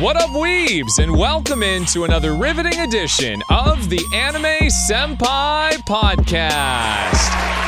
What 0.00 0.14
up, 0.14 0.30
weebs, 0.30 1.00
and 1.00 1.18
welcome 1.18 1.64
into 1.64 2.04
another 2.04 2.36
riveting 2.36 2.78
edition 2.78 3.42
of 3.50 3.90
the 3.90 3.98
Anime 4.14 4.68
Senpai 4.88 5.72
Podcast. 5.88 7.67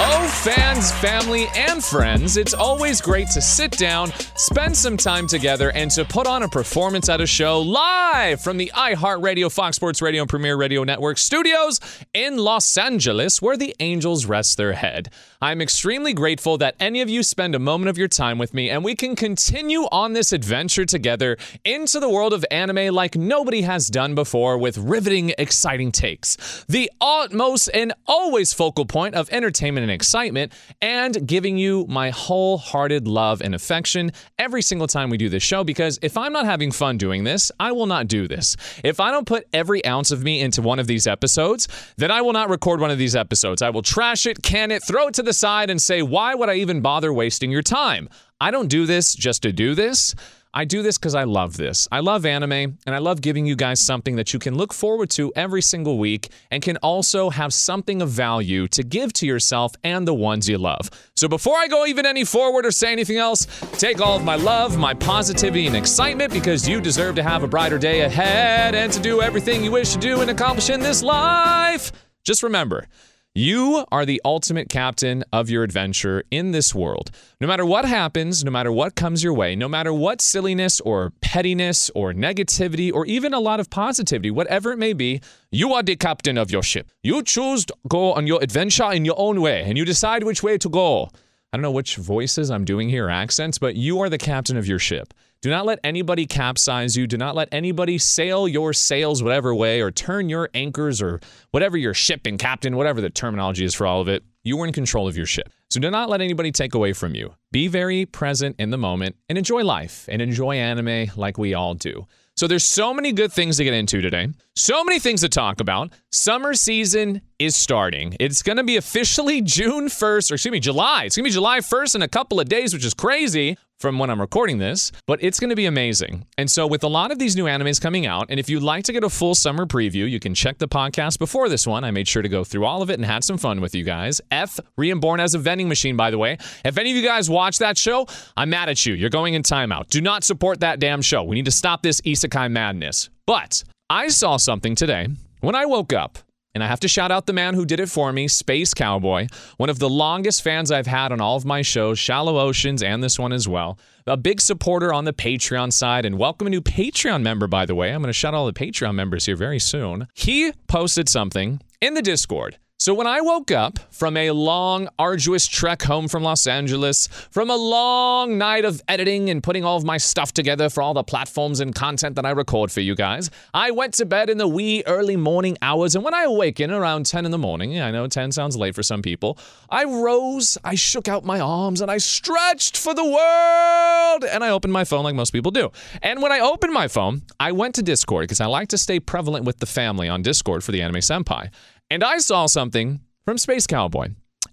Oh, 0.00 0.28
fans, 0.44 0.92
family, 0.92 1.48
and 1.56 1.82
friends, 1.82 2.36
it's 2.36 2.54
always 2.54 3.00
great 3.00 3.26
to 3.30 3.42
sit 3.42 3.72
down, 3.72 4.12
spend 4.36 4.76
some 4.76 4.96
time 4.96 5.26
together, 5.26 5.72
and 5.72 5.90
to 5.90 6.04
put 6.04 6.28
on 6.28 6.44
a 6.44 6.48
performance 6.48 7.08
at 7.08 7.20
a 7.20 7.26
show 7.26 7.60
live 7.60 8.40
from 8.40 8.58
the 8.58 8.70
iHeartRadio, 8.76 9.52
Fox 9.52 9.74
Sports 9.74 10.00
Radio, 10.00 10.22
and 10.22 10.30
Premier 10.30 10.56
Radio 10.56 10.84
Network 10.84 11.18
studios 11.18 11.80
in 12.14 12.36
Los 12.36 12.78
Angeles, 12.78 13.42
where 13.42 13.56
the 13.56 13.74
angels 13.80 14.24
rest 14.24 14.56
their 14.56 14.74
head. 14.74 15.10
I'm 15.42 15.60
extremely 15.60 16.14
grateful 16.14 16.58
that 16.58 16.76
any 16.78 17.00
of 17.00 17.08
you 17.08 17.24
spend 17.24 17.56
a 17.56 17.58
moment 17.58 17.88
of 17.88 17.98
your 17.98 18.06
time 18.06 18.38
with 18.38 18.54
me, 18.54 18.70
and 18.70 18.84
we 18.84 18.94
can 18.94 19.16
continue 19.16 19.82
on 19.90 20.12
this 20.12 20.32
adventure 20.32 20.84
together 20.84 21.36
into 21.64 21.98
the 21.98 22.08
world 22.08 22.32
of 22.32 22.44
anime 22.52 22.94
like 22.94 23.16
nobody 23.16 23.62
has 23.62 23.88
done 23.88 24.14
before 24.14 24.58
with 24.58 24.78
riveting, 24.78 25.34
exciting 25.38 25.90
takes. 25.90 26.64
The 26.68 26.88
utmost 27.00 27.68
and 27.74 27.92
always 28.06 28.52
focal 28.52 28.86
point 28.86 29.16
of 29.16 29.28
entertainment 29.30 29.87
and 29.88 29.94
excitement, 29.94 30.52
and 30.80 31.26
giving 31.26 31.56
you 31.56 31.86
my 31.88 32.10
wholehearted 32.10 33.08
love 33.08 33.40
and 33.40 33.54
affection 33.54 34.12
every 34.38 34.62
single 34.62 34.86
time 34.86 35.10
we 35.10 35.16
do 35.16 35.28
this 35.28 35.42
show. 35.42 35.64
Because 35.64 35.98
if 36.02 36.16
I'm 36.16 36.32
not 36.32 36.44
having 36.44 36.70
fun 36.70 36.98
doing 36.98 37.24
this, 37.24 37.50
I 37.58 37.72
will 37.72 37.86
not 37.86 38.06
do 38.06 38.28
this. 38.28 38.56
If 38.84 39.00
I 39.00 39.10
don't 39.10 39.26
put 39.26 39.46
every 39.52 39.84
ounce 39.84 40.10
of 40.10 40.22
me 40.22 40.40
into 40.40 40.62
one 40.62 40.78
of 40.78 40.86
these 40.86 41.06
episodes, 41.06 41.68
then 41.96 42.10
I 42.10 42.20
will 42.20 42.32
not 42.32 42.50
record 42.50 42.80
one 42.80 42.90
of 42.90 42.98
these 42.98 43.16
episodes. 43.16 43.62
I 43.62 43.70
will 43.70 43.82
trash 43.82 44.26
it, 44.26 44.42
can 44.42 44.70
it, 44.70 44.82
throw 44.84 45.08
it 45.08 45.14
to 45.14 45.22
the 45.22 45.32
side, 45.32 45.70
and 45.70 45.80
say, 45.80 46.02
why 46.02 46.34
would 46.34 46.48
I 46.48 46.54
even 46.54 46.80
bother 46.80 47.12
wasting 47.12 47.50
your 47.50 47.62
time? 47.62 48.08
I 48.40 48.50
don't 48.50 48.68
do 48.68 48.86
this 48.86 49.14
just 49.14 49.42
to 49.42 49.52
do 49.52 49.74
this. 49.74 50.14
I 50.58 50.64
do 50.64 50.82
this 50.82 50.98
because 50.98 51.14
I 51.14 51.22
love 51.22 51.56
this. 51.56 51.86
I 51.92 52.00
love 52.00 52.26
anime 52.26 52.50
and 52.84 52.88
I 52.88 52.98
love 52.98 53.20
giving 53.20 53.46
you 53.46 53.54
guys 53.54 53.80
something 53.80 54.16
that 54.16 54.32
you 54.32 54.40
can 54.40 54.56
look 54.56 54.74
forward 54.74 55.08
to 55.10 55.32
every 55.36 55.62
single 55.62 55.98
week 55.98 56.30
and 56.50 56.60
can 56.60 56.78
also 56.78 57.30
have 57.30 57.54
something 57.54 58.02
of 58.02 58.08
value 58.08 58.66
to 58.66 58.82
give 58.82 59.12
to 59.12 59.24
yourself 59.24 59.76
and 59.84 60.04
the 60.04 60.12
ones 60.12 60.48
you 60.48 60.58
love. 60.58 60.90
So 61.14 61.28
before 61.28 61.54
I 61.54 61.68
go 61.68 61.86
even 61.86 62.06
any 62.06 62.24
forward 62.24 62.66
or 62.66 62.72
say 62.72 62.90
anything 62.90 63.18
else, 63.18 63.46
take 63.78 64.00
all 64.00 64.16
of 64.16 64.24
my 64.24 64.34
love, 64.34 64.76
my 64.76 64.94
positivity, 64.94 65.68
and 65.68 65.76
excitement 65.76 66.32
because 66.32 66.68
you 66.68 66.80
deserve 66.80 67.14
to 67.14 67.22
have 67.22 67.44
a 67.44 67.46
brighter 67.46 67.78
day 67.78 68.00
ahead 68.00 68.74
and 68.74 68.92
to 68.92 69.00
do 69.00 69.22
everything 69.22 69.62
you 69.62 69.70
wish 69.70 69.92
to 69.92 70.00
do 70.00 70.22
and 70.22 70.28
accomplish 70.28 70.70
in 70.70 70.80
this 70.80 71.04
life. 71.04 71.92
Just 72.24 72.42
remember, 72.42 72.88
you 73.34 73.84
are 73.92 74.04
the 74.04 74.20
ultimate 74.24 74.68
captain 74.68 75.22
of 75.32 75.48
your 75.48 75.62
adventure 75.62 76.24
in 76.30 76.50
this 76.50 76.74
world. 76.74 77.10
No 77.40 77.46
matter 77.46 77.64
what 77.64 77.84
happens, 77.84 78.42
no 78.42 78.50
matter 78.50 78.72
what 78.72 78.96
comes 78.96 79.22
your 79.22 79.32
way, 79.32 79.54
no 79.54 79.68
matter 79.68 79.92
what 79.92 80.20
silliness 80.20 80.80
or 80.80 81.12
pettiness 81.20 81.88
or 81.94 82.12
negativity 82.12 82.92
or 82.92 83.06
even 83.06 83.34
a 83.34 83.38
lot 83.38 83.60
of 83.60 83.70
positivity, 83.70 84.30
whatever 84.30 84.72
it 84.72 84.78
may 84.78 84.92
be, 84.92 85.20
you 85.52 85.72
are 85.72 85.82
the 85.82 85.94
captain 85.94 86.36
of 86.36 86.50
your 86.50 86.62
ship. 86.62 86.90
You 87.02 87.22
choose 87.22 87.64
to 87.66 87.74
go 87.86 88.12
on 88.12 88.26
your 88.26 88.42
adventure 88.42 88.92
in 88.92 89.04
your 89.04 89.18
own 89.18 89.40
way 89.40 89.62
and 89.62 89.78
you 89.78 89.84
decide 89.84 90.24
which 90.24 90.42
way 90.42 90.58
to 90.58 90.68
go. 90.68 91.08
I 91.52 91.56
don't 91.56 91.62
know 91.62 91.70
which 91.70 91.96
voices 91.96 92.50
I'm 92.50 92.64
doing 92.64 92.88
here, 92.90 93.08
accents, 93.08 93.58
but 93.58 93.74
you 93.74 94.00
are 94.00 94.10
the 94.10 94.18
captain 94.18 94.56
of 94.56 94.66
your 94.66 94.78
ship. 94.78 95.14
Do 95.40 95.50
not 95.50 95.66
let 95.66 95.78
anybody 95.84 96.26
capsize 96.26 96.96
you. 96.96 97.06
Do 97.06 97.16
not 97.16 97.36
let 97.36 97.48
anybody 97.52 97.96
sail 97.96 98.48
your 98.48 98.72
sails 98.72 99.22
whatever 99.22 99.54
way 99.54 99.80
or 99.80 99.92
turn 99.92 100.28
your 100.28 100.50
anchors 100.52 101.00
or 101.00 101.20
whatever 101.52 101.76
your 101.76 101.94
ship 101.94 102.22
and 102.26 102.38
captain, 102.40 102.76
whatever 102.76 103.00
the 103.00 103.08
terminology 103.08 103.64
is 103.64 103.72
for 103.72 103.86
all 103.86 104.00
of 104.00 104.08
it. 104.08 104.24
You 104.42 104.60
are 104.60 104.66
in 104.66 104.72
control 104.72 105.06
of 105.06 105.16
your 105.16 105.26
ship. 105.26 105.48
So 105.70 105.78
do 105.78 105.90
not 105.90 106.08
let 106.08 106.20
anybody 106.20 106.50
take 106.50 106.74
away 106.74 106.92
from 106.92 107.14
you. 107.14 107.34
Be 107.52 107.68
very 107.68 108.04
present 108.04 108.56
in 108.58 108.70
the 108.70 108.78
moment 108.78 109.14
and 109.28 109.38
enjoy 109.38 109.62
life 109.62 110.08
and 110.10 110.20
enjoy 110.20 110.56
anime 110.56 111.12
like 111.16 111.38
we 111.38 111.54
all 111.54 111.74
do. 111.74 112.08
So 112.34 112.48
there's 112.48 112.64
so 112.64 112.92
many 112.92 113.12
good 113.12 113.32
things 113.32 113.58
to 113.58 113.64
get 113.64 113.74
into 113.74 114.00
today. 114.00 114.28
So 114.56 114.82
many 114.82 114.98
things 114.98 115.20
to 115.20 115.28
talk 115.28 115.60
about. 115.60 115.92
Summer 116.10 116.54
season 116.54 117.20
is 117.38 117.54
starting. 117.56 118.16
It's 118.18 118.42
going 118.42 118.56
to 118.56 118.64
be 118.64 118.76
officially 118.76 119.40
June 119.42 119.86
1st, 119.86 120.30
or 120.30 120.34
excuse 120.34 120.52
me, 120.52 120.60
July. 120.60 121.04
It's 121.04 121.16
going 121.16 121.24
to 121.24 121.30
be 121.30 121.34
July 121.34 121.60
1st 121.60 121.96
in 121.96 122.02
a 122.02 122.08
couple 122.08 122.40
of 122.40 122.48
days, 122.48 122.74
which 122.74 122.84
is 122.84 122.94
crazy 122.94 123.56
from 123.78 123.98
when 123.98 124.10
I'm 124.10 124.20
recording 124.20 124.58
this, 124.58 124.90
but 125.06 125.22
it's 125.22 125.38
going 125.38 125.50
to 125.50 125.56
be 125.56 125.66
amazing. 125.66 126.26
And 126.36 126.50
so, 126.50 126.66
with 126.66 126.82
a 126.82 126.88
lot 126.88 127.12
of 127.12 127.18
these 127.18 127.36
new 127.36 127.44
animes 127.44 127.80
coming 127.80 128.06
out, 128.06 128.26
and 128.28 128.40
if 128.40 128.50
you'd 128.50 128.62
like 128.62 128.84
to 128.84 128.92
get 128.92 129.04
a 129.04 129.08
full 129.08 129.34
summer 129.34 129.66
preview, 129.66 130.10
you 130.10 130.18
can 130.18 130.34
check 130.34 130.58
the 130.58 130.68
podcast 130.68 131.18
before 131.18 131.48
this 131.48 131.66
one. 131.66 131.84
I 131.84 131.90
made 131.92 132.08
sure 132.08 132.22
to 132.22 132.28
go 132.28 132.42
through 132.42 132.64
all 132.64 132.82
of 132.82 132.90
it 132.90 132.94
and 132.94 133.04
had 133.04 133.22
some 133.22 133.38
fun 133.38 133.60
with 133.60 133.74
you 133.74 133.84
guys. 133.84 134.20
F, 134.30 134.58
Reborn 134.76 135.20
as 135.20 135.34
a 135.34 135.38
Vending 135.38 135.68
Machine, 135.68 135.96
by 135.96 136.10
the 136.10 136.18
way. 136.18 136.38
If 136.64 136.76
any 136.76 136.90
of 136.90 136.96
you 136.96 137.04
guys 137.04 137.30
watch 137.30 137.58
that 137.58 137.78
show, 137.78 138.06
I'm 138.36 138.50
mad 138.50 138.68
at 138.68 138.84
you. 138.84 138.94
You're 138.94 139.10
going 139.10 139.34
in 139.34 139.42
timeout. 139.42 139.88
Do 139.88 140.00
not 140.00 140.24
support 140.24 140.60
that 140.60 140.80
damn 140.80 141.02
show. 141.02 141.22
We 141.22 141.36
need 141.36 141.44
to 141.44 141.52
stop 141.52 141.82
this 141.82 142.00
isekai 142.00 142.50
madness. 142.50 143.10
But 143.26 143.62
I 143.88 144.08
saw 144.08 144.38
something 144.38 144.74
today 144.74 145.08
when 145.40 145.54
I 145.54 145.66
woke 145.66 145.92
up. 145.92 146.18
And 146.58 146.64
I 146.64 146.66
have 146.66 146.80
to 146.80 146.88
shout 146.88 147.12
out 147.12 147.26
the 147.26 147.32
man 147.32 147.54
who 147.54 147.64
did 147.64 147.78
it 147.78 147.88
for 147.88 148.12
me, 148.12 148.26
Space 148.26 148.74
Cowboy, 148.74 149.28
one 149.58 149.70
of 149.70 149.78
the 149.78 149.88
longest 149.88 150.42
fans 150.42 150.72
I've 150.72 150.88
had 150.88 151.12
on 151.12 151.20
all 151.20 151.36
of 151.36 151.44
my 151.44 151.62
shows, 151.62 152.00
Shallow 152.00 152.36
Oceans, 152.36 152.82
and 152.82 153.00
this 153.00 153.16
one 153.16 153.32
as 153.32 153.46
well. 153.46 153.78
A 154.08 154.16
big 154.16 154.40
supporter 154.40 154.92
on 154.92 155.04
the 155.04 155.12
Patreon 155.12 155.72
side, 155.72 156.04
and 156.04 156.18
welcome 156.18 156.48
a 156.48 156.50
new 156.50 156.60
Patreon 156.60 157.22
member, 157.22 157.46
by 157.46 157.64
the 157.64 157.76
way. 157.76 157.92
I'm 157.92 158.02
going 158.02 158.08
to 158.08 158.12
shout 158.12 158.34
out 158.34 158.38
all 158.38 158.46
the 158.46 158.52
Patreon 158.52 158.96
members 158.96 159.26
here 159.26 159.36
very 159.36 159.60
soon. 159.60 160.08
He 160.14 160.50
posted 160.66 161.08
something 161.08 161.60
in 161.80 161.94
the 161.94 162.02
Discord. 162.02 162.58
So 162.80 162.94
when 162.94 163.08
I 163.08 163.20
woke 163.20 163.50
up 163.50 163.80
from 163.90 164.16
a 164.16 164.30
long, 164.30 164.88
arduous 165.00 165.48
trek 165.48 165.82
home 165.82 166.06
from 166.06 166.22
Los 166.22 166.46
Angeles, 166.46 167.08
from 167.08 167.50
a 167.50 167.56
long 167.56 168.38
night 168.38 168.64
of 168.64 168.80
editing 168.86 169.30
and 169.30 169.42
putting 169.42 169.64
all 169.64 169.76
of 169.76 169.82
my 169.82 169.96
stuff 169.96 170.32
together 170.32 170.70
for 170.70 170.80
all 170.80 170.94
the 170.94 171.02
platforms 171.02 171.58
and 171.58 171.74
content 171.74 172.14
that 172.14 172.24
I 172.24 172.30
record 172.30 172.70
for 172.70 172.80
you 172.80 172.94
guys, 172.94 173.30
I 173.52 173.72
went 173.72 173.94
to 173.94 174.06
bed 174.06 174.30
in 174.30 174.38
the 174.38 174.46
wee 174.46 174.84
early 174.86 175.16
morning 175.16 175.58
hours. 175.60 175.96
And 175.96 176.04
when 176.04 176.14
I 176.14 176.22
awaken 176.22 176.70
around 176.70 177.06
10 177.06 177.24
in 177.24 177.32
the 177.32 177.36
morning, 177.36 177.80
I 177.80 177.90
know 177.90 178.06
10 178.06 178.30
sounds 178.30 178.56
late 178.56 178.76
for 178.76 178.84
some 178.84 179.02
people, 179.02 179.36
I 179.68 179.82
rose, 179.82 180.56
I 180.62 180.76
shook 180.76 181.08
out 181.08 181.24
my 181.24 181.40
arms, 181.40 181.80
and 181.80 181.90
I 181.90 181.98
stretched 181.98 182.76
for 182.76 182.94
the 182.94 183.04
world. 183.04 184.24
And 184.24 184.44
I 184.44 184.50
opened 184.50 184.72
my 184.72 184.84
phone 184.84 185.02
like 185.02 185.16
most 185.16 185.32
people 185.32 185.50
do. 185.50 185.72
And 186.00 186.22
when 186.22 186.30
I 186.30 186.38
opened 186.38 186.74
my 186.74 186.86
phone, 186.86 187.22
I 187.40 187.50
went 187.50 187.74
to 187.74 187.82
Discord 187.82 188.22
because 188.22 188.40
I 188.40 188.46
like 188.46 188.68
to 188.68 188.78
stay 188.78 189.00
prevalent 189.00 189.44
with 189.44 189.58
the 189.58 189.66
family 189.66 190.08
on 190.08 190.22
Discord 190.22 190.62
for 190.62 190.70
the 190.70 190.80
Anime 190.80 191.00
Senpai. 191.00 191.50
And 191.90 192.04
I 192.04 192.18
saw 192.18 192.46
something 192.46 193.00
from 193.24 193.38
Space 193.38 193.66
Cowboy, 193.66 194.08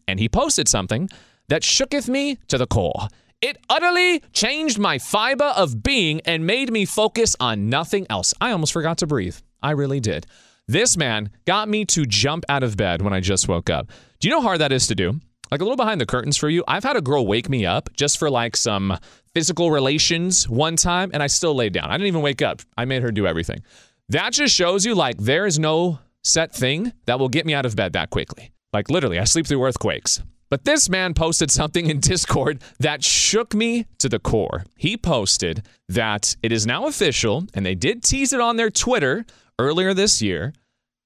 and 0.08 0.20
he 0.20 0.30
posted 0.30 0.70
something 0.70 1.10
that 1.50 1.64
shooketh 1.64 2.08
me 2.08 2.38
to 2.48 2.58
the 2.58 2.66
core. 2.66 3.10
It 3.42 3.58
utterly 3.70 4.22
changed 4.32 4.80
my 4.80 4.98
fiber 4.98 5.54
of 5.56 5.84
being 5.84 6.22
and 6.22 6.48
made 6.48 6.72
me 6.72 6.86
focus 6.86 7.36
on 7.40 7.70
nothing 7.70 8.08
else. 8.10 8.34
I 8.40 8.52
almost 8.52 8.72
forgot 8.72 8.98
to 9.00 9.08
breathe. 9.08 9.36
I 9.62 9.72
really 9.72 10.00
did. 10.00 10.26
This 10.68 10.96
man 10.96 11.30
got 11.46 11.68
me 11.68 11.86
to 11.86 12.06
jump 12.06 12.46
out 12.48 12.64
of 12.64 12.78
bed 12.78 13.02
when 13.02 13.14
I 13.14 13.20
just 13.20 13.48
woke 13.48 13.70
up. 13.70 13.92
Do 14.20 14.28
you 14.28 14.34
know 14.34 14.40
how 14.40 14.48
hard 14.48 14.62
that 14.62 14.72
is 14.72 14.88
to 14.88 14.96
do? 14.96 15.20
Like 15.52 15.62
a 15.62 15.64
little 15.64 15.78
behind 15.78 16.02
the 16.02 16.06
curtains 16.06 16.38
for 16.38 16.50
you, 16.50 16.64
I've 16.68 16.84
had 16.84 16.96
a 16.96 17.02
girl 17.02 17.28
wake 17.28 17.50
me 17.50 17.66
up 17.66 17.90
just 17.94 18.18
for 18.18 18.30
like 18.30 18.56
some 18.56 18.98
physical 19.34 19.70
relations 19.70 20.50
one 20.50 20.76
time, 20.76 21.12
and 21.14 21.22
I 21.22 21.28
still 21.28 21.54
laid 21.54 21.74
down. 21.74 21.92
I 21.92 21.98
didn't 21.98 22.08
even 22.08 22.22
wake 22.22 22.42
up. 22.42 22.62
I 22.78 22.86
made 22.86 23.04
her 23.04 23.12
do 23.12 23.28
everything. 23.28 23.62
That 24.10 24.34
just 24.34 24.56
shows 24.56 24.86
you 24.86 24.96
like 24.96 25.18
there 25.18 25.46
is 25.46 25.60
no 25.60 26.00
set 26.26 26.54
thing 26.54 26.92
that 27.06 27.20
will 27.20 27.30
get 27.30 27.46
me 27.46 27.54
out 27.54 27.66
of 27.66 27.76
bed 27.76 27.94
that 27.94 28.10
quickly. 28.10 28.52
Like 28.74 28.90
literally, 28.90 29.20
I 29.20 29.24
sleep 29.24 29.48
through 29.48 29.64
earthquakes. 29.64 30.22
But 30.50 30.64
this 30.64 30.90
man 30.90 31.14
posted 31.14 31.50
something 31.52 31.90
in 31.90 32.00
Discord 32.12 32.62
that 32.80 33.04
shook 33.04 33.54
me 33.54 33.86
to 34.00 34.10
the 34.10 34.20
core. 34.20 34.64
He 34.76 34.98
posted 34.98 35.66
that 35.90 36.36
it 36.44 36.52
is 36.52 36.66
now 36.66 36.88
official, 36.88 37.46
and 37.54 37.66
they 37.66 37.76
did 37.76 38.04
tease 38.04 38.34
it 38.34 38.42
on 38.42 38.58
their 38.58 38.70
Twitter 38.70 39.26
earlier 39.60 39.94
this 39.94 40.22
year. 40.22 40.54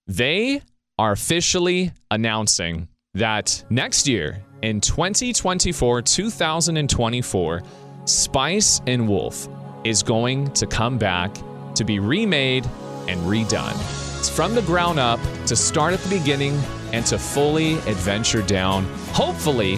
They 0.07 0.62
are 0.98 1.12
officially 1.12 1.92
announcing 2.12 2.88
that 3.13 3.63
next 3.69 4.07
year, 4.07 4.42
in 4.62 4.81
2024, 4.81 6.01
2024, 6.01 7.62
Spice 8.06 8.81
and 8.88 9.07
Wolf 9.07 9.48
is 9.83 10.04
going 10.04 10.51
to 10.54 10.68
come 10.68 10.98
back 10.98 11.36
to 11.75 11.86
be 11.86 12.00
remade 12.00 12.66
and 13.07 13.19
redone. 13.21 14.08
It's 14.19 14.30
from 14.30 14.54
the 14.54 14.62
ground 14.63 15.00
up 15.00 15.18
to 15.45 15.56
start 15.56 15.94
at 15.94 16.01
the 16.01 16.10
beginning 16.10 16.62
and 16.92 17.06
to 17.06 17.18
fully 17.18 17.75
adventure 17.88 18.42
down, 18.42 18.83
hopefully, 19.13 19.77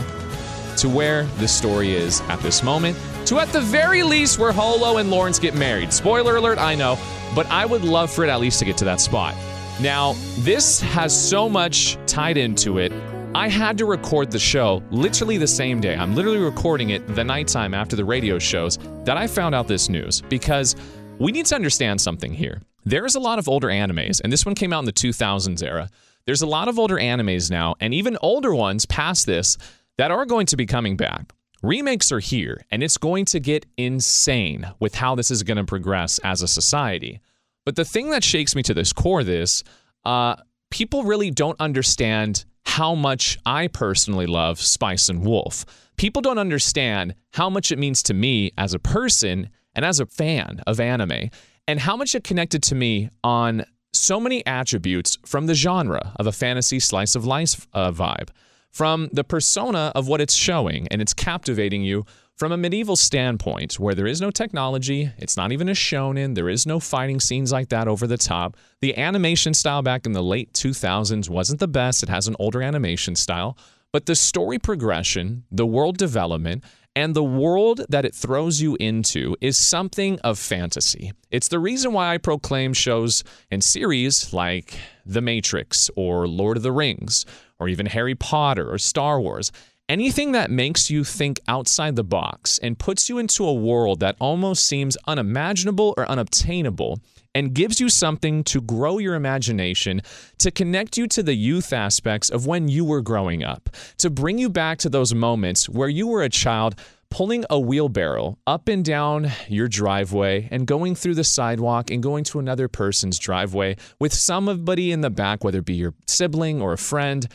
to 0.78 0.90
where 0.90 1.26
the 1.38 1.48
story 1.48 1.92
is 1.94 2.22
at 2.22 2.40
this 2.40 2.64
moment. 2.64 2.98
to 3.28 3.40
at 3.40 3.50
the 3.50 3.62
very 3.62 4.02
least 4.02 4.40
where 4.40 4.52
Holo 4.52 4.98
and 4.98 5.12
Lawrence 5.12 5.38
get 5.38 5.54
married. 5.54 5.94
Spoiler 5.94 6.38
alert, 6.38 6.58
I 6.58 6.74
know, 6.74 6.98
but 7.36 7.46
I 7.52 7.68
would 7.68 7.84
love 7.84 8.12
for 8.12 8.24
it 8.24 8.30
at 8.30 8.40
least 8.40 8.58
to 8.60 8.66
get 8.66 8.78
to 8.78 8.86
that 8.86 9.00
spot. 9.00 9.36
Now, 9.80 10.16
this 10.40 10.82
has 10.82 11.16
so 11.16 11.48
much 11.48 12.00
tied 12.08 12.36
into 12.36 12.80
it. 12.80 12.92
I 13.36 13.48
had 13.48 13.78
to 13.78 13.86
record 13.86 14.32
the 14.32 14.40
show 14.40 14.82
literally 14.90 15.38
the 15.38 15.48
same 15.48 15.80
day. 15.80 15.96
I'm 15.96 16.16
literally 16.16 16.40
recording 16.40 16.90
it 16.90 17.08
the 17.16 17.24
nighttime 17.24 17.76
after 17.76 17.96
the 17.96 18.06
radio 18.06 18.40
shows 18.40 18.80
that 19.06 19.18
I 19.18 19.28
found 19.28 19.54
out 19.54 19.68
this 19.68 19.88
news 19.88 20.22
because 20.22 20.76
we 21.20 21.32
need 21.32 21.46
to 21.46 21.56
understand 21.56 22.02
something 22.02 22.34
here. 22.34 22.60
There's 22.84 23.16
a 23.16 23.20
lot 23.20 23.40
of 23.40 23.48
older 23.48 23.68
animes, 23.68 24.22
and 24.22 24.32
this 24.32 24.46
one 24.46 24.56
came 24.56 24.74
out 24.74 24.80
in 24.80 24.86
the 24.86 24.94
2000s 24.94 25.64
era. 25.64 25.90
There's 26.26 26.42
a 26.42 26.48
lot 26.48 26.68
of 26.68 26.80
older 26.80 26.98
animes 26.98 27.50
now, 27.50 27.76
and 27.80 27.94
even 27.94 28.18
older 28.22 28.54
ones 28.54 28.86
past 28.86 29.26
this 29.26 29.58
that 29.98 30.12
are 30.12 30.26
going 30.26 30.46
to 30.48 30.58
be 30.58 30.66
coming 30.66 30.98
back. 30.98 31.32
Remakes 31.62 32.12
are 32.12 32.20
here, 32.20 32.64
and 32.72 32.82
it's 32.82 32.98
going 32.98 33.26
to 33.26 33.40
get 33.40 33.68
insane 33.78 34.72
with 34.80 34.96
how 34.96 35.14
this 35.14 35.30
is 35.30 35.44
going 35.44 35.58
to 35.58 35.64
progress 35.64 36.20
as 36.24 36.42
a 36.42 36.48
society. 36.48 37.22
But 37.66 37.76
the 37.76 37.86
thing 37.86 38.10
that 38.10 38.24
shakes 38.24 38.56
me 38.56 38.64
to 38.64 38.74
this 38.74 38.94
core, 38.94 39.24
this 39.24 39.64
uh, 40.04 40.36
people 40.72 41.04
really 41.04 41.30
don't 41.30 41.60
understand 41.60 42.46
how 42.66 42.96
much 42.96 43.38
I 43.46 43.68
personally 43.68 44.26
love 44.26 44.60
Spice 44.60 45.10
and 45.10 45.24
Wolf. 45.24 45.66
People 45.98 46.22
don't 46.24 46.40
understand 46.40 47.14
how 47.34 47.50
much 47.50 47.72
it 47.72 47.78
means 47.78 48.02
to 48.04 48.14
me 48.14 48.52
as 48.58 48.74
a 48.74 48.80
person 48.80 49.50
and 49.76 49.86
as 49.86 50.00
a 50.00 50.06
fan 50.06 50.62
of 50.66 50.80
anime, 50.80 51.30
and 51.68 51.80
how 51.80 51.96
much 51.96 52.16
it 52.16 52.24
connected 52.24 52.64
to 52.64 52.76
me 52.76 53.10
on 53.24 53.66
so 53.94 54.20
many 54.20 54.46
attributes 54.46 55.18
from 55.26 55.48
the 55.48 55.54
genre 55.54 56.14
of 56.16 56.28
a 56.28 56.32
fantasy 56.32 56.80
slice 56.80 57.16
of 57.16 57.26
life 57.26 57.68
uh, 57.74 57.92
vibe, 57.92 58.30
from 58.72 59.10
the 59.12 59.24
persona 59.24 59.92
of 59.96 60.08
what 60.08 60.22
it's 60.22 60.34
showing, 60.34 60.88
and 60.90 61.02
it's 61.02 61.14
captivating 61.14 61.84
you 61.84 62.06
from 62.38 62.52
a 62.52 62.58
medieval 62.58 62.96
standpoint, 62.96 63.80
where 63.80 63.94
there 63.94 64.08
is 64.08 64.22
no 64.22 64.32
technology, 64.32 65.12
it's 65.18 65.38
not 65.38 65.52
even 65.52 65.70
a 65.70 65.74
shonen, 65.74 66.34
there 66.34 66.50
is 66.50 66.66
no 66.66 66.80
fighting 66.80 67.20
scenes 67.20 67.52
like 67.52 67.70
that 67.70 67.88
over 67.88 68.08
the 68.08 68.18
top. 68.18 68.58
The 68.80 68.98
animation 68.98 69.54
style 69.54 69.84
back 69.84 70.06
in 70.06 70.14
the 70.14 70.24
late 70.24 70.54
2000s 70.54 71.30
wasn't 71.30 71.60
the 71.60 71.68
best, 71.68 72.02
it 72.02 72.10
has 72.10 72.28
an 72.28 72.36
older 72.40 72.64
animation 72.64 73.16
style, 73.16 73.58
but 73.92 74.06
the 74.06 74.16
story 74.16 74.58
progression, 74.58 75.44
the 75.52 75.68
world 75.68 75.98
development, 75.98 76.64
and 76.96 77.16
the 77.16 77.24
world 77.24 77.86
that 77.90 78.06
it 78.06 78.14
throws 78.14 78.62
you 78.62 78.76
into 78.80 79.36
is 79.42 79.58
something 79.58 80.20
of 80.20 80.38
fantasy. 80.38 81.14
It's 81.30 81.48
the 81.48 81.60
reason 81.60 81.94
why 81.94 82.14
I 82.14 82.18
proclaim 82.18 82.74
shows 82.74 83.24
and 83.50 83.64
series 83.64 84.34
like 84.34 84.78
The 85.06 85.22
Matrix 85.22 85.90
or 85.96 86.28
Lord 86.28 86.58
of 86.58 86.64
the 86.64 86.72
Rings 86.72 87.26
or 87.60 87.70
even 87.70 87.86
Harry 87.86 88.16
Potter 88.16 88.72
or 88.72 88.78
Star 88.78 89.20
Wars 89.22 89.52
Anything 89.92 90.32
that 90.32 90.50
makes 90.50 90.90
you 90.90 91.04
think 91.04 91.42
outside 91.50 91.98
the 91.98 92.04
box 92.06 92.58
and 92.60 92.80
puts 92.80 93.10
you 93.10 93.18
into 93.18 93.44
a 93.44 93.54
world 93.54 94.00
that 94.00 94.16
almost 94.22 94.64
seems 94.64 94.96
unimaginable 95.06 95.94
or 95.98 96.10
unobtainable 96.10 97.02
and 97.34 97.54
gives 97.54 97.80
you 97.80 97.90
something 97.90 98.44
to 98.44 98.62
grow 98.62 98.98
your 98.98 99.16
imagination, 99.16 100.02
to 100.38 100.52
connect 100.52 100.98
you 100.98 101.08
to 101.08 101.24
the 101.24 101.36
youth 101.36 101.72
aspects 101.74 102.30
of 102.30 102.46
when 102.46 102.68
you 102.68 102.84
were 102.84 103.02
growing 103.02 103.44
up, 103.44 103.70
to 103.98 104.10
bring 104.10 104.38
you 104.38 104.50
back 104.50 104.78
to 104.80 104.90
those 104.90 105.14
moments 105.14 105.70
where 105.70 105.90
you 105.90 106.08
were 106.08 106.24
a 106.24 106.30
child 106.30 106.76
pulling 107.10 107.44
a 107.50 107.60
wheelbarrow 107.60 108.38
up 108.48 108.70
and 108.70 108.86
down 108.86 109.30
your 109.50 109.68
driveway 109.68 110.48
and 110.50 110.66
going 110.66 110.96
through 110.96 111.14
the 111.14 111.24
sidewalk 111.24 111.92
and 111.92 112.02
going 112.02 112.24
to 112.24 112.40
another 112.40 112.70
person's 112.70 113.20
driveway 113.20 113.76
with 114.00 114.14
somebody 114.14 114.92
in 114.92 115.02
the 115.02 115.10
back, 115.10 115.44
whether 115.44 115.60
it 115.60 115.66
be 115.66 115.76
your 115.76 115.94
sibling 116.08 116.62
or 116.62 116.72
a 116.72 116.78
friend, 116.78 117.28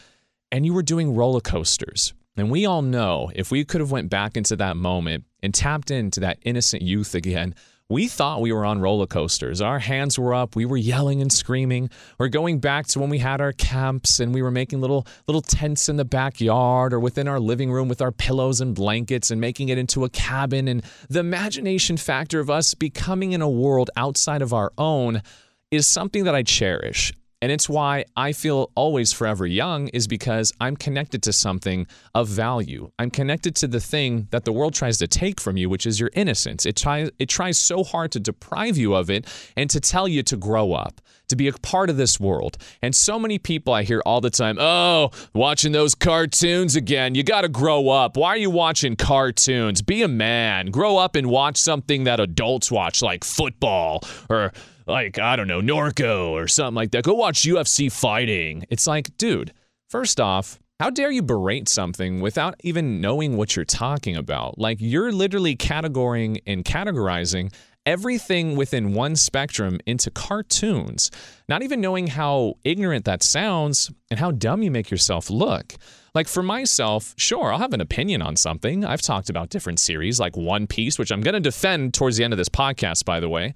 and 0.50 0.64
you 0.64 0.72
were 0.72 0.82
doing 0.82 1.14
roller 1.14 1.40
coasters. 1.40 2.14
And 2.38 2.50
we 2.50 2.66
all 2.66 2.82
know 2.82 3.31
if 3.34 3.50
we 3.50 3.64
could 3.64 3.81
have 3.81 3.90
went 3.90 4.10
back 4.10 4.37
into 4.37 4.56
that 4.56 4.76
moment 4.76 5.25
and 5.43 5.54
tapped 5.54 5.90
into 5.90 6.20
that 6.20 6.38
innocent 6.43 6.82
youth 6.82 7.14
again, 7.14 7.54
we 7.88 8.09
thought 8.09 8.41
we 8.41 8.53
were 8.53 8.65
on 8.65 8.81
roller 8.81 9.06
coasters. 9.06 9.61
Our 9.61 9.79
hands 9.79 10.19
were 10.19 10.35
up, 10.35 10.56
we 10.56 10.65
were 10.65 10.77
yelling 10.77 11.23
and 11.23 11.33
screaming. 11.33 11.88
We're 12.19 12.29
going 12.29 12.59
back 12.59 12.87
to 12.88 12.99
when 12.99 13.11
we 13.11 13.19
had 13.19 13.41
our 13.41 13.53
camps 13.53 14.19
and 14.19 14.35
we 14.35 14.43
were 14.43 14.50
making 14.50 14.81
little 14.81 15.06
little 15.29 15.43
tents 15.43 15.88
in 15.88 15.97
the 15.97 16.05
backyard 16.05 16.93
or 16.93 16.99
within 16.99 17.29
our 17.29 17.38
living 17.38 17.71
room 17.71 17.88
with 17.88 18.03
our 18.03 18.11
pillows 18.11 18.61
and 18.61 18.75
blankets 18.75 19.31
and 19.31 19.41
making 19.41 19.69
it 19.69 19.79
into 19.79 20.05
a 20.05 20.09
cabin 20.09 20.67
and 20.67 20.83
the 21.09 21.21
imagination 21.21 21.97
factor 21.97 22.41
of 22.41 22.50
us 22.50 22.75
becoming 22.75 23.33
in 23.33 23.43
a 23.43 23.49
world 23.49 23.91
outside 23.97 24.43
of 24.43 24.53
our 24.53 24.73
own 24.77 25.23
is 25.71 25.87
something 25.87 26.25
that 26.25 26.35
I 26.35 26.43
cherish. 26.43 27.12
And 27.46 27.52
it's 27.52 27.69
why 27.69 28.06
I 28.16 28.32
feel 28.32 28.72
always 28.75 29.12
forever 29.12 29.46
young, 29.46 29.87
is 29.90 30.08
because 30.08 30.52
I'm 30.60 30.76
connected 30.76 31.22
to 31.22 31.32
something 31.32 31.87
of 32.12 32.26
value. 32.26 32.90
I'm 32.98 33.08
connected 33.08 33.54
to 33.54 33.69
the 33.69 33.78
thing 33.78 34.26
that 34.32 34.44
the 34.44 34.50
world 34.50 34.75
tries 34.75 34.98
to 34.98 35.06
take 35.06 35.40
from 35.40 35.56
you, 35.56 35.70
which 35.70 35.87
is 35.87 36.00
your 36.00 36.10
innocence. 36.14 36.66
It 36.66 36.75
tries, 36.75 37.08
it 37.20 37.28
tries 37.28 37.56
so 37.56 37.84
hard 37.84 38.10
to 38.10 38.19
deprive 38.19 38.76
you 38.76 38.96
of 38.96 39.10
it 39.10 39.28
and 39.56 39.70
to 39.70 39.78
tell 39.78 40.08
you 40.08 40.25
to 40.25 40.37
grow 40.37 40.72
up, 40.72 41.00
to 41.28 41.37
be 41.37 41.46
a 41.46 41.52
part 41.52 41.88
of 41.88 41.96
this 41.96 42.19
world. 42.19 42.58
And 42.82 42.96
so 42.96 43.16
many 43.16 43.38
people 43.38 43.72
I 43.72 43.84
hear 43.84 44.02
all 44.04 44.20
the 44.20 44.28
time, 44.28 44.56
oh, 44.58 45.12
watching 45.32 45.70
those 45.70 45.94
cartoons 45.94 46.75
again. 46.75 47.14
You 47.14 47.22
got 47.22 47.43
to 47.43 47.48
grow 47.48 47.90
up. 47.90 48.16
Why 48.16 48.31
are 48.31 48.38
you 48.38 48.50
watching 48.50 48.96
cartoons? 48.96 49.82
Be 49.82 50.02
a 50.02 50.08
man. 50.08 50.72
Grow 50.72 50.96
up 50.96 51.14
and 51.14 51.28
watch 51.28 51.58
something 51.58 52.02
that 52.04 52.19
adults 52.19 52.72
watch, 52.72 53.02
like 53.02 53.22
football 53.22 54.02
or 54.28 54.52
like, 54.87 55.19
I 55.19 55.37
don't 55.37 55.49
know, 55.49 55.61
Norco 55.61 56.31
or 56.31 56.49
something 56.49 56.75
like 56.75 56.93
that. 56.93 57.05
Go 57.05 57.15
watch 57.15 57.43
UFC 57.43 57.91
fighting. 57.91 58.65
It's 58.71 58.87
like, 58.87 59.17
dude, 59.19 59.53
first 59.88 60.21
off, 60.21 60.59
how 60.79 60.91
dare 60.91 61.11
you 61.11 61.23
berate 61.23 61.69
something 61.69 62.21
without 62.21 62.55
even 62.62 63.00
knowing 63.00 63.37
what 63.37 63.56
you're 63.56 63.65
talking 63.65 64.17
about? 64.17 64.59
Like, 64.59 64.79
you're 64.81 65.11
literally 65.11 65.56
categorizing 65.56 66.43
and 66.47 66.65
categorizing 66.65 67.53
everything 67.87 68.56
within 68.56 68.93
one 68.93 69.17
spectrum 69.17 69.79
into 69.87 70.11
cartoons, 70.11 71.11
not 71.49 71.62
even 71.62 71.81
knowing 71.81 72.09
how 72.09 72.55
ignorant 72.65 73.05
that 73.05 73.23
sounds 73.23 73.91
and 74.11 74.19
how 74.19 74.32
dumb 74.32 74.62
you 74.62 74.71
make 74.71 74.91
yourself 74.91 75.31
look. 75.31 75.75
Like 76.12 76.27
for 76.27 76.43
myself, 76.43 77.15
sure, 77.17 77.53
I'll 77.53 77.61
have 77.61 77.75
an 77.75 77.81
opinion 77.81 78.23
on 78.23 78.37
something. 78.37 78.85
I've 78.85 79.03
talked 79.03 79.31
about 79.31 79.50
different 79.50 79.79
series 79.79 80.19
like 80.19 80.37
One 80.37 80.67
Piece, 80.67 80.99
which 80.99 81.12
I'm 81.12 81.21
going 81.21 81.35
to 81.35 81.41
defend 81.41 81.94
towards 81.94 82.17
the 82.17 82.25
end 82.25 82.32
of 82.32 82.39
this 82.39 82.49
podcast, 82.49 83.05
by 83.05 83.21
the 83.21 83.29
way. 83.29 83.55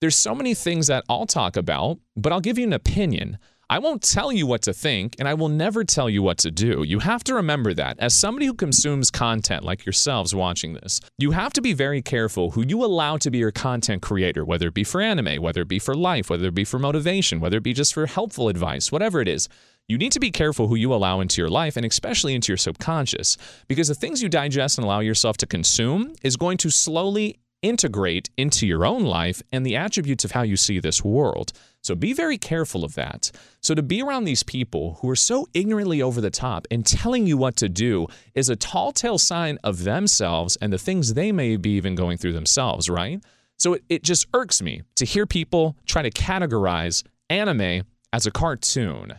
There's 0.00 0.16
so 0.16 0.34
many 0.34 0.54
things 0.54 0.86
that 0.86 1.04
I'll 1.10 1.26
talk 1.26 1.58
about, 1.58 1.98
but 2.16 2.32
I'll 2.32 2.40
give 2.40 2.56
you 2.56 2.64
an 2.64 2.72
opinion. 2.72 3.38
I 3.68 3.80
won't 3.80 4.02
tell 4.02 4.32
you 4.32 4.46
what 4.46 4.62
to 4.62 4.72
think, 4.72 5.14
and 5.18 5.28
I 5.28 5.34
will 5.34 5.50
never 5.50 5.84
tell 5.84 6.08
you 6.08 6.22
what 6.22 6.38
to 6.38 6.50
do. 6.50 6.82
You 6.82 7.00
have 7.00 7.22
to 7.24 7.34
remember 7.34 7.74
that. 7.74 7.98
As 7.98 8.14
somebody 8.14 8.46
who 8.46 8.54
consumes 8.54 9.10
content 9.10 9.62
like 9.62 9.84
yourselves 9.84 10.34
watching 10.34 10.72
this, 10.72 11.02
you 11.18 11.32
have 11.32 11.52
to 11.52 11.60
be 11.60 11.74
very 11.74 12.00
careful 12.00 12.52
who 12.52 12.64
you 12.66 12.82
allow 12.82 13.18
to 13.18 13.30
be 13.30 13.36
your 13.36 13.52
content 13.52 14.00
creator, 14.00 14.42
whether 14.42 14.68
it 14.68 14.74
be 14.74 14.84
for 14.84 15.02
anime, 15.02 15.42
whether 15.42 15.60
it 15.60 15.68
be 15.68 15.78
for 15.78 15.94
life, 15.94 16.30
whether 16.30 16.46
it 16.46 16.54
be 16.54 16.64
for 16.64 16.78
motivation, 16.78 17.38
whether 17.38 17.58
it 17.58 17.62
be 17.62 17.74
just 17.74 17.92
for 17.92 18.06
helpful 18.06 18.48
advice, 18.48 18.90
whatever 18.90 19.20
it 19.20 19.28
is. 19.28 19.50
You 19.86 19.98
need 19.98 20.12
to 20.12 20.20
be 20.20 20.30
careful 20.30 20.68
who 20.68 20.76
you 20.76 20.94
allow 20.94 21.18
into 21.18 21.42
your 21.42 21.50
life 21.50 21.76
and 21.76 21.84
especially 21.84 22.34
into 22.34 22.52
your 22.52 22.56
subconscious 22.56 23.36
because 23.66 23.88
the 23.88 23.94
things 23.94 24.22
you 24.22 24.28
digest 24.28 24.78
and 24.78 24.84
allow 24.84 25.00
yourself 25.00 25.36
to 25.38 25.48
consume 25.48 26.14
is 26.22 26.36
going 26.36 26.58
to 26.58 26.70
slowly 26.70 27.39
integrate 27.62 28.30
into 28.36 28.66
your 28.66 28.84
own 28.84 29.02
life 29.02 29.42
and 29.52 29.64
the 29.64 29.76
attributes 29.76 30.24
of 30.24 30.32
how 30.32 30.42
you 30.42 30.56
see 30.56 30.78
this 30.78 31.04
world. 31.04 31.52
So 31.82 31.94
be 31.94 32.12
very 32.12 32.36
careful 32.38 32.84
of 32.84 32.94
that. 32.94 33.30
So 33.60 33.74
to 33.74 33.82
be 33.82 34.02
around 34.02 34.24
these 34.24 34.42
people 34.42 34.98
who 35.00 35.08
are 35.10 35.16
so 35.16 35.46
ignorantly 35.54 36.02
over 36.02 36.20
the 36.20 36.30
top 36.30 36.66
and 36.70 36.84
telling 36.84 37.26
you 37.26 37.36
what 37.36 37.56
to 37.56 37.68
do 37.68 38.06
is 38.34 38.48
a 38.48 38.56
tall 38.56 38.92
tale 38.92 39.18
sign 39.18 39.58
of 39.64 39.84
themselves 39.84 40.56
and 40.56 40.72
the 40.72 40.78
things 40.78 41.14
they 41.14 41.32
may 41.32 41.56
be 41.56 41.70
even 41.70 41.94
going 41.94 42.18
through 42.18 42.34
themselves, 42.34 42.90
right? 42.90 43.22
So 43.58 43.74
it, 43.74 43.84
it 43.88 44.02
just 44.02 44.26
irks 44.34 44.62
me 44.62 44.82
to 44.96 45.04
hear 45.04 45.26
people 45.26 45.76
try 45.86 46.02
to 46.02 46.10
categorize 46.10 47.02
anime 47.28 47.84
as 48.12 48.26
a 48.26 48.30
cartoon. 48.30 49.14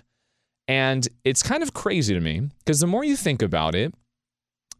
And 0.67 1.07
it's 1.23 1.43
kind 1.43 1.63
of 1.63 1.73
crazy 1.73 2.13
to 2.13 2.19
me 2.19 2.49
because 2.59 2.79
the 2.79 2.87
more 2.87 3.03
you 3.03 3.15
think 3.15 3.41
about 3.41 3.75
it, 3.75 3.93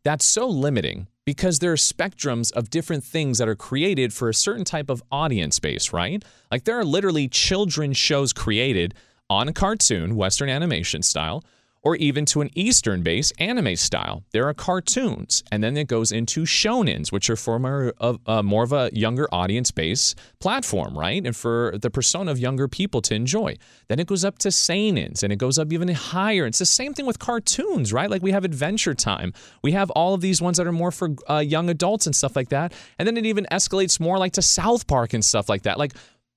that's 0.03 0.25
so 0.25 0.47
limiting 0.47 1.07
because 1.31 1.59
there 1.59 1.71
are 1.71 1.77
spectrums 1.77 2.51
of 2.51 2.69
different 2.69 3.05
things 3.05 3.37
that 3.37 3.47
are 3.47 3.55
created 3.55 4.11
for 4.11 4.27
a 4.27 4.33
certain 4.33 4.65
type 4.65 4.89
of 4.89 5.01
audience 5.13 5.59
base, 5.59 5.93
right? 5.93 6.25
Like 6.51 6.65
there 6.65 6.77
are 6.77 6.83
literally 6.83 7.29
children's 7.29 7.95
shows 7.95 8.33
created 8.33 8.93
on 9.29 9.47
a 9.47 9.53
cartoon, 9.53 10.17
Western 10.17 10.49
animation 10.49 11.01
style, 11.01 11.41
or 11.83 11.95
even 11.95 12.25
to 12.25 12.41
an 12.41 12.49
Eastern 12.55 13.01
based 13.01 13.33
anime 13.39 13.75
style. 13.75 14.23
There 14.31 14.47
are 14.47 14.53
cartoons, 14.53 15.43
and 15.51 15.63
then 15.63 15.77
it 15.77 15.87
goes 15.87 16.11
into 16.11 16.43
shonens, 16.43 17.11
which 17.11 17.29
are 17.29 17.35
for 17.35 17.57
more 17.59 17.93
of, 17.97 18.19
uh, 18.27 18.43
more 18.43 18.63
of 18.63 18.71
a 18.71 18.89
younger 18.93 19.27
audience 19.31 19.71
based 19.71 20.17
platform, 20.39 20.97
right? 20.97 21.25
And 21.25 21.35
for 21.35 21.73
the 21.81 21.89
persona 21.89 22.31
of 22.31 22.39
younger 22.39 22.67
people 22.67 23.01
to 23.03 23.15
enjoy. 23.15 23.57
Then 23.87 23.99
it 23.99 24.07
goes 24.07 24.23
up 24.23 24.37
to 24.39 24.49
seinens, 24.49 25.23
and 25.23 25.33
it 25.33 25.37
goes 25.37 25.57
up 25.57 25.71
even 25.73 25.87
higher. 25.89 26.45
It's 26.45 26.59
the 26.59 26.65
same 26.65 26.93
thing 26.93 27.05
with 27.05 27.19
cartoons, 27.19 27.91
right? 27.91 28.09
Like 28.09 28.21
we 28.21 28.31
have 28.31 28.45
Adventure 28.45 28.93
Time, 28.93 29.33
we 29.63 29.71
have 29.71 29.89
all 29.91 30.13
of 30.13 30.21
these 30.21 30.41
ones 30.41 30.57
that 30.57 30.67
are 30.67 30.71
more 30.71 30.91
for 30.91 31.09
uh, 31.29 31.39
young 31.39 31.69
adults 31.69 32.05
and 32.05 32.15
stuff 32.15 32.35
like 32.35 32.49
that. 32.49 32.73
And 32.99 33.07
then 33.07 33.17
it 33.17 33.25
even 33.25 33.47
escalates 33.51 33.99
more 33.99 34.17
like 34.17 34.33
to 34.33 34.41
South 34.41 34.87
Park 34.87 35.13
and 35.13 35.25
stuff 35.25 35.49
like 35.49 35.63
that. 35.63 35.79
Like 35.79 35.93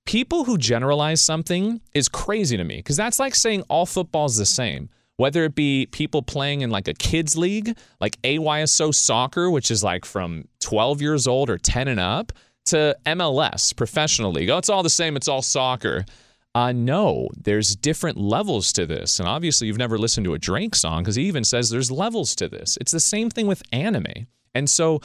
people 0.07 0.45
who 0.45 0.57
generalize 0.59 1.21
something 1.21 1.81
is 1.95 2.09
crazy 2.09 2.57
to 2.57 2.65
me 2.65 2.77
because 2.77 2.97
that's 2.97 3.19
like 3.19 3.35
saying 3.35 3.63
all 3.69 3.87
football 3.87 4.27
is 4.27 4.37
the 4.37 4.47
same 4.47 4.89
whether 5.17 5.45
it 5.45 5.55
be 5.55 5.87
people 5.87 6.23
playing 6.23 6.63
in 6.63 6.71
like 6.71 6.89
a 6.89 6.95
kids 6.95 7.37
league, 7.37 7.77
like 8.01 8.21
AYSO 8.23 8.95
soccer, 8.95 9.51
which 9.51 9.71
is 9.71 9.85
like 9.85 10.05
from 10.05 10.49
12 10.61 11.01
years 11.01 11.27
old 11.27 11.51
or 11.51 11.59
10 11.59 11.89
and 11.89 12.01
up, 12.01 12.33
to 12.67 12.97
MLS, 13.07 13.77
professional 13.77 14.33
league. 14.33 14.51
Oh, 14.51 14.59
it's 14.59 14.71
all 14.71 14.83
the 14.83 14.91
same, 14.91 15.17
it's 15.17 15.29
all 15.29 15.43
soccer. 15.43 16.05
Uh, 16.55 16.73
no, 16.73 17.29
there's 17.37 17.75
different 17.75 18.17
levels 18.17 18.73
to 18.73 18.87
this. 18.87 19.19
And 19.19 19.29
obviously, 19.29 19.67
you've 19.67 19.77
never 19.77 19.99
listened 19.99 20.25
to 20.25 20.35
a 20.35 20.39
Drake 20.39 20.75
song 20.75 21.03
because 21.03 21.17
he 21.17 21.25
even 21.25 21.45
says 21.45 21.69
there's 21.69 21.91
levels 21.91 22.35
to 22.37 22.49
this. 22.49 22.79
It's 22.81 22.93
the 22.93 23.01
same 23.01 23.29
thing 23.29 23.47
with 23.47 23.63
anime. 23.73 24.27
And 24.55 24.71
so 24.71 25.01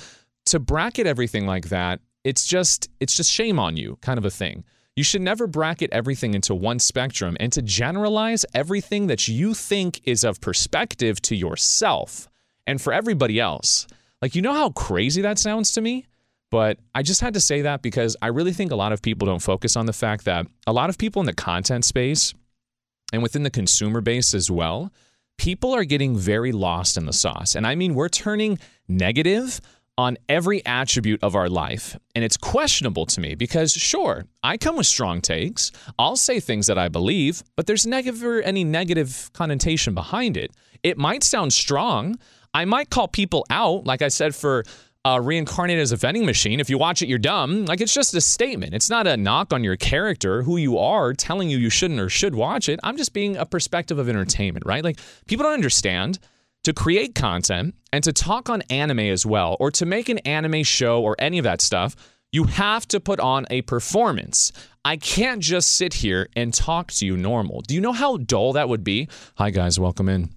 to 0.45 0.59
bracket 0.59 1.07
everything 1.07 1.47
like 1.47 1.69
that, 1.69 2.01
it's 2.23 2.45
just 2.45 2.89
it's 2.99 3.15
just 3.15 3.31
shame 3.31 3.59
on 3.59 3.77
you 3.77 3.97
kind 4.01 4.17
of 4.17 4.25
a 4.25 4.29
thing. 4.29 4.63
You 4.95 5.03
should 5.03 5.21
never 5.21 5.47
bracket 5.47 5.91
everything 5.91 6.33
into 6.33 6.53
one 6.53 6.79
spectrum 6.79 7.37
and 7.39 7.51
to 7.53 7.61
generalize 7.61 8.45
everything 8.53 9.07
that 9.07 9.27
you 9.27 9.53
think 9.53 10.01
is 10.03 10.23
of 10.23 10.41
perspective 10.41 11.21
to 11.23 11.35
yourself 11.35 12.27
and 12.67 12.81
for 12.81 12.91
everybody 12.91 13.39
else. 13.39 13.87
Like, 14.21 14.35
you 14.35 14.41
know 14.41 14.53
how 14.53 14.71
crazy 14.71 15.21
that 15.21 15.39
sounds 15.39 15.71
to 15.73 15.81
me? 15.81 16.05
But 16.51 16.79
I 16.95 17.03
just 17.03 17.21
had 17.21 17.35
to 17.35 17.39
say 17.39 17.61
that 17.61 17.81
because 17.81 18.17
I 18.21 18.27
really 18.27 18.53
think 18.53 18.71
a 18.71 18.75
lot 18.75 18.91
of 18.91 19.01
people 19.01 19.25
don't 19.25 19.41
focus 19.41 19.75
on 19.75 19.85
the 19.85 19.93
fact 19.93 20.25
that 20.25 20.47
a 20.65 20.73
lot 20.73 20.89
of 20.89 20.97
people 20.97 21.19
in 21.21 21.27
the 21.27 21.33
content 21.33 21.85
space 21.85 22.33
and 23.13 23.21
within 23.21 23.43
the 23.43 23.49
consumer 23.49 24.01
base 24.01 24.33
as 24.33 24.49
well, 24.49 24.91
people 25.37 25.73
are 25.73 25.83
getting 25.83 26.17
very 26.17 26.51
lost 26.51 26.97
in 26.97 27.05
the 27.05 27.13
sauce. 27.13 27.55
And 27.55 27.65
I 27.65 27.75
mean, 27.75 27.93
we're 27.93 28.09
turning 28.09 28.59
negative 28.87 29.61
on 29.99 30.17
every 30.29 30.65
attribute 30.65 31.21
of 31.21 31.35
our 31.35 31.49
life. 31.49 31.97
And 32.15 32.23
it's 32.23 32.37
questionable 32.37 33.05
to 33.07 33.19
me 33.19 33.35
because, 33.35 33.73
sure, 33.73 34.23
I 34.41 34.55
come 34.55 34.77
with 34.77 34.87
strong 34.87 35.19
takes. 35.19 35.73
I'll 35.99 36.15
say 36.15 36.39
things 36.39 36.67
that 36.67 36.77
I 36.77 36.87
believe, 36.87 37.43
but 37.57 37.67
there's 37.67 37.85
never 37.85 38.41
any 38.41 38.63
negative 38.63 39.29
connotation 39.33 39.93
behind 39.93 40.37
it. 40.37 40.51
It 40.83 40.97
might 40.97 41.21
sound 41.21 41.51
strong. 41.51 42.17
I 42.53 42.63
might 42.63 42.89
call 42.89 43.09
people 43.09 43.45
out, 43.49 43.85
like 43.85 44.01
I 44.01 44.07
said, 44.07 44.33
for 44.33 44.63
uh, 45.03 45.19
reincarnated 45.21 45.81
as 45.81 45.91
a 45.91 45.97
vending 45.97 46.25
machine. 46.25 46.61
If 46.61 46.69
you 46.69 46.77
watch 46.77 47.01
it, 47.01 47.09
you're 47.09 47.17
dumb. 47.19 47.65
Like 47.65 47.81
it's 47.81 47.93
just 47.93 48.13
a 48.13 48.21
statement. 48.21 48.73
It's 48.73 48.89
not 48.89 49.05
a 49.05 49.17
knock 49.17 49.51
on 49.51 49.65
your 49.65 49.75
character, 49.75 50.43
who 50.43 50.55
you 50.55 50.77
are, 50.77 51.13
telling 51.13 51.49
you 51.49 51.57
you 51.57 51.69
shouldn't 51.69 51.99
or 51.99 52.07
should 52.07 52.35
watch 52.35 52.69
it. 52.69 52.79
I'm 52.83 52.95
just 52.95 53.11
being 53.11 53.35
a 53.35 53.45
perspective 53.45 53.99
of 53.99 54.07
entertainment, 54.07 54.65
right? 54.65 54.81
Like 54.81 54.97
people 55.27 55.43
don't 55.43 55.53
understand 55.53 56.19
to 56.69 56.73
create 56.73 57.15
content 57.15 57.73
and 57.91 58.03
to 58.03 58.13
talk 58.13 58.47
on 58.47 58.61
anime 58.69 58.99
as 58.99 59.25
well, 59.25 59.57
or 59.59 59.71
to 59.71 59.87
make 59.87 60.07
an 60.07 60.19
anime 60.19 60.61
show 60.61 61.01
or 61.01 61.15
any 61.17 61.39
of 61.39 61.43
that 61.43 61.61
stuff, 61.61 61.95
you 62.31 62.43
have 62.43 62.87
to 62.87 62.99
put 62.99 63.19
on 63.19 63.47
a 63.49 63.63
performance. 63.63 64.51
I 64.85 64.97
can't 64.97 65.41
just 65.41 65.71
sit 65.71 65.95
here 65.95 66.29
and 66.35 66.53
talk 66.53 66.91
to 66.91 67.07
you 67.07 67.17
normal. 67.17 67.61
Do 67.61 67.73
you 67.73 67.81
know 67.81 67.91
how 67.91 68.17
dull 68.17 68.53
that 68.53 68.69
would 68.69 68.83
be? 68.83 69.07
Hi, 69.37 69.49
guys, 69.49 69.79
welcome 69.79 70.07
in. 70.09 70.29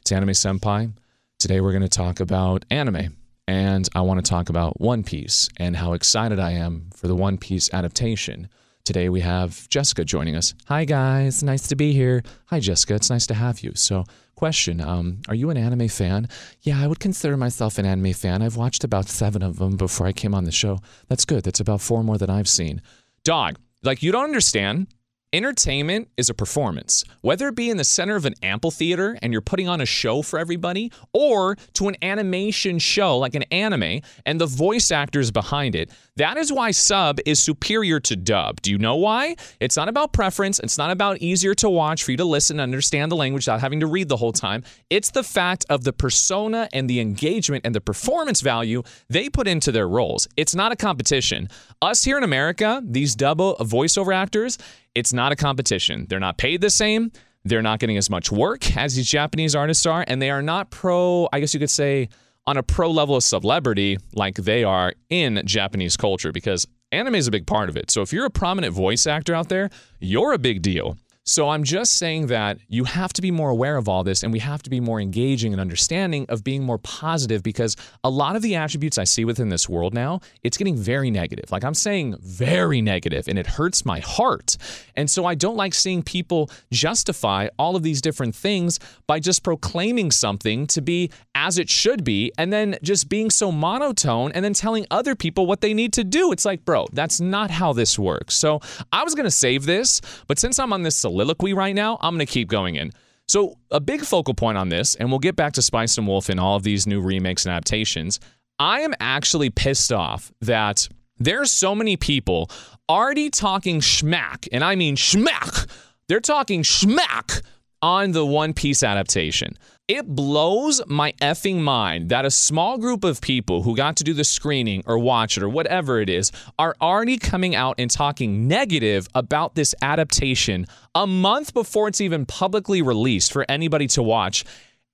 It's 0.00 0.10
Anime 0.10 0.30
Senpai. 0.30 0.92
Today 1.38 1.60
we're 1.60 1.70
going 1.70 1.82
to 1.82 1.88
talk 1.88 2.18
about 2.18 2.64
anime, 2.68 3.16
and 3.46 3.88
I 3.94 4.00
want 4.00 4.24
to 4.24 4.28
talk 4.28 4.48
about 4.48 4.80
One 4.80 5.04
Piece 5.04 5.48
and 5.56 5.76
how 5.76 5.92
excited 5.92 6.40
I 6.40 6.50
am 6.50 6.90
for 6.96 7.06
the 7.06 7.14
One 7.14 7.38
Piece 7.38 7.72
adaptation. 7.72 8.48
Today 8.84 9.08
we 9.08 9.20
have 9.20 9.68
Jessica 9.68 10.04
joining 10.04 10.34
us. 10.34 10.52
Hi, 10.66 10.84
guys, 10.84 11.44
nice 11.44 11.68
to 11.68 11.76
be 11.76 11.92
here. 11.92 12.24
Hi, 12.46 12.58
Jessica, 12.58 12.96
it's 12.96 13.10
nice 13.10 13.28
to 13.28 13.34
have 13.34 13.60
you. 13.60 13.70
So, 13.76 14.04
Question 14.36 14.82
um, 14.82 15.22
Are 15.28 15.34
you 15.34 15.48
an 15.48 15.56
anime 15.56 15.88
fan? 15.88 16.28
Yeah, 16.60 16.78
I 16.80 16.86
would 16.86 17.00
consider 17.00 17.38
myself 17.38 17.78
an 17.78 17.86
anime 17.86 18.12
fan. 18.12 18.42
I've 18.42 18.56
watched 18.56 18.84
about 18.84 19.08
seven 19.08 19.42
of 19.42 19.58
them 19.58 19.76
before 19.76 20.06
I 20.06 20.12
came 20.12 20.34
on 20.34 20.44
the 20.44 20.52
show. 20.52 20.78
That's 21.08 21.24
good. 21.24 21.42
That's 21.42 21.60
about 21.60 21.80
four 21.80 22.04
more 22.04 22.18
than 22.18 22.28
I've 22.28 22.48
seen. 22.48 22.82
Dog, 23.24 23.56
like 23.82 24.02
you 24.02 24.12
don't 24.12 24.24
understand. 24.24 24.88
Entertainment 25.32 26.08
is 26.16 26.28
a 26.28 26.34
performance, 26.34 27.02
whether 27.20 27.48
it 27.48 27.56
be 27.56 27.68
in 27.68 27.78
the 27.78 27.84
center 27.84 28.14
of 28.14 28.26
an 28.26 28.34
amphitheater 28.42 29.18
and 29.20 29.32
you're 29.32 29.42
putting 29.42 29.68
on 29.68 29.80
a 29.80 29.86
show 29.86 30.22
for 30.22 30.38
everybody, 30.38 30.92
or 31.12 31.56
to 31.72 31.88
an 31.88 31.96
animation 32.00 32.78
show 32.78 33.18
like 33.18 33.34
an 33.34 33.42
anime 33.44 34.02
and 34.24 34.40
the 34.40 34.46
voice 34.46 34.90
actors 34.90 35.30
behind 35.30 35.74
it. 35.74 35.90
That 36.16 36.38
is 36.38 36.50
why 36.50 36.70
sub 36.70 37.20
is 37.26 37.38
superior 37.42 38.00
to 38.00 38.16
dub. 38.16 38.62
Do 38.62 38.70
you 38.70 38.78
know 38.78 38.96
why? 38.96 39.36
It's 39.60 39.76
not 39.76 39.88
about 39.88 40.14
preference. 40.14 40.58
It's 40.58 40.78
not 40.78 40.90
about 40.90 41.18
easier 41.18 41.54
to 41.56 41.68
watch 41.68 42.04
for 42.04 42.10
you 42.10 42.16
to 42.16 42.24
listen 42.24 42.56
and 42.56 42.62
understand 42.62 43.12
the 43.12 43.16
language 43.16 43.46
without 43.46 43.60
having 43.60 43.80
to 43.80 43.86
read 43.86 44.08
the 44.08 44.16
whole 44.16 44.32
time. 44.32 44.64
It's 44.88 45.10
the 45.10 45.22
fact 45.22 45.66
of 45.68 45.84
the 45.84 45.92
persona 45.92 46.70
and 46.72 46.88
the 46.88 47.00
engagement 47.00 47.66
and 47.66 47.74
the 47.74 47.82
performance 47.82 48.40
value 48.40 48.82
they 49.10 49.28
put 49.28 49.46
into 49.46 49.70
their 49.70 49.88
roles. 49.88 50.26
It's 50.38 50.54
not 50.54 50.72
a 50.72 50.76
competition. 50.76 51.50
Us 51.82 52.04
here 52.04 52.16
in 52.16 52.24
America, 52.24 52.82
these 52.82 53.14
dub 53.14 53.38
voiceover 53.38 54.14
actors, 54.14 54.56
it's 54.94 55.12
not 55.12 55.32
a 55.32 55.36
competition. 55.36 56.06
They're 56.08 56.18
not 56.18 56.38
paid 56.38 56.62
the 56.62 56.70
same. 56.70 57.12
They're 57.44 57.62
not 57.62 57.78
getting 57.78 57.98
as 57.98 58.08
much 58.08 58.32
work 58.32 58.76
as 58.76 58.96
these 58.96 59.06
Japanese 59.06 59.54
artists 59.54 59.84
are, 59.84 60.04
and 60.08 60.20
they 60.20 60.30
are 60.30 60.42
not 60.42 60.70
pro, 60.70 61.28
I 61.32 61.40
guess 61.40 61.52
you 61.52 61.60
could 61.60 61.70
say, 61.70 62.08
on 62.46 62.56
a 62.56 62.62
pro 62.62 62.90
level 62.90 63.16
of 63.16 63.22
celebrity 63.22 63.98
like 64.14 64.36
they 64.36 64.64
are 64.64 64.94
in 65.10 65.42
Japanese 65.44 65.96
culture 65.96 66.32
because 66.32 66.66
anime 66.92 67.16
is 67.16 67.26
a 67.26 67.30
big 67.30 67.46
part 67.46 67.68
of 67.68 67.76
it. 67.76 67.90
So 67.90 68.02
if 68.02 68.12
you're 68.12 68.26
a 68.26 68.30
prominent 68.30 68.72
voice 68.72 69.06
actor 69.06 69.34
out 69.34 69.48
there, 69.48 69.70
you're 70.00 70.32
a 70.32 70.38
big 70.38 70.62
deal. 70.62 70.96
So 71.28 71.48
I'm 71.48 71.64
just 71.64 71.96
saying 71.96 72.28
that 72.28 72.58
you 72.68 72.84
have 72.84 73.12
to 73.14 73.20
be 73.20 73.32
more 73.32 73.50
aware 73.50 73.76
of 73.76 73.88
all 73.88 74.04
this 74.04 74.22
and 74.22 74.32
we 74.32 74.38
have 74.38 74.62
to 74.62 74.70
be 74.70 74.78
more 74.78 75.00
engaging 75.00 75.52
and 75.52 75.60
understanding 75.60 76.24
of 76.28 76.44
being 76.44 76.62
more 76.62 76.78
positive 76.78 77.42
because 77.42 77.76
a 78.04 78.10
lot 78.10 78.36
of 78.36 78.42
the 78.42 78.54
attributes 78.54 78.96
I 78.96 79.02
see 79.02 79.24
within 79.24 79.48
this 79.48 79.68
world 79.68 79.92
now, 79.92 80.20
it's 80.44 80.56
getting 80.56 80.76
very 80.76 81.10
negative. 81.10 81.50
Like 81.50 81.64
I'm 81.64 81.74
saying 81.74 82.14
very 82.20 82.80
negative 82.80 83.26
and 83.26 83.40
it 83.40 83.46
hurts 83.48 83.84
my 83.84 83.98
heart. 83.98 84.56
And 84.94 85.10
so 85.10 85.24
I 85.24 85.34
don't 85.34 85.56
like 85.56 85.74
seeing 85.74 86.04
people 86.04 86.48
justify 86.70 87.48
all 87.58 87.74
of 87.74 87.82
these 87.82 88.00
different 88.00 88.36
things 88.36 88.78
by 89.08 89.18
just 89.18 89.42
proclaiming 89.42 90.12
something 90.12 90.68
to 90.68 90.80
be 90.80 91.10
as 91.34 91.58
it 91.58 91.68
should 91.68 92.04
be 92.04 92.30
and 92.38 92.52
then 92.52 92.78
just 92.84 93.08
being 93.08 93.30
so 93.30 93.50
monotone 93.50 94.30
and 94.30 94.44
then 94.44 94.52
telling 94.52 94.86
other 94.92 95.16
people 95.16 95.46
what 95.46 95.60
they 95.60 95.74
need 95.74 95.92
to 95.94 96.04
do. 96.04 96.30
It's 96.30 96.44
like, 96.44 96.64
bro, 96.64 96.86
that's 96.92 97.20
not 97.20 97.50
how 97.50 97.72
this 97.72 97.98
works. 97.98 98.36
So 98.36 98.60
I 98.92 99.02
was 99.02 99.16
going 99.16 99.24
to 99.24 99.30
save 99.30 99.66
this, 99.66 100.00
but 100.28 100.38
since 100.38 100.60
I'm 100.60 100.72
on 100.72 100.84
this 100.84 100.96
soliloquy 101.16 101.54
right 101.54 101.74
now, 101.74 101.98
I'm 102.00 102.14
going 102.14 102.26
to 102.26 102.32
keep 102.32 102.48
going 102.48 102.74
in. 102.74 102.92
So, 103.28 103.56
a 103.70 103.80
big 103.80 104.02
focal 104.02 104.34
point 104.34 104.56
on 104.58 104.68
this, 104.68 104.94
and 104.94 105.10
we'll 105.10 105.18
get 105.18 105.34
back 105.34 105.54
to 105.54 105.62
Spice 105.62 105.98
and 105.98 106.06
Wolf 106.06 106.28
and 106.28 106.38
all 106.38 106.56
of 106.56 106.62
these 106.62 106.86
new 106.86 107.00
remakes 107.00 107.44
and 107.44 107.52
adaptations. 107.52 108.20
I 108.58 108.80
am 108.80 108.94
actually 109.00 109.50
pissed 109.50 109.92
off 109.92 110.30
that 110.42 110.88
there's 111.18 111.50
so 111.50 111.74
many 111.74 111.96
people 111.96 112.50
already 112.88 113.30
talking 113.30 113.80
schmack, 113.80 114.46
and 114.52 114.62
I 114.62 114.76
mean 114.76 114.94
schmack. 114.94 115.68
They're 116.08 116.20
talking 116.20 116.62
schmack 116.62 117.42
on 117.82 118.12
the 118.12 118.24
One 118.24 118.52
Piece 118.52 118.84
adaptation. 118.84 119.56
It 119.88 120.04
blows 120.04 120.82
my 120.88 121.12
effing 121.22 121.60
mind 121.60 122.08
that 122.08 122.24
a 122.24 122.30
small 122.32 122.76
group 122.76 123.04
of 123.04 123.20
people 123.20 123.62
who 123.62 123.76
got 123.76 123.94
to 123.98 124.04
do 124.04 124.14
the 124.14 124.24
screening 124.24 124.82
or 124.84 124.98
watch 124.98 125.36
it 125.36 125.44
or 125.44 125.48
whatever 125.48 126.00
it 126.00 126.10
is 126.10 126.32
are 126.58 126.74
already 126.80 127.18
coming 127.18 127.54
out 127.54 127.76
and 127.78 127.88
talking 127.88 128.48
negative 128.48 129.06
about 129.14 129.54
this 129.54 129.76
adaptation 129.82 130.66
a 130.96 131.06
month 131.06 131.54
before 131.54 131.86
it's 131.86 132.00
even 132.00 132.26
publicly 132.26 132.82
released 132.82 133.32
for 133.32 133.46
anybody 133.48 133.86
to 133.86 134.02
watch. 134.02 134.44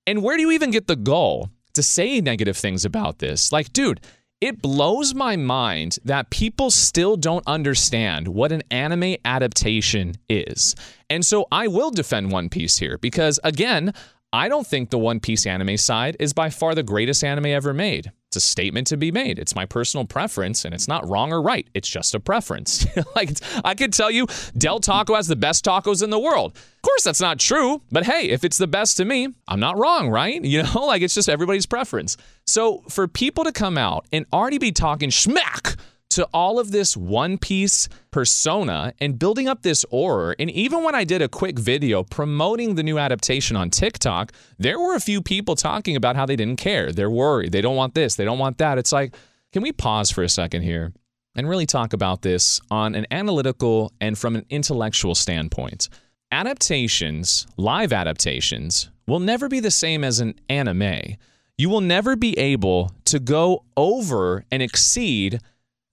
And 0.05 0.21
where 0.21 0.37
do 0.37 0.43
you 0.43 0.51
even 0.51 0.69
get 0.69 0.85
the 0.85 0.95
goal 0.95 1.49
to 1.73 1.81
say 1.81 2.21
negative 2.21 2.55
things 2.55 2.85
about 2.85 3.17
this? 3.17 3.51
Like, 3.51 3.73
dude, 3.73 3.99
it 4.41 4.61
blows 4.61 5.15
my 5.15 5.37
mind 5.37 5.97
that 6.05 6.29
people 6.29 6.69
still 6.69 7.17
don't 7.17 7.47
understand 7.47 8.27
what 8.27 8.51
an 8.51 8.61
anime 8.69 9.15
adaptation 9.25 10.13
is. 10.29 10.75
And 11.09 11.25
so 11.25 11.47
I 11.51 11.65
will 11.65 11.89
defend 11.89 12.31
One 12.31 12.49
Piece 12.49 12.77
here 12.77 12.99
because, 12.99 13.39
again, 13.43 13.91
I 14.33 14.49
don't 14.49 14.65
think 14.65 14.89
the 14.89 14.97
One 14.97 15.19
Piece 15.19 15.45
anime 15.45 15.77
side 15.77 16.17
is 16.19 16.33
by 16.33 16.49
far 16.49 16.73
the 16.73 16.81
greatest 16.81 17.23
anime 17.23 17.45
ever 17.45 17.71
made. 17.71 18.11
It's 18.29 18.37
a 18.37 18.39
statement 18.39 18.87
to 18.87 18.97
be 18.97 19.11
made. 19.11 19.37
It's 19.37 19.55
my 19.55 19.67
personal 19.67 20.05
preference, 20.07 20.65
and 20.65 20.73
it's 20.73 20.87
not 20.87 21.07
wrong 21.07 21.31
or 21.31 21.39
right. 21.39 21.67
It's 21.75 21.87
just 21.87 22.15
a 22.15 22.19
preference. 22.19 22.83
like 23.15 23.37
I 23.63 23.75
could 23.75 23.93
tell 23.93 24.09
you, 24.09 24.25
Del 24.57 24.79
Taco 24.79 25.13
has 25.13 25.27
the 25.27 25.35
best 25.35 25.63
tacos 25.63 26.01
in 26.01 26.09
the 26.09 26.17
world. 26.17 26.55
Of 26.55 26.81
course, 26.81 27.03
that's 27.03 27.21
not 27.21 27.39
true. 27.39 27.83
But 27.91 28.05
hey, 28.05 28.29
if 28.29 28.43
it's 28.43 28.57
the 28.57 28.65
best 28.65 28.97
to 28.97 29.05
me, 29.05 29.27
I'm 29.47 29.59
not 29.59 29.77
wrong, 29.77 30.09
right? 30.09 30.43
You 30.53 30.63
know, 30.63 30.85
like 30.85 31.03
it's 31.03 31.13
just 31.13 31.29
everybody's 31.29 31.67
preference. 31.67 32.17
So 32.47 32.83
for 32.89 33.07
people 33.07 33.43
to 33.43 33.51
come 33.51 33.77
out 33.77 34.07
and 34.11 34.25
already 34.33 34.57
be 34.57 34.71
talking 34.71 35.11
schmack 35.11 35.77
to 36.13 36.27
all 36.33 36.59
of 36.59 36.71
this 36.71 36.95
One 36.95 37.37
Piece 37.37 37.89
persona 38.11 38.93
and 38.99 39.17
building 39.17 39.47
up 39.47 39.61
this 39.61 39.85
aura. 39.89 40.35
And 40.39 40.49
even 40.51 40.83
when 40.83 40.95
I 40.95 41.03
did 41.03 41.21
a 41.21 41.27
quick 41.27 41.57
video 41.57 42.03
promoting 42.03 42.75
the 42.75 42.83
new 42.83 42.97
adaptation 42.97 43.55
on 43.55 43.69
TikTok, 43.69 44.31
there 44.57 44.79
were 44.79 44.95
a 44.95 44.99
few 44.99 45.21
people 45.21 45.55
talking 45.55 45.95
about 45.95 46.15
how 46.15 46.25
they 46.25 46.35
didn't 46.35 46.59
care. 46.59 46.91
They're 46.91 47.09
worried. 47.09 47.51
They 47.51 47.61
don't 47.61 47.75
want 47.75 47.95
this. 47.95 48.15
They 48.15 48.25
don't 48.25 48.39
want 48.39 48.57
that. 48.59 48.77
It's 48.77 48.91
like, 48.91 49.15
can 49.51 49.61
we 49.61 49.71
pause 49.71 50.11
for 50.11 50.23
a 50.23 50.29
second 50.29 50.61
here 50.63 50.93
and 51.35 51.49
really 51.49 51.65
talk 51.65 51.93
about 51.93 52.21
this 52.21 52.61
on 52.69 52.95
an 52.95 53.07
analytical 53.11 53.91
and 53.99 54.17
from 54.17 54.35
an 54.35 54.45
intellectual 54.49 55.15
standpoint? 55.15 55.89
Adaptations, 56.31 57.45
live 57.57 57.93
adaptations, 57.93 58.89
will 59.07 59.19
never 59.19 59.47
be 59.47 59.59
the 59.59 59.71
same 59.71 60.03
as 60.03 60.19
an 60.19 60.33
anime. 60.49 61.15
You 61.57 61.69
will 61.69 61.81
never 61.81 62.15
be 62.15 62.37
able 62.39 62.91
to 63.05 63.19
go 63.19 63.65
over 63.77 64.43
and 64.51 64.63
exceed 64.63 65.39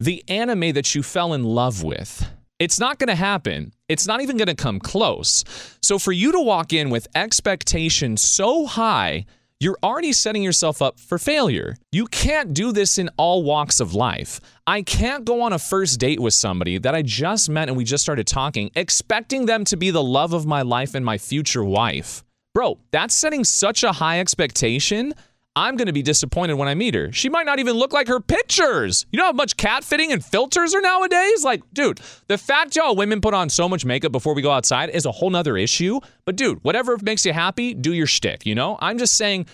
the 0.01 0.25
anime 0.29 0.73
that 0.73 0.95
you 0.95 1.03
fell 1.03 1.35
in 1.35 1.45
love 1.45 1.83
with. 1.83 2.27
It's 2.59 2.81
not 2.81 2.99
going 2.99 3.09
to 3.09 3.15
happen. 3.15 3.73
It's 3.89 4.07
not 4.07 4.23
even 4.23 4.37
going 4.37 4.49
to 4.49 4.55
come 4.55 4.81
close. 4.81 5.45
So 5.83 5.99
for 5.99 6.13
you 6.13 6.33
to 6.33 6.41
walk 6.41 6.73
in 6.73 6.91
with 6.91 7.07
expectations 7.15 8.23
so 8.23 8.67
high, 8.67 9.27
you're 9.61 9.79
already 9.83 10.15
setting 10.15 10.43
yourself 10.43 10.81
up 10.81 10.99
for 10.99 11.19
failure. 11.19 11.77
You 11.93 12.07
can't 12.07 12.55
do 12.55 12.73
this 12.73 12.97
in 12.97 13.11
all 13.19 13.43
walks 13.43 13.79
of 13.79 13.95
life. 13.95 14.41
I 14.67 14.81
can't 14.81 15.27
go 15.27 15.43
on 15.43 15.53
a 15.53 15.59
first 15.59 16.01
date 16.01 16.19
with 16.19 16.33
somebody 16.33 16.79
that 16.79 16.95
I 16.95 17.03
just 17.03 17.51
met 17.51 17.69
and 17.69 17.77
we 17.77 17.85
just 17.85 18.03
started 18.03 18.27
talking, 18.27 18.71
expecting 18.75 19.45
them 19.45 19.65
to 19.67 19.77
be 19.77 19.91
the 19.91 20.03
love 20.03 20.33
of 20.33 20.47
my 20.47 20.63
life 20.63 20.95
and 20.95 21.05
my 21.05 21.19
future 21.19 21.65
wife. 21.65 22.25
Bro, 22.55 22.79
that's 22.91 23.15
setting 23.15 23.45
such 23.45 23.85
a 23.85 23.93
high 23.93 24.21
expectation 24.21 25.15
I'm 25.57 25.77
going 25.77 25.87
to 25.87 25.93
be 25.93 26.03
disappointed 26.03 26.55
when 26.55 26.69
I 26.69 26.75
meet 26.77 26.95
her. 26.95 27.11
She 27.13 27.29
might 27.29 27.45
not 27.45 27.59
even 27.59 27.75
look 27.75 27.93
like 27.93 28.07
her 28.07 28.21
pictures. 28.21 29.05
You 29.11 29.19
know 29.19 29.27
how 29.27 29.33
much 29.33 29.57
catfitting 29.57 30.13
and 30.13 30.25
filters 30.25 30.75
are 30.75 30.81
nowadays? 30.81 31.45
Like, 31.45 31.63
dude, 31.73 32.01
the 32.29 32.39
fact 32.39 32.77
y'all 32.77 32.95
women 32.95 33.21
put 33.21 33.35
on 33.35 33.49
so 33.49 33.69
much 33.69 33.85
makeup 33.85 34.13
before 34.13 34.35
we 34.35 34.43
go 34.43 34.53
outside 34.53 34.91
is 34.91 35.07
a 35.07 35.13
whole 35.13 35.31
nother 35.31 35.57
issue. 35.57 35.99
But, 36.25 36.37
dude, 36.37 36.63
whatever 36.63 36.97
makes 37.03 37.27
you 37.27 37.33
happy, 37.33 37.75
do 37.75 37.93
your 37.93 38.07
shtick, 38.07 38.47
you 38.47 38.55
know? 38.55 38.79
I'm 38.81 38.97
just 38.97 39.15
saying 39.15 39.47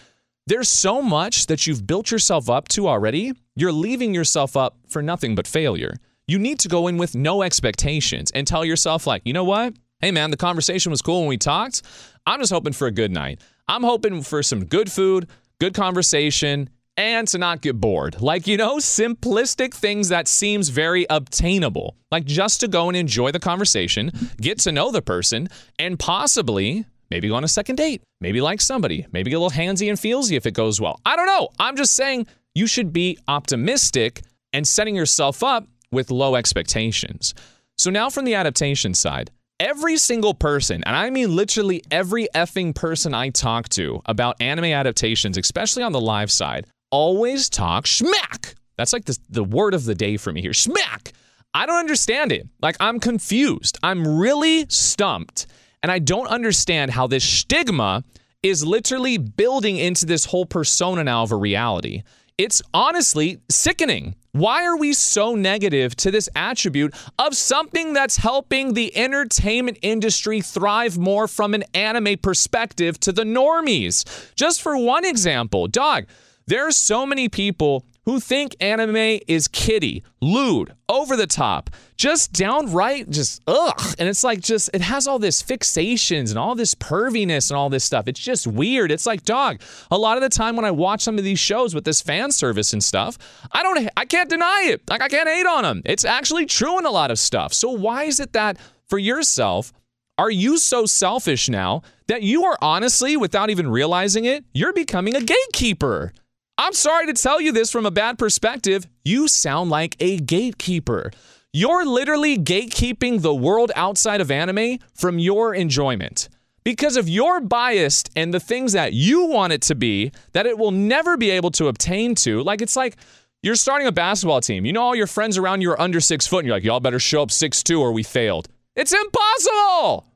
there's 0.47 0.69
so 0.69 1.01
much 1.01 1.47
that 1.47 1.67
you've 1.67 1.87
built 1.87 2.11
yourself 2.11 2.51
up 2.51 2.69
to 2.69 2.89
already. 2.89 3.33
You're 3.55 3.73
leaving 3.73 4.15
yourself 4.15 4.55
up 4.55 4.77
for 4.89 5.01
nothing 5.01 5.35
but 5.35 5.47
failure. 5.47 5.95
You 6.29 6.39
need 6.39 6.61
to 6.61 6.69
go 6.69 6.89
in 6.89 6.99
with 6.99 7.15
no 7.15 7.43
expectations 7.43 8.31
and 8.33 8.47
tell 8.47 8.67
yourself, 8.67 9.07
like, 9.07 9.23
you 9.25 9.33
know 9.33 9.45
what? 9.45 9.75
Hey, 10.01 10.11
man, 10.11 10.31
the 10.31 10.37
conversation 10.37 10.91
was 10.91 11.01
cool 11.01 11.21
when 11.21 11.29
we 11.29 11.39
talked. 11.39 11.81
I'm 12.27 12.41
just 12.41 12.53
hoping 12.53 12.75
for 12.75 12.87
a 12.87 12.93
good 12.93 13.13
night. 13.13 13.41
I'm 13.67 13.83
hoping 13.83 14.23
for 14.23 14.43
some 14.43 14.67
good 14.67 14.93
food 14.93 15.27
good 15.61 15.75
conversation, 15.75 16.71
and 16.97 17.29
to 17.29 17.39
not 17.39 17.61
get 17.61 17.81
bored. 17.81 18.21
Like, 18.21 18.47
you 18.47 18.57
know, 18.57 18.77
simplistic 18.77 19.75
things 19.75 20.09
that 20.09 20.29
seems 20.29 20.71
very 20.71 21.07
obtainable. 21.11 21.97
Like 22.11 22.25
just 22.25 22.61
to 22.61 22.69
go 22.69 22.89
and 22.89 22.97
enjoy 22.97 23.33
the 23.33 23.41
conversation, 23.41 24.11
get 24.41 24.59
to 24.61 24.73
know 24.73 24.91
the 24.91 25.03
person, 25.03 25.49
and 25.79 25.99
possibly 25.99 26.85
maybe 27.11 27.29
go 27.29 27.35
on 27.35 27.45
a 27.45 27.49
second 27.49 27.77
date. 27.77 28.03
Maybe 28.21 28.41
like 28.41 28.61
somebody. 28.61 29.07
Maybe 29.13 29.31
get 29.31 29.37
a 29.37 29.41
little 29.41 29.57
handsy 29.57 29.89
and 29.89 29.99
feelsy 29.99 30.37
if 30.37 30.47
it 30.47 30.55
goes 30.55 30.81
well. 30.81 31.01
I 31.05 31.17
don't 31.17 31.27
know. 31.27 31.49
I'm 31.59 31.77
just 31.77 31.95
saying 31.95 32.27
you 32.55 32.67
should 32.67 32.93
be 32.93 33.19
optimistic 33.29 34.23
and 34.53 34.67
setting 34.67 34.97
yourself 34.97 35.43
up 35.43 35.69
with 35.93 36.11
low 36.11 36.35
expectations. 36.35 37.35
So 37.77 37.91
now 37.91 38.09
from 38.09 38.25
the 38.25 38.35
adaptation 38.35 38.95
side, 38.95 39.31
Every 39.59 39.97
single 39.97 40.35
person, 40.35 40.85
and 40.85 40.95
I 40.95 41.09
mean 41.09 41.35
literally 41.35 41.83
every 41.91 42.29
effing 42.35 42.75
person 42.75 43.15
I 43.15 43.31
talk 43.31 43.71
to 43.71 44.03
about 44.05 44.37
anime 44.39 44.67
adaptations, 44.67 45.39
especially 45.39 45.83
on 45.83 45.93
the 45.93 46.01
live 46.01 46.31
side, 46.31 46.67
always 46.91 47.49
talk 47.49 47.87
schmack. 47.87 48.55
That's 48.77 48.93
like 48.93 49.07
the, 49.07 49.17
the 49.31 49.45
word 49.45 49.73
of 49.73 49.87
the 49.87 49.95
day 49.95 50.19
for 50.19 50.31
me 50.31 50.43
here. 50.43 50.51
Schmack. 50.51 51.13
I 51.55 51.65
don't 51.65 51.79
understand 51.79 52.33
it. 52.33 52.47
Like, 52.61 52.77
I'm 52.81 53.01
confused. 53.01 53.79
I'm 53.83 54.19
really 54.19 54.67
stumped. 54.69 55.47
And 55.83 55.91
I 55.91 56.01
don't 56.01 56.27
understand 56.27 56.91
how 56.91 57.07
this 57.07 57.25
stigma 57.25 58.05
is 58.43 58.63
literally 58.63 59.17
building 59.17 59.79
into 59.79 60.05
this 60.05 60.27
whole 60.27 60.45
persona 60.45 61.03
now 61.03 61.23
of 61.23 61.33
a 61.33 61.37
reality. 61.37 62.03
It's 62.37 62.61
honestly 62.75 63.41
sickening. 63.49 64.17
Why 64.37 64.67
are 64.67 64.77
we 64.77 64.93
so 64.93 65.35
negative 65.35 65.97
to 65.97 66.11
this 66.11 66.29
attribute 66.37 66.95
of 67.19 67.35
something 67.35 67.95
that's 67.95 68.19
helping 68.19 68.75
the 68.75 68.95
entertainment 68.95 69.79
industry 69.81 70.43
thrive 70.43 70.99
more 70.99 71.27
from 71.27 71.55
an 71.55 71.65
anime 71.73 72.19
perspective 72.19 73.01
to 73.01 73.13
the 73.13 73.25
normies? 73.25 74.05
Just 74.35 74.61
for 74.61 74.77
one 74.77 75.07
example, 75.07 75.69
dog, 75.69 76.05
there 76.47 76.67
are 76.67 76.71
so 76.71 77.07
many 77.07 77.31
people 77.31 77.87
who 78.07 78.21
think 78.21 78.57
anime 78.61 79.19
is 79.27 79.49
kiddie, 79.49 80.05
lewd, 80.21 80.73
over 80.89 81.17
the 81.17 81.27
top, 81.27 81.71
just 81.97 82.33
downright, 82.33 83.11
just 83.11 83.43
ugh. 83.49 83.95
And 83.99 84.09
it's 84.09 84.23
like, 84.23 84.41
just, 84.41 84.71
it 84.73 84.81
has 84.81 85.09
all 85.09 85.19
this 85.19 85.43
fixations 85.43 86.31
and 86.31 86.39
all 86.39 86.55
this 86.55 86.75
perviness 86.77 87.51
and 87.51 87.59
all 87.59 87.69
this 87.69 87.85
stuff. 87.85 88.07
It's 88.07 88.21
just 88.21 88.47
weird. 88.47 88.93
It's 88.93 89.07
like, 89.07 89.25
dog, 89.25 89.61
a 89.91 89.99
lot 89.99 90.17
of 90.17 90.23
the 90.23 90.29
time 90.29 90.55
when 90.55 90.65
I 90.65 90.71
watch 90.71 91.03
some 91.03 91.19
of 91.19 91.25
these 91.25 91.41
shows 91.41 91.75
with 91.75 91.85
this 91.85 92.01
fan 92.01 92.31
service 92.31 92.73
and 92.73 92.83
stuff, 92.83 93.19
I 93.51 93.65
don't, 93.65 93.89
I 93.97 94.05
can't 94.05 94.31
deny 94.31 94.69
it. 94.69 94.83
Like, 94.89 95.03
I 95.03 95.09
can't 95.09 95.29
hate 95.29 95.47
on 95.47 95.65
them. 95.65 95.83
It's 95.85 96.05
actually 96.05 96.47
true 96.47 96.79
in 96.79 96.87
a 96.87 96.91
lot 96.91 97.11
of 97.11 97.19
stuff. 97.19 97.53
So 97.53 97.71
why 97.71 98.05
is 98.05 98.21
it 98.21 98.33
that 98.35 98.57
for 98.89 98.99
yourself, 98.99 99.73
are 100.17 100.31
you 100.31 100.59
so 100.59 100.87
selfish 100.87 101.49
now 101.49 101.83
that 102.07 102.23
you 102.23 102.45
are 102.45 102.57
honestly, 102.63 103.17
without 103.17 103.51
even 103.51 103.69
realizing 103.69 104.25
it, 104.27 104.45
you're 104.55 104.73
becoming 104.73 105.17
a 105.17 105.21
gatekeeper? 105.21 106.13
I'm 106.59 106.73
sorry 106.73 107.07
to 107.07 107.13
tell 107.13 107.39
you 107.39 107.53
this 107.53 107.71
from 107.71 107.85
a 107.85 107.91
bad 107.91 108.19
perspective. 108.19 108.87
You 109.05 109.29
sound 109.29 109.69
like 109.69 109.95
a 110.01 110.17
gatekeeper. 110.17 111.11
You're 111.53 111.85
literally 111.85 112.39
gatekeeping 112.39 113.21
the 113.21 113.35
world 113.35 113.73
outside 113.77 114.23
of 114.23 114.31
anime 114.31 114.79
from 114.95 115.19
your 115.19 115.55
enjoyment. 115.55 116.31
Because 116.65 116.97
of 116.97 117.11
your 117.11 117.41
bias 117.43 118.05
and 118.17 118.33
the 118.33 118.41
things 118.41 118.73
that 118.73 118.95
you 118.95 119.27
want 119.27 119.53
it 119.53 119.61
to 119.63 119.75
be, 119.75 120.13
that 120.33 120.47
it 120.47 120.57
will 120.57 120.71
never 120.71 121.19
be 121.19 121.29
able 121.29 121.51
to 121.53 121.69
obtain 121.69 122.15
to. 122.17 122.43
Like, 122.43 122.63
it's 122.63 122.75
like 122.75 122.97
you're 123.43 123.55
starting 123.55 123.87
a 123.87 123.93
basketball 123.93 124.41
team. 124.41 124.65
You 124.65 124.73
know, 124.73 124.83
all 124.83 124.97
your 124.97 125.07
friends 125.07 125.37
around 125.37 125.61
you 125.61 125.71
are 125.73 125.81
under 125.81 126.01
six 126.01 126.27
foot, 126.27 126.39
and 126.39 126.47
you're 126.47 126.57
like, 126.57 126.65
y'all 126.65 126.81
better 126.81 126.99
show 126.99 127.23
up 127.23 127.31
six 127.31 127.63
two 127.63 127.83
or 127.83 127.93
we 127.93 128.03
failed. 128.03 128.49
It's 128.75 128.95
impossible! 128.95 130.07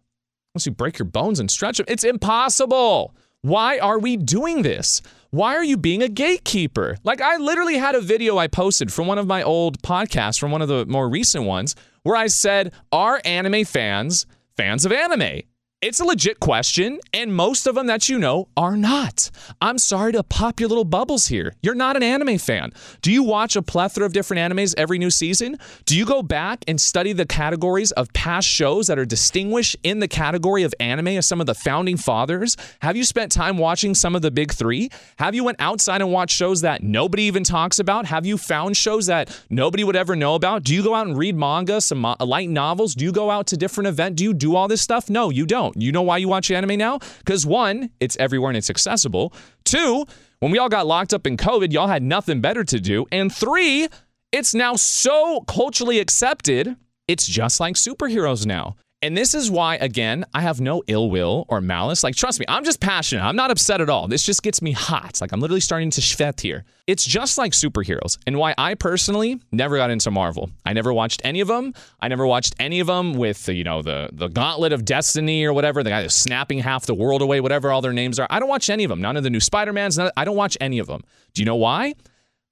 Unless 0.55 0.67
you 0.67 0.73
break 0.73 0.99
your 0.99 1.07
bones 1.07 1.39
and 1.39 1.51
stretch 1.51 1.77
them, 1.77 1.87
it's 1.87 2.03
impossible. 2.03 3.15
Why 3.43 3.79
are 3.79 3.99
we 3.99 4.17
doing 4.17 4.63
this? 4.63 5.03
Why 5.31 5.55
are 5.55 5.63
you 5.63 5.77
being 5.77 6.03
a 6.03 6.09
gatekeeper? 6.09 6.97
Like, 7.05 7.21
I 7.21 7.37
literally 7.37 7.79
had 7.79 7.95
a 7.95 8.01
video 8.01 8.37
I 8.37 8.49
posted 8.49 8.93
from 8.93 9.07
one 9.07 9.19
of 9.19 9.29
my 9.29 9.45
old 9.45 9.81
podcasts, 9.81 10.41
from 10.41 10.51
one 10.51 10.61
of 10.61 10.67
the 10.67 10.87
more 10.87 11.09
recent 11.09 11.45
ones, 11.45 11.77
where 12.03 12.17
I 12.17 12.27
said, 12.27 12.73
Are 12.91 13.21
anime 13.25 13.65
fans 13.65 14.27
fans 14.57 14.85
of 14.85 14.93
anime? 14.93 15.43
It's 15.83 15.99
a 15.99 16.05
legit 16.05 16.41
question, 16.41 17.01
and 17.15 17.35
most 17.35 17.67
of 17.67 17.75
them 17.75 17.87
that 17.87 18.07
you 18.07 18.19
know 18.19 18.49
are 18.55 18.77
not. 18.77 19.31
I'm 19.63 19.79
sorry 19.79 20.13
to 20.13 20.23
pop 20.23 20.61
your 20.61 20.69
little 20.69 20.85
bubbles 20.85 21.29
here. 21.29 21.55
You're 21.63 21.75
not 21.75 21.97
an 21.97 22.03
anime 22.03 22.37
fan. 22.37 22.75
Do 23.01 23.11
you 23.11 23.23
watch 23.23 23.57
a 23.57 23.63
plethora 23.63 24.05
of 24.05 24.13
different 24.13 24.41
animes 24.41 24.75
every 24.77 24.99
new 24.99 25.11
season? 25.11 25.57
Do 25.87 25.97
you 25.97 26.05
go 26.05 26.23
back 26.23 26.65
and 26.69 26.79
study 26.79 27.15
the 27.15 27.25
categories 27.25 27.93
of 27.93 28.13
past 28.13 28.47
shows 28.47 28.89
that 28.89 28.99
are 28.99 29.07
distinguished 29.07 29.75
in 29.83 30.01
the 30.01 30.07
category 30.07 30.65
of 30.65 30.75
anime 30.81 31.09
as 31.09 31.27
some 31.27 31.41
of 31.41 31.47
the 31.47 31.55
founding 31.55 31.97
fathers? 31.97 32.59
Have 32.83 32.95
you 32.95 33.05
spent 33.05 33.33
time 33.33 33.57
watching 33.57 33.95
some 33.95 34.15
of 34.15 34.21
the 34.21 34.31
big 34.31 34.53
three? 34.53 34.91
Have 35.19 35.35
you 35.35 35.45
went 35.45 35.63
outside 35.63 36.03
and 36.03 36.13
watched 36.13 36.37
shows 36.37 36.61
that 36.61 36.83
nobody 36.83 37.23
even 37.23 37.43
talks 37.43 37.79
about? 37.79 38.05
Have 38.05 38.27
you 38.27 38.37
found 38.37 38.77
shows 38.77 39.07
that 39.07 39.35
nobody 39.49 39.83
would 39.83 39.97
ever 39.97 40.15
know 40.15 40.35
about? 40.35 40.63
Do 40.63 40.75
you 40.75 40.83
go 40.83 40.95
out 40.95 41.07
and 41.07 41.17
read 41.17 41.37
manga, 41.37 41.81
some 41.81 42.05
uh, 42.05 42.17
light 42.21 42.51
novels? 42.51 42.95
Do 42.95 43.03
you 43.03 43.13
go 43.13 43.31
out 43.31 43.47
to 43.47 43.57
different 43.57 43.89
events? 43.89 44.17
Do 44.17 44.25
you 44.25 44.35
do 44.35 44.55
all 44.55 44.69
this 44.69 44.83
stuff? 44.83 45.09
No, 45.09 45.31
you 45.31 45.47
don't. 45.47 45.70
You 45.77 45.93
know 45.93 46.03
why 46.03 46.19
you 46.19 46.29
watch 46.29 46.51
anime 46.51 46.79
now? 46.79 46.99
Because 47.19 47.47
one, 47.47 47.91
it's 48.01 48.17
everywhere 48.19 48.51
and 48.51 48.57
it's 48.57 48.71
accessible. 48.71 49.33
Two, 49.65 50.05
when 50.41 50.51
we 50.51 50.59
all 50.59 50.69
got 50.69 50.87
locked 50.87 51.13
up 51.13 51.27
in 51.27 51.37
COVID, 51.37 51.73
y'all 51.73 51.87
had 51.87 52.03
nothing 52.03 52.41
better 52.41 52.65
to 52.65 52.81
do. 52.81 53.07
And 53.13 53.35
three, 53.35 53.89
it's 54.33 54.55
now 54.55 54.77
so 54.77 55.41
culturally 55.43 55.99
accepted, 55.99 56.77
it's 57.09 57.27
just 57.27 57.61
like 57.61 57.75
superheroes 57.75 58.47
now. 58.47 58.77
And 59.03 59.17
this 59.17 59.35
is 59.35 59.51
why, 59.51 59.77
again, 59.77 60.27
I 60.35 60.43
have 60.43 60.61
no 60.61 60.83
ill 60.87 61.09
will 61.11 61.47
or 61.49 61.63
malice. 61.63 62.05
Like, 62.05 62.15
trust 62.15 62.39
me, 62.39 62.45
I'm 62.49 62.65
just 62.65 62.81
passionate. 62.81 63.23
I'm 63.23 63.35
not 63.35 63.51
upset 63.51 63.81
at 63.81 63.89
all. 63.89 64.09
This 64.09 64.27
just 64.27 64.43
gets 64.43 64.61
me 64.61 64.73
hot. 64.73 65.23
Like, 65.23 65.33
I'm 65.33 65.41
literally 65.41 65.61
starting 65.61 65.89
to 65.93 66.03
schvet 66.03 66.39
here. 66.43 66.65
It's 66.87 67.05
just 67.05 67.39
like 67.39 67.53
superheroes, 67.53 68.19
and 68.27 68.37
why 68.37 68.55
I 68.59 68.75
personally 68.75 69.41
never 69.53 69.79
got 69.79 69.91
into 69.91 70.11
Marvel. 70.11 70.51
I 70.67 70.75
never 70.75 70.93
watched 70.93 71.23
any 71.25 71.41
of 71.41 71.49
them. 71.49 71.73
I 72.01 72.09
never 72.09 72.27
watched 72.27 72.55
any 72.59 72.79
of 72.81 72.89
them 72.89 73.15
with, 73.15 73.49
you 73.49 73.65
know, 73.65 73.81
the, 73.81 74.11
the 74.13 74.29
Gauntlet 74.29 74.75
of 74.75 74.85
Destiny 74.85 75.45
or 75.45 75.55
whatever, 75.55 75.83
the 75.83 75.91
guy 75.91 76.03
that's 76.03 76.15
snapping 76.15 76.59
half 76.59 76.85
the 76.85 76.95
world 76.95 77.23
away, 77.23 77.41
whatever 77.41 77.73
all 77.73 77.81
their 77.81 77.95
names 77.95 78.19
are. 78.19 78.27
I 78.29 78.39
don't 78.39 78.49
watch 78.51 78.69
any 78.69 78.85
of 78.85 78.91
them. 78.91 79.01
None 79.01 79.17
of 79.17 79.23
the 79.23 79.31
new 79.31 79.41
Spider-Mans. 79.41 79.99
I 79.99 80.25
don't 80.25 80.37
watch 80.37 80.59
any 80.61 80.79
of 80.79 80.89
them. 80.89 81.05
Do 81.33 81.41
you 81.41 81.47
know 81.47 81.57
why? 81.57 81.95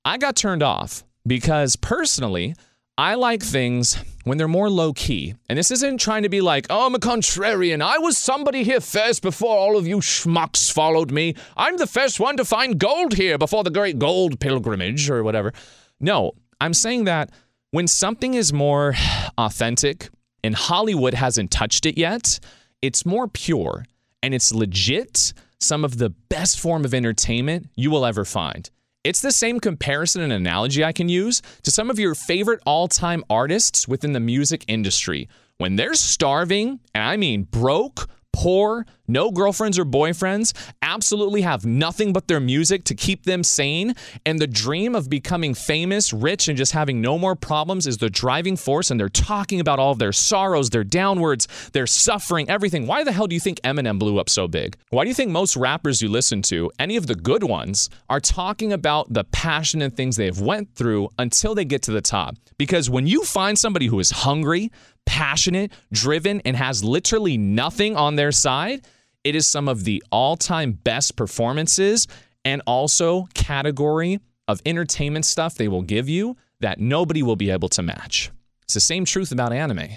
I 0.04 0.16
got 0.16 0.34
turned 0.34 0.62
off 0.62 1.04
because 1.26 1.76
personally, 1.76 2.54
I 2.98 3.14
like 3.14 3.44
things 3.44 3.96
when 4.24 4.38
they're 4.38 4.48
more 4.48 4.68
low 4.68 4.92
key. 4.92 5.36
And 5.48 5.56
this 5.56 5.70
isn't 5.70 6.00
trying 6.00 6.24
to 6.24 6.28
be 6.28 6.40
like, 6.40 6.66
oh, 6.68 6.84
I'm 6.84 6.96
a 6.96 6.98
contrarian. 6.98 7.80
I 7.80 7.98
was 7.98 8.18
somebody 8.18 8.64
here 8.64 8.80
first 8.80 9.22
before 9.22 9.56
all 9.56 9.76
of 9.76 9.86
you 9.86 9.98
schmucks 9.98 10.72
followed 10.72 11.12
me. 11.12 11.36
I'm 11.56 11.76
the 11.76 11.86
first 11.86 12.18
one 12.18 12.36
to 12.38 12.44
find 12.44 12.76
gold 12.76 13.14
here 13.14 13.38
before 13.38 13.62
the 13.62 13.70
great 13.70 14.00
gold 14.00 14.40
pilgrimage 14.40 15.08
or 15.08 15.22
whatever. 15.22 15.52
No, 16.00 16.32
I'm 16.60 16.74
saying 16.74 17.04
that 17.04 17.30
when 17.70 17.86
something 17.86 18.34
is 18.34 18.52
more 18.52 18.96
authentic 19.38 20.08
and 20.42 20.56
Hollywood 20.56 21.14
hasn't 21.14 21.52
touched 21.52 21.86
it 21.86 21.96
yet, 21.96 22.40
it's 22.82 23.06
more 23.06 23.28
pure 23.28 23.84
and 24.24 24.34
it's 24.34 24.52
legit, 24.52 25.32
some 25.60 25.84
of 25.84 25.98
the 25.98 26.10
best 26.10 26.58
form 26.58 26.84
of 26.84 26.92
entertainment 26.92 27.68
you 27.76 27.92
will 27.92 28.04
ever 28.04 28.24
find. 28.24 28.70
It's 29.04 29.20
the 29.20 29.30
same 29.30 29.60
comparison 29.60 30.22
and 30.22 30.32
analogy 30.32 30.84
I 30.84 30.92
can 30.92 31.08
use 31.08 31.40
to 31.62 31.70
some 31.70 31.88
of 31.88 32.00
your 32.00 32.16
favorite 32.16 32.60
all 32.66 32.88
time 32.88 33.22
artists 33.30 33.86
within 33.86 34.12
the 34.12 34.20
music 34.20 34.64
industry. 34.66 35.28
When 35.58 35.76
they're 35.76 35.94
starving, 35.94 36.80
and 36.94 37.04
I 37.04 37.16
mean 37.16 37.44
broke, 37.44 38.08
poor, 38.38 38.86
no 39.08 39.32
girlfriends 39.32 39.80
or 39.80 39.84
boyfriends, 39.84 40.52
absolutely 40.80 41.40
have 41.40 41.66
nothing 41.66 42.12
but 42.12 42.28
their 42.28 42.38
music 42.38 42.84
to 42.84 42.94
keep 42.94 43.24
them 43.24 43.42
sane, 43.42 43.92
and 44.24 44.38
the 44.38 44.46
dream 44.46 44.94
of 44.94 45.10
becoming 45.10 45.54
famous, 45.54 46.12
rich, 46.12 46.46
and 46.46 46.56
just 46.56 46.70
having 46.70 47.00
no 47.00 47.18
more 47.18 47.34
problems 47.34 47.84
is 47.84 47.98
the 47.98 48.08
driving 48.08 48.56
force, 48.56 48.92
and 48.92 49.00
they're 49.00 49.08
talking 49.08 49.58
about 49.58 49.80
all 49.80 49.90
of 49.90 49.98
their 49.98 50.12
sorrows, 50.12 50.70
their 50.70 50.84
downwards, 50.84 51.48
their 51.72 51.86
suffering, 51.86 52.48
everything. 52.48 52.86
Why 52.86 53.02
the 53.02 53.10
hell 53.10 53.26
do 53.26 53.34
you 53.34 53.40
think 53.40 53.60
Eminem 53.62 53.98
blew 53.98 54.20
up 54.20 54.30
so 54.30 54.46
big? 54.46 54.76
Why 54.90 55.02
do 55.02 55.08
you 55.08 55.14
think 55.14 55.32
most 55.32 55.56
rappers 55.56 56.00
you 56.00 56.08
listen 56.08 56.40
to, 56.42 56.70
any 56.78 56.96
of 56.96 57.08
the 57.08 57.16
good 57.16 57.42
ones, 57.42 57.90
are 58.08 58.20
talking 58.20 58.72
about 58.72 59.12
the 59.12 59.24
passion 59.24 59.82
and 59.82 59.96
things 59.96 60.14
they've 60.14 60.40
went 60.40 60.76
through 60.76 61.08
until 61.18 61.56
they 61.56 61.64
get 61.64 61.82
to 61.82 61.90
the 61.90 62.00
top? 62.00 62.36
Because 62.56 62.88
when 62.88 63.08
you 63.08 63.24
find 63.24 63.58
somebody 63.58 63.86
who 63.86 63.98
is 63.98 64.12
hungry, 64.12 64.70
passionate, 65.08 65.72
driven, 65.90 66.42
and 66.42 66.54
has 66.54 66.84
literally 66.84 67.38
nothing 67.38 67.96
on 67.96 68.16
their 68.16 68.30
side, 68.30 68.86
it 69.24 69.34
is 69.34 69.46
some 69.46 69.66
of 69.66 69.84
the 69.84 70.04
all 70.12 70.36
time 70.36 70.72
best 70.72 71.16
performances 71.16 72.06
and 72.44 72.60
also 72.66 73.26
category 73.32 74.20
of 74.46 74.60
entertainment 74.66 75.24
stuff 75.24 75.54
they 75.54 75.66
will 75.66 75.82
give 75.82 76.10
you 76.10 76.36
that 76.60 76.78
nobody 76.78 77.22
will 77.22 77.36
be 77.36 77.50
able 77.50 77.70
to 77.70 77.82
match. 77.82 78.30
It's 78.62 78.74
the 78.74 78.80
same 78.80 79.06
truth 79.06 79.32
about 79.32 79.52
anime. 79.52 79.96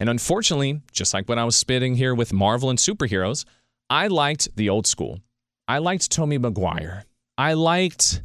And 0.00 0.08
unfortunately, 0.08 0.82
just 0.92 1.14
like 1.14 1.28
when 1.28 1.38
I 1.38 1.44
was 1.44 1.54
spitting 1.54 1.94
here 1.94 2.14
with 2.14 2.32
Marvel 2.32 2.68
and 2.68 2.78
superheroes, 2.78 3.44
I 3.88 4.08
liked 4.08 4.48
the 4.56 4.70
old 4.70 4.88
school. 4.88 5.20
I 5.68 5.78
liked 5.78 6.10
Tommy 6.10 6.38
Maguire. 6.38 7.04
I 7.36 7.52
liked 7.54 8.22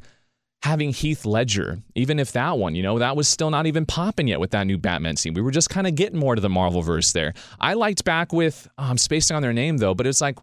having 0.64 0.92
Heath 0.94 1.26
Ledger, 1.26 1.80
even 1.94 2.20
if 2.20 2.32
that 2.32 2.58
one, 2.58 2.74
you 2.74 2.84
know, 2.84 2.98
that 2.98 3.18
was 3.18 3.28
still 3.28 3.50
not 3.50 3.66
even 3.66 3.86
popping 3.86 4.30
yet 4.30 4.40
with 4.40 4.52
that 4.52 4.66
new 4.66 4.78
Batman 4.78 5.18
scene. 5.18 5.34
We 5.34 5.42
were 5.42 5.52
just 5.52 5.70
kind 5.70 5.86
of 5.86 5.96
getting 5.96 6.18
more 6.18 6.36
to 6.36 6.42
the 6.42 6.50
Marvel 6.50 6.82
verse 6.82 7.12
there. 7.12 7.34
I 7.60 7.74
liked 7.74 8.06
back 8.06 8.32
with, 8.32 8.70
oh, 8.78 8.84
I'm 8.84 8.98
spacing 8.98 9.36
on 9.36 9.42
their 9.42 9.52
name 9.52 9.78
though, 9.78 9.94
but 9.94 10.08
it's 10.08 10.22
like 10.22 10.40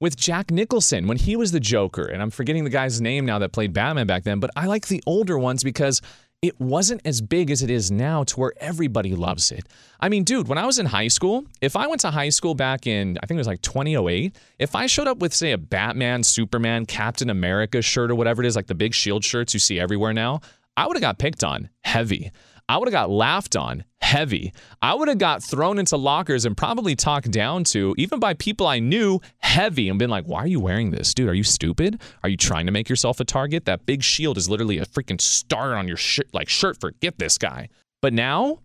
with 0.00 0.16
Jack 0.16 0.50
Nicholson 0.50 1.06
when 1.06 1.16
he 1.16 1.36
was 1.36 1.52
the 1.52 1.60
Joker, 1.60 2.06
and 2.06 2.20
I'm 2.20 2.30
forgetting 2.30 2.64
the 2.64 2.70
guy's 2.70 3.00
name 3.00 3.24
now 3.24 3.38
that 3.38 3.52
played 3.52 3.72
Batman 3.72 4.08
back 4.08 4.24
then, 4.24 4.40
but 4.40 4.50
I 4.56 4.66
like 4.66 4.88
the 4.88 5.00
older 5.06 5.38
ones 5.38 5.62
because 5.62 6.00
it 6.42 6.60
wasn't 6.60 7.00
as 7.04 7.20
big 7.20 7.52
as 7.52 7.62
it 7.62 7.70
is 7.70 7.92
now 7.92 8.24
to 8.24 8.40
where 8.40 8.52
everybody 8.56 9.14
loves 9.14 9.52
it. 9.52 9.68
I 10.00 10.08
mean, 10.08 10.24
dude, 10.24 10.48
when 10.48 10.58
I 10.58 10.66
was 10.66 10.80
in 10.80 10.86
high 10.86 11.06
school, 11.06 11.44
if 11.60 11.76
I 11.76 11.86
went 11.86 12.00
to 12.00 12.10
high 12.10 12.30
school 12.30 12.56
back 12.56 12.84
in, 12.84 13.16
I 13.22 13.26
think 13.26 13.36
it 13.36 13.40
was 13.40 13.46
like 13.46 13.62
2008, 13.62 14.36
if 14.58 14.74
I 14.74 14.86
showed 14.86 15.06
up 15.06 15.18
with, 15.18 15.32
say, 15.32 15.52
a 15.52 15.58
Batman, 15.58 16.24
Superman, 16.24 16.84
Captain 16.84 17.30
America 17.30 17.80
shirt 17.80 18.10
or 18.10 18.16
whatever 18.16 18.42
it 18.42 18.46
is, 18.46 18.56
like 18.56 18.66
the 18.66 18.74
big 18.74 18.92
shield 18.92 19.22
shirts 19.24 19.54
you 19.54 19.60
see 19.60 19.78
everywhere 19.78 20.12
now, 20.12 20.40
I 20.76 20.88
would 20.88 20.96
have 20.96 21.02
got 21.02 21.20
picked 21.20 21.44
on 21.44 21.68
heavy. 21.84 22.32
I 22.68 22.76
would 22.76 22.88
have 22.88 22.92
got 22.92 23.10
laughed 23.10 23.54
on 23.54 23.84
heavy. 24.12 24.52
I 24.82 24.94
would 24.94 25.08
have 25.08 25.16
got 25.16 25.42
thrown 25.42 25.78
into 25.78 25.96
lockers 25.96 26.44
and 26.44 26.54
probably 26.54 26.94
talked 26.94 27.30
down 27.30 27.64
to, 27.64 27.94
even 27.96 28.20
by 28.20 28.34
people 28.34 28.66
I 28.66 28.78
knew, 28.78 29.20
heavy 29.38 29.88
and 29.88 29.98
been 29.98 30.10
like, 30.10 30.26
why 30.26 30.40
are 30.40 30.46
you 30.46 30.60
wearing 30.60 30.90
this? 30.90 31.14
Dude, 31.14 31.30
are 31.30 31.34
you 31.34 31.42
stupid? 31.42 31.98
Are 32.22 32.28
you 32.28 32.36
trying 32.36 32.66
to 32.66 32.72
make 32.72 32.90
yourself 32.90 33.20
a 33.20 33.24
target? 33.24 33.64
That 33.64 33.86
big 33.86 34.02
shield 34.02 34.36
is 34.36 34.50
literally 34.50 34.76
a 34.76 34.84
freaking 34.84 35.18
star 35.18 35.74
on 35.76 35.88
your 35.88 35.96
shirt, 35.96 36.28
like 36.34 36.50
shirt. 36.50 36.78
Forget 36.78 37.18
this 37.18 37.38
guy. 37.38 37.70
But 38.02 38.12
now, 38.12 38.58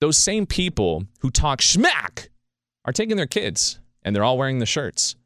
those 0.00 0.16
same 0.16 0.46
people 0.46 1.04
who 1.22 1.30
talk 1.32 1.58
schmack 1.58 2.28
are 2.84 2.92
taking 2.92 3.16
their 3.16 3.26
kids 3.26 3.80
and 4.04 4.14
they're 4.14 4.22
all 4.22 4.38
wearing 4.38 4.60
the 4.60 4.66
shirts. 4.66 5.16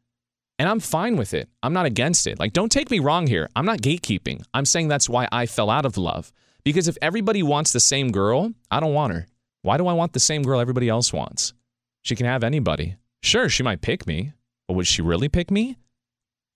And 0.59 0.66
I'm 0.66 0.81
fine 0.81 1.18
with 1.18 1.35
it. 1.35 1.46
I'm 1.62 1.74
not 1.74 1.85
against 1.85 2.26
it. 2.26 2.38
Like, 2.38 2.54
don't 2.54 2.72
take 2.72 2.90
me 2.90 3.00
wrong 3.00 3.26
here. 3.26 3.50
I'm 3.54 3.66
not 3.66 3.83
gatekeeping. 3.83 4.42
I'm 4.54 4.64
saying 4.64 4.88
that's 4.88 5.11
why 5.11 5.28
I 5.31 5.44
fell 5.44 5.68
out 5.68 5.85
of 5.85 5.98
love. 5.98 6.33
Because 6.64 6.88
if 6.88 6.96
everybody 7.02 7.42
wants 7.42 7.74
the 7.74 7.81
same 7.81 8.12
girl, 8.12 8.54
I 8.70 8.81
don't 8.81 8.94
want 8.94 9.12
her. 9.12 9.26
Why 9.62 9.76
do 9.76 9.86
I 9.86 9.92
want 9.92 10.12
the 10.12 10.20
same 10.20 10.42
girl 10.42 10.60
everybody 10.60 10.88
else 10.88 11.12
wants? 11.12 11.52
She 12.02 12.14
can 12.14 12.26
have 12.26 12.44
anybody. 12.44 12.96
Sure, 13.22 13.48
she 13.48 13.62
might 13.62 13.80
pick 13.80 14.06
me, 14.06 14.32
but 14.66 14.74
would 14.74 14.86
she 14.86 15.02
really 15.02 15.28
pick 15.28 15.50
me? 15.50 15.76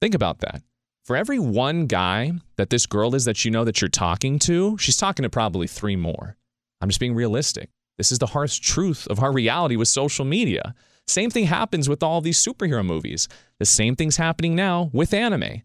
Think 0.00 0.14
about 0.14 0.38
that. 0.40 0.62
For 1.04 1.16
every 1.16 1.40
one 1.40 1.86
guy 1.86 2.32
that 2.56 2.70
this 2.70 2.86
girl 2.86 3.14
is 3.14 3.24
that 3.24 3.44
you 3.44 3.50
know 3.50 3.64
that 3.64 3.80
you're 3.80 3.88
talking 3.88 4.38
to, 4.40 4.78
she's 4.78 4.96
talking 4.96 5.24
to 5.24 5.30
probably 5.30 5.66
three 5.66 5.96
more. 5.96 6.36
I'm 6.80 6.88
just 6.88 7.00
being 7.00 7.14
realistic. 7.14 7.70
This 7.98 8.12
is 8.12 8.18
the 8.18 8.26
harsh 8.26 8.58
truth 8.60 9.06
of 9.08 9.20
our 9.20 9.32
reality 9.32 9.76
with 9.76 9.88
social 9.88 10.24
media. 10.24 10.74
Same 11.08 11.30
thing 11.30 11.46
happens 11.46 11.88
with 11.88 12.02
all 12.02 12.20
these 12.20 12.38
superhero 12.38 12.86
movies. 12.86 13.28
The 13.58 13.64
same 13.64 13.96
thing's 13.96 14.16
happening 14.16 14.54
now 14.54 14.90
with 14.92 15.12
anime. 15.12 15.62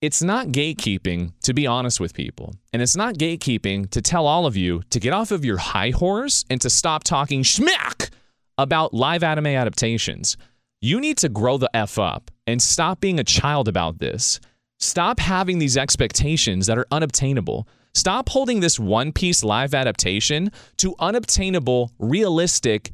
It's 0.00 0.22
not 0.22 0.48
gatekeeping 0.48 1.32
to 1.42 1.54
be 1.54 1.66
honest 1.66 1.98
with 1.98 2.14
people. 2.14 2.54
And 2.72 2.82
it's 2.82 2.96
not 2.96 3.14
gatekeeping 3.14 3.90
to 3.90 4.02
tell 4.02 4.26
all 4.26 4.44
of 4.44 4.56
you 4.56 4.82
to 4.90 5.00
get 5.00 5.12
off 5.12 5.30
of 5.30 5.44
your 5.44 5.56
high 5.56 5.90
horse 5.90 6.44
and 6.50 6.60
to 6.60 6.68
stop 6.68 7.04
talking 7.04 7.42
schmack 7.42 8.10
about 8.58 8.92
live 8.92 9.22
anime 9.22 9.46
adaptations. 9.46 10.36
You 10.80 11.00
need 11.00 11.16
to 11.18 11.28
grow 11.28 11.56
the 11.56 11.74
F 11.74 11.98
up 11.98 12.30
and 12.46 12.60
stop 12.60 13.00
being 13.00 13.18
a 13.18 13.24
child 13.24 13.68
about 13.68 13.98
this. 13.98 14.40
Stop 14.78 15.20
having 15.20 15.58
these 15.58 15.76
expectations 15.78 16.66
that 16.66 16.76
are 16.76 16.86
unobtainable. 16.90 17.66
Stop 17.94 18.28
holding 18.28 18.60
this 18.60 18.78
One 18.78 19.12
Piece 19.12 19.42
live 19.42 19.72
adaptation 19.72 20.50
to 20.78 20.94
unobtainable, 20.98 21.92
realistic 21.98 22.90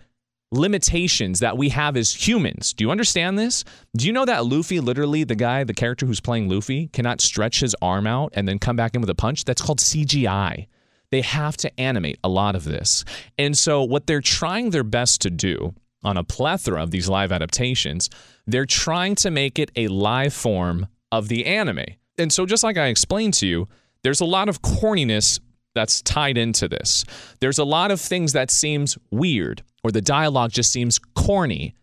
limitations 0.52 1.40
that 1.40 1.56
we 1.56 1.68
have 1.68 1.96
as 1.96 2.26
humans. 2.26 2.72
Do 2.72 2.84
you 2.84 2.90
understand 2.90 3.38
this? 3.38 3.64
Do 3.96 4.06
you 4.06 4.12
know 4.12 4.24
that 4.24 4.46
Luffy, 4.46 4.80
literally, 4.80 5.24
the 5.24 5.34
guy, 5.34 5.64
the 5.64 5.74
character 5.74 6.06
who's 6.06 6.20
playing 6.20 6.48
Luffy, 6.48 6.88
cannot 6.88 7.20
stretch 7.20 7.60
his 7.60 7.76
arm 7.80 8.06
out 8.06 8.32
and 8.34 8.48
then 8.48 8.58
come 8.58 8.76
back 8.76 8.94
in 8.94 9.00
with 9.00 9.10
a 9.10 9.14
punch? 9.14 9.44
That's 9.44 9.62
called 9.62 9.78
CGI. 9.78 10.66
They 11.10 11.22
have 11.22 11.56
to 11.58 11.80
animate 11.80 12.18
a 12.22 12.28
lot 12.28 12.54
of 12.54 12.64
this. 12.64 13.04
And 13.38 13.56
so, 13.56 13.82
what 13.82 14.06
they're 14.06 14.20
trying 14.20 14.70
their 14.70 14.84
best 14.84 15.20
to 15.22 15.30
do 15.30 15.74
on 16.02 16.16
a 16.16 16.24
plethora 16.24 16.82
of 16.82 16.90
these 16.90 17.08
live 17.08 17.32
adaptations, 17.32 18.10
they're 18.46 18.66
trying 18.66 19.14
to 19.16 19.30
make 19.30 19.58
it 19.58 19.70
a 19.76 19.88
live 19.88 20.32
form 20.32 20.86
of 21.12 21.28
the 21.28 21.46
anime. 21.46 21.84
And 22.16 22.32
so, 22.32 22.46
just 22.46 22.62
like 22.62 22.76
I 22.76 22.86
explained 22.86 23.34
to 23.34 23.46
you, 23.46 23.68
there's 24.02 24.20
a 24.20 24.24
lot 24.24 24.48
of 24.48 24.62
corniness 24.62 25.40
that's 25.74 26.02
tied 26.02 26.36
into 26.36 26.68
this. 26.68 27.04
There's 27.40 27.58
a 27.58 27.64
lot 27.64 27.90
of 27.90 28.00
things 28.00 28.32
that 28.32 28.50
seems 28.50 28.98
weird 29.10 29.62
or 29.82 29.90
the 29.90 30.00
dialogue 30.00 30.52
just 30.52 30.72
seems 30.72 30.98
corny. 30.98 31.74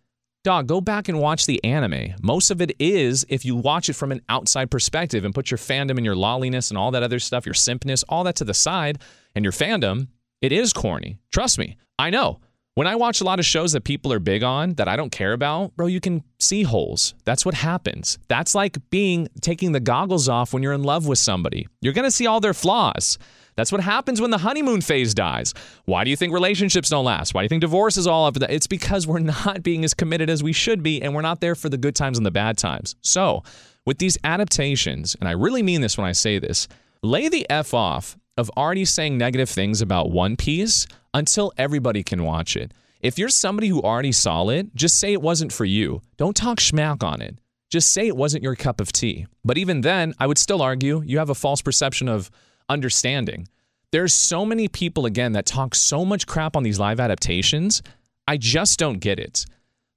Dog, 0.44 0.68
go 0.68 0.80
back 0.80 1.10
and 1.10 1.20
watch 1.20 1.46
the 1.46 1.62
anime. 1.64 2.14
Most 2.22 2.52
of 2.52 2.62
it 2.62 2.74
is, 2.80 3.26
if 3.28 3.44
you 3.44 3.56
watch 3.56 3.90
it 3.90 3.94
from 3.94 4.12
an 4.12 4.22
outside 4.30 4.72
perspective 4.72 5.26
and 5.26 5.36
put 5.36 5.52
your 5.52 5.58
fandom 5.58 5.98
and 5.98 6.06
your 6.06 6.16
lolliness 6.16 6.72
and 6.72 6.78
all 6.78 6.92
that 6.92 7.04
other 7.04 7.20
stuff, 7.20 7.46
your 7.46 7.54
simpness, 7.54 8.04
all 8.08 8.24
that 8.24 8.38
to 8.38 8.46
the 8.46 8.54
side, 8.54 9.02
and 9.36 9.44
your 9.44 9.52
fandom, 9.52 10.08
it 10.42 10.52
is 10.52 10.72
corny. 10.72 11.18
Trust 11.32 11.60
me. 11.60 11.76
I 12.00 12.10
know. 12.10 12.40
When 12.76 12.86
I 12.86 12.96
watch 12.96 13.22
a 13.22 13.24
lot 13.24 13.40
of 13.40 13.46
shows 13.46 13.72
that 13.72 13.86
people 13.86 14.14
are 14.14 14.20
big 14.20 14.44
on 14.44 14.76
that 14.76 14.88
I 14.88 14.96
don't 14.96 15.12
care 15.12 15.34
about, 15.34 15.76
bro, 15.76 15.88
you 15.88 16.00
can 16.00 16.24
see 16.40 16.62
holes. 16.62 17.16
That's 17.26 17.44
what 17.44 17.56
happens. 17.56 18.20
That's 18.28 18.54
like 18.54 18.78
being 18.92 19.30
taking 19.42 19.72
the 19.72 19.80
goggles 19.80 20.30
off 20.30 20.54
when 20.54 20.62
you're 20.62 20.74
in 20.74 20.84
love 20.84 21.08
with 21.08 21.18
somebody. 21.18 21.68
You're 21.82 21.94
going 21.94 22.06
to 22.06 22.12
see 22.12 22.28
all 22.28 22.40
their 22.40 22.54
flaws. 22.54 23.18
That's 23.58 23.72
what 23.72 23.82
happens 23.82 24.22
when 24.22 24.30
the 24.30 24.38
honeymoon 24.38 24.82
phase 24.82 25.16
dies. 25.16 25.54
Why 25.86 26.04
do 26.04 26.12
you 26.12 26.16
think 26.16 26.32
relationships 26.32 26.90
don't 26.90 27.04
last? 27.04 27.34
Why 27.34 27.42
do 27.42 27.46
you 27.46 27.50
think 27.50 27.62
divorce 27.62 27.98
is 27.98 28.06
all 28.06 28.32
that? 28.32 28.52
It's 28.52 28.68
because 28.68 29.08
we're 29.08 29.20
not 29.20 29.64
being 29.64 29.84
as 29.84 29.96
committed 29.96 30.30
as 30.30 30.44
we 30.44 30.54
should 30.54 30.84
be 30.84 31.02
and 31.02 31.14
we're 31.14 31.24
not 31.24 31.42
there 31.42 31.56
for 31.56 31.68
the 31.68 31.78
good 31.78 31.96
times 31.96 32.18
and 32.18 32.26
the 32.26 32.32
bad 32.32 32.58
times. 32.58 32.96
So, 33.02 33.44
with 33.86 33.98
these 33.98 34.18
adaptations, 34.24 35.16
and 35.20 35.28
I 35.28 35.32
really 35.32 35.64
mean 35.64 35.82
this 35.82 35.98
when 35.98 36.06
I 36.06 36.12
say 36.12 36.40
this, 36.40 36.68
lay 37.02 37.30
the 37.30 37.50
F 37.50 37.74
off 37.74 38.16
of 38.38 38.52
already 38.52 38.86
saying 38.86 39.18
negative 39.18 39.50
things 39.50 39.82
about 39.82 40.12
One 40.12 40.36
Piece 40.36 40.86
until 41.14 41.52
everybody 41.58 42.04
can 42.04 42.24
watch 42.24 42.56
it. 42.56 42.74
If 43.02 43.18
you're 43.18 43.30
somebody 43.30 43.70
who 43.70 43.82
already 43.82 44.12
saw 44.12 44.50
it, 44.50 44.76
just 44.76 45.00
say 45.00 45.14
it 45.14 45.22
wasn't 45.22 45.52
for 45.52 45.66
you. 45.66 46.02
Don't 46.18 46.36
talk 46.36 46.60
schmack 46.60 47.04
on 47.04 47.22
it. 47.22 47.40
Just 47.72 47.92
say 47.92 48.08
it 48.08 48.16
wasn't 48.16 48.44
your 48.44 48.56
cup 48.56 48.80
of 48.80 48.92
tea. 48.92 49.26
But 49.44 49.58
even 49.58 49.82
then, 49.82 50.14
I 50.20 50.28
would 50.28 50.38
still 50.38 50.62
argue 50.62 51.02
you 51.06 51.18
have 51.18 51.30
a 51.30 51.36
false 51.36 51.62
perception 51.62 52.08
of 52.08 52.30
understanding. 52.70 53.48
There's 53.92 54.14
so 54.14 54.46
many 54.46 54.68
people, 54.68 55.06
again, 55.06 55.32
that 55.34 55.46
talk 55.46 55.74
so 55.74 56.04
much 56.04 56.28
crap 56.28 56.56
on 56.56 56.64
these 56.64 56.80
live 56.80 57.00
adaptations. 57.00 57.82
I 58.28 58.38
just 58.38 58.78
don't 58.78 59.00
get 59.00 59.20
it. 59.20 59.46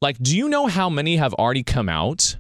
Like, 0.01 0.19
do 0.19 0.37
you 0.37 0.49
know 0.49 0.67
how 0.67 0.89
many 0.89 1.17
have 1.17 1.35
already 1.35 1.63
come 1.63 1.89
out? 1.89 2.37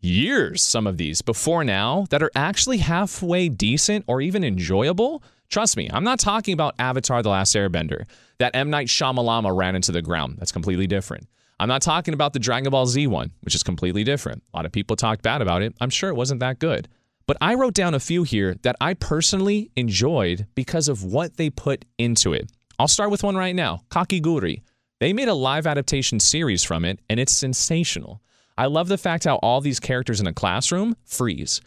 Years, 0.00 0.62
some 0.62 0.86
of 0.86 0.96
these, 0.96 1.22
before 1.22 1.64
now, 1.64 2.06
that 2.10 2.22
are 2.22 2.30
actually 2.34 2.78
halfway 2.78 3.48
decent 3.48 4.04
or 4.06 4.20
even 4.20 4.44
enjoyable? 4.44 5.22
Trust 5.48 5.76
me, 5.76 5.88
I'm 5.92 6.04
not 6.04 6.20
talking 6.20 6.52
about 6.52 6.74
Avatar 6.78 7.22
The 7.22 7.30
Last 7.30 7.54
Airbender, 7.54 8.04
that 8.38 8.54
M. 8.54 8.70
Night 8.70 8.88
Shyamalan 8.88 9.56
ran 9.56 9.74
into 9.74 9.92
the 9.92 10.02
ground. 10.02 10.36
That's 10.38 10.52
completely 10.52 10.86
different. 10.86 11.26
I'm 11.58 11.68
not 11.68 11.82
talking 11.82 12.14
about 12.14 12.32
the 12.32 12.38
Dragon 12.38 12.70
Ball 12.70 12.86
Z 12.86 13.06
one, 13.06 13.32
which 13.40 13.54
is 13.54 13.62
completely 13.62 14.04
different. 14.04 14.42
A 14.52 14.56
lot 14.56 14.66
of 14.66 14.72
people 14.72 14.94
talked 14.94 15.22
bad 15.22 15.42
about 15.42 15.62
it. 15.62 15.74
I'm 15.80 15.90
sure 15.90 16.10
it 16.10 16.14
wasn't 16.16 16.40
that 16.40 16.58
good. 16.58 16.88
But 17.28 17.36
I 17.42 17.54
wrote 17.54 17.74
down 17.74 17.92
a 17.92 18.00
few 18.00 18.22
here 18.22 18.56
that 18.62 18.76
I 18.80 18.94
personally 18.94 19.70
enjoyed 19.76 20.46
because 20.54 20.88
of 20.88 21.04
what 21.04 21.36
they 21.36 21.50
put 21.50 21.84
into 21.98 22.32
it. 22.32 22.50
I'll 22.78 22.88
start 22.88 23.10
with 23.10 23.22
one 23.22 23.36
right 23.36 23.54
now 23.54 23.82
Kakegurui. 23.90 24.62
They 24.98 25.12
made 25.12 25.28
a 25.28 25.34
live 25.34 25.66
adaptation 25.66 26.20
series 26.20 26.64
from 26.64 26.86
it, 26.86 27.00
and 27.10 27.20
it's 27.20 27.36
sensational. 27.36 28.22
I 28.56 28.64
love 28.66 28.88
the 28.88 28.96
fact 28.96 29.24
how 29.24 29.36
all 29.36 29.60
these 29.60 29.78
characters 29.78 30.20
in 30.20 30.26
a 30.26 30.32
classroom 30.32 30.96
freeze. 31.04 31.60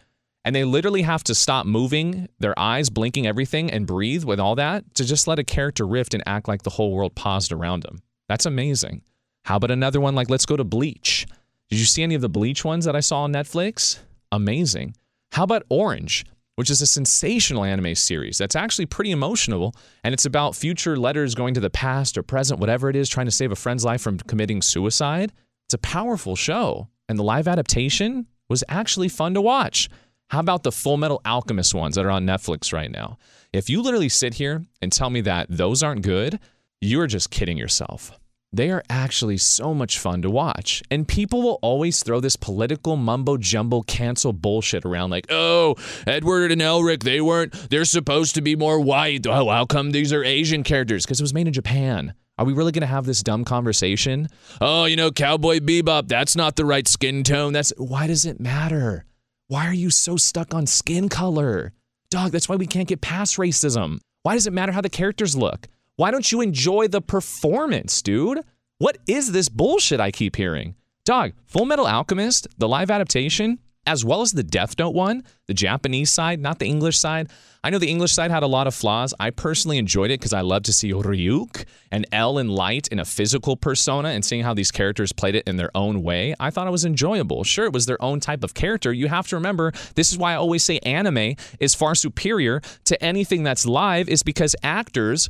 And 0.44 0.54
they 0.54 0.64
literally 0.64 1.02
have 1.02 1.22
to 1.24 1.34
stop 1.34 1.64
moving, 1.64 2.28
their 2.40 2.58
eyes 2.58 2.90
blinking 2.90 3.28
everything, 3.28 3.70
and 3.70 3.86
breathe 3.86 4.24
with 4.24 4.40
all 4.40 4.56
that 4.56 4.92
to 4.96 5.04
just 5.04 5.28
let 5.28 5.38
a 5.38 5.44
character 5.44 5.86
rift 5.86 6.12
and 6.12 6.24
act 6.26 6.48
like 6.48 6.64
the 6.64 6.70
whole 6.70 6.92
world 6.92 7.14
paused 7.14 7.52
around 7.52 7.84
them. 7.84 8.02
That's 8.28 8.46
amazing. 8.46 9.02
How 9.44 9.56
about 9.56 9.70
another 9.70 10.00
one 10.00 10.16
like 10.16 10.28
Let's 10.28 10.44
Go 10.44 10.56
to 10.56 10.64
Bleach? 10.64 11.24
Did 11.70 11.78
you 11.78 11.84
see 11.84 12.02
any 12.02 12.16
of 12.16 12.20
the 12.20 12.28
Bleach 12.28 12.64
ones 12.64 12.84
that 12.84 12.96
I 12.96 13.00
saw 13.00 13.22
on 13.22 13.32
Netflix? 13.32 14.00
Amazing. 14.32 14.96
How 15.32 15.44
about 15.44 15.62
Orange, 15.70 16.26
which 16.56 16.68
is 16.68 16.82
a 16.82 16.86
sensational 16.86 17.64
anime 17.64 17.94
series 17.94 18.36
that's 18.36 18.54
actually 18.54 18.84
pretty 18.84 19.12
emotional 19.12 19.74
and 20.04 20.12
it's 20.12 20.26
about 20.26 20.54
future 20.54 20.94
letters 20.94 21.34
going 21.34 21.54
to 21.54 21.60
the 21.60 21.70
past 21.70 22.18
or 22.18 22.22
present, 22.22 22.60
whatever 22.60 22.90
it 22.90 22.96
is, 22.96 23.08
trying 23.08 23.24
to 23.26 23.32
save 23.32 23.50
a 23.50 23.56
friend's 23.56 23.82
life 23.82 24.02
from 24.02 24.18
committing 24.18 24.60
suicide? 24.60 25.32
It's 25.66 25.74
a 25.74 25.78
powerful 25.78 26.36
show. 26.36 26.88
And 27.08 27.18
the 27.18 27.22
live 27.22 27.48
adaptation 27.48 28.26
was 28.50 28.62
actually 28.68 29.08
fun 29.08 29.32
to 29.32 29.40
watch. 29.40 29.88
How 30.28 30.40
about 30.40 30.64
the 30.64 30.72
Full 30.72 30.98
Metal 30.98 31.22
Alchemist 31.24 31.74
ones 31.74 31.94
that 31.94 32.04
are 32.04 32.10
on 32.10 32.26
Netflix 32.26 32.70
right 32.70 32.90
now? 32.90 33.16
If 33.54 33.70
you 33.70 33.80
literally 33.80 34.10
sit 34.10 34.34
here 34.34 34.66
and 34.82 34.92
tell 34.92 35.08
me 35.08 35.22
that 35.22 35.46
those 35.48 35.82
aren't 35.82 36.02
good, 36.02 36.40
you're 36.82 37.06
just 37.06 37.30
kidding 37.30 37.56
yourself. 37.56 38.12
They 38.54 38.70
are 38.70 38.82
actually 38.90 39.38
so 39.38 39.72
much 39.72 39.98
fun 39.98 40.20
to 40.22 40.30
watch. 40.30 40.82
And 40.90 41.08
people 41.08 41.42
will 41.42 41.58
always 41.62 42.02
throw 42.02 42.20
this 42.20 42.36
political 42.36 42.96
mumbo 42.96 43.38
jumbo 43.38 43.80
cancel 43.80 44.34
bullshit 44.34 44.84
around 44.84 45.08
like, 45.08 45.26
oh, 45.30 45.76
Edward 46.06 46.52
and 46.52 46.60
Elric, 46.60 47.02
they 47.02 47.22
weren't, 47.22 47.52
they're 47.70 47.86
supposed 47.86 48.34
to 48.34 48.42
be 48.42 48.54
more 48.54 48.78
white. 48.78 49.26
Oh, 49.26 49.48
how 49.48 49.64
come 49.64 49.92
these 49.92 50.12
are 50.12 50.22
Asian 50.22 50.64
characters? 50.64 51.06
Because 51.06 51.18
it 51.18 51.24
was 51.24 51.32
made 51.32 51.46
in 51.46 51.54
Japan. 51.54 52.12
Are 52.36 52.44
we 52.44 52.52
really 52.52 52.72
going 52.72 52.82
to 52.82 52.86
have 52.86 53.06
this 53.06 53.22
dumb 53.22 53.44
conversation? 53.44 54.28
Oh, 54.60 54.84
you 54.84 54.96
know, 54.96 55.10
Cowboy 55.10 55.60
Bebop, 55.60 56.08
that's 56.08 56.36
not 56.36 56.56
the 56.56 56.66
right 56.66 56.86
skin 56.86 57.24
tone. 57.24 57.54
That's 57.54 57.72
why 57.78 58.06
does 58.06 58.26
it 58.26 58.38
matter? 58.38 59.06
Why 59.48 59.66
are 59.66 59.74
you 59.74 59.90
so 59.90 60.16
stuck 60.16 60.52
on 60.52 60.66
skin 60.66 61.08
color? 61.08 61.72
Dog, 62.10 62.32
that's 62.32 62.48
why 62.48 62.56
we 62.56 62.66
can't 62.66 62.88
get 62.88 63.00
past 63.00 63.38
racism. 63.38 63.98
Why 64.22 64.34
does 64.34 64.46
it 64.46 64.52
matter 64.52 64.72
how 64.72 64.82
the 64.82 64.90
characters 64.90 65.36
look? 65.36 65.68
Why 65.96 66.10
don't 66.10 66.32
you 66.32 66.40
enjoy 66.40 66.88
the 66.88 67.02
performance, 67.02 68.00
dude? 68.00 68.40
What 68.78 68.96
is 69.06 69.32
this 69.32 69.50
bullshit 69.50 70.00
I 70.00 70.10
keep 70.10 70.36
hearing? 70.36 70.74
Dog, 71.04 71.32
Full 71.46 71.66
Metal 71.66 71.86
Alchemist, 71.86 72.48
the 72.56 72.66
live 72.66 72.90
adaptation, 72.90 73.58
as 73.86 74.02
well 74.02 74.22
as 74.22 74.32
the 74.32 74.42
Death 74.42 74.78
Note 74.78 74.94
one, 74.94 75.22
the 75.48 75.54
Japanese 75.54 76.10
side, 76.10 76.40
not 76.40 76.60
the 76.60 76.66
English 76.66 76.96
side. 76.96 77.28
I 77.62 77.68
know 77.68 77.78
the 77.78 77.90
English 77.90 78.12
side 78.12 78.30
had 78.30 78.42
a 78.42 78.46
lot 78.46 78.66
of 78.66 78.74
flaws. 78.74 79.12
I 79.20 79.30
personally 79.30 79.76
enjoyed 79.76 80.10
it 80.10 80.18
because 80.18 80.32
I 80.32 80.40
love 80.40 80.62
to 80.64 80.72
see 80.72 80.92
Ryuk 80.92 81.64
and 81.90 82.06
L 82.10 82.38
in 82.38 82.48
Light 82.48 82.88
in 82.88 82.98
a 82.98 83.04
physical 83.04 83.56
persona 83.56 84.10
and 84.10 84.24
seeing 84.24 84.44
how 84.44 84.54
these 84.54 84.70
characters 84.70 85.12
played 85.12 85.34
it 85.34 85.46
in 85.46 85.56
their 85.56 85.70
own 85.76 86.02
way. 86.02 86.34
I 86.40 86.50
thought 86.50 86.68
it 86.68 86.70
was 86.70 86.86
enjoyable. 86.86 87.44
Sure, 87.44 87.66
it 87.66 87.72
was 87.72 87.84
their 87.84 88.00
own 88.00 88.18
type 88.18 88.44
of 88.44 88.54
character. 88.54 88.92
You 88.92 89.08
have 89.08 89.26
to 89.28 89.36
remember, 89.36 89.72
this 89.94 90.10
is 90.10 90.16
why 90.16 90.32
I 90.32 90.36
always 90.36 90.64
say 90.64 90.78
anime 90.78 91.34
is 91.60 91.74
far 91.74 91.94
superior 91.94 92.62
to 92.84 93.04
anything 93.04 93.42
that's 93.42 93.66
live, 93.66 94.08
is 94.08 94.22
because 94.22 94.56
actors 94.62 95.28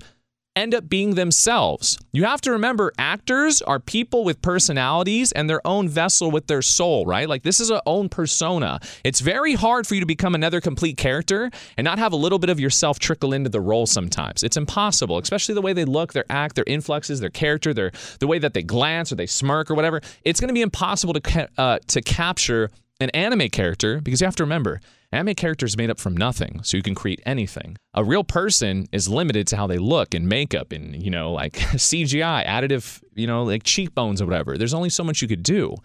end 0.55 0.75
up 0.75 0.89
being 0.89 1.15
themselves. 1.15 1.99
You 2.13 2.25
have 2.25 2.41
to 2.43 2.53
remember 2.53 2.93
actors 2.99 3.63
are 3.63 3.81
people 3.81 4.25
with 4.25 4.43
personalities 4.43 5.33
and 5.33 5.49
their 5.49 5.67
own 5.67 5.89
vessel 5.89 6.31
with 6.31 6.47
their 6.47 6.63
soul, 6.63 7.07
right? 7.07 7.29
Like 7.29 7.43
this 7.43 7.61
is 7.61 7.71
a 7.71 7.83
own 7.87 8.09
persona. 8.09 8.81
It's 9.05 9.21
very 9.21 9.55
hard 9.55 9.87
for 9.87 9.95
you 9.95 10.01
to 10.01 10.07
become 10.07 10.35
another 10.35 10.61
complete 10.61 10.97
character 10.97 11.51
and 11.77 11.85
not 11.85 11.99
have 11.99 12.13
a 12.13 12.17
little 12.17 12.39
bit 12.39 12.51
of 12.51 12.61
yourself 12.61 12.99
trickle 12.99 13.33
into 13.33 13.49
the 13.51 13.61
role 13.61 13.87
sometimes. 13.87 14.43
It's 14.43 14.57
impossible, 14.57 15.19
especially 15.19 15.55
the 15.55 15.63
way 15.63 15.73
they 15.73 15.85
look, 15.85 16.13
their 16.13 16.27
act, 16.29 16.55
their 16.55 16.65
influxes, 16.67 17.21
their 17.21 17.31
character, 17.31 17.73
their 17.73 17.93
the 18.21 18.27
way 18.27 18.39
that 18.39 18.55
they 18.55 18.63
glance 18.63 19.11
or 19.11 19.15
they 19.15 19.27
smirk 19.27 19.71
or 19.71 19.75
whatever. 19.75 20.01
It's 20.25 20.41
going 20.41 20.49
to 20.49 20.55
be 20.55 20.63
impossible 20.63 21.15
to 21.15 21.49
uh, 21.57 21.79
to 21.89 22.03
capture 22.03 22.71
an 23.01 23.11
anime 23.11 23.49
character 23.49 24.01
because 24.01 24.21
you 24.21 24.27
have 24.27 24.37
to 24.37 24.45
remember 24.45 24.81
Anime 25.13 25.35
characters 25.35 25.77
made 25.77 25.91
up 25.91 26.01
from 26.01 26.17
nothing, 26.17 26.61
so 26.63 26.79
you 26.79 26.83
can 26.83 26.95
create 26.95 27.21
anything. 27.27 27.77
A 27.93 28.03
real 28.03 28.25
person 28.25 28.87
is 28.93 29.11
limited 29.11 29.47
to 29.49 29.57
how 29.57 29.67
they 29.67 29.77
look 29.77 30.15
and 30.15 30.27
makeup 30.27 30.73
and, 30.73 31.01
you 31.03 31.11
know, 31.11 31.33
like 31.33 31.53
CGI, 31.57 32.47
additive, 32.47 33.03
you 33.15 33.27
know, 33.27 33.43
like 33.45 33.63
cheekbones 33.63 34.23
or 34.23 34.27
whatever. 34.27 34.57
There's 34.57 34.73
only 34.73 34.89
so 34.89 35.05
much 35.05 35.21
you 35.21 35.29
could 35.29 35.43
do. 35.43 35.77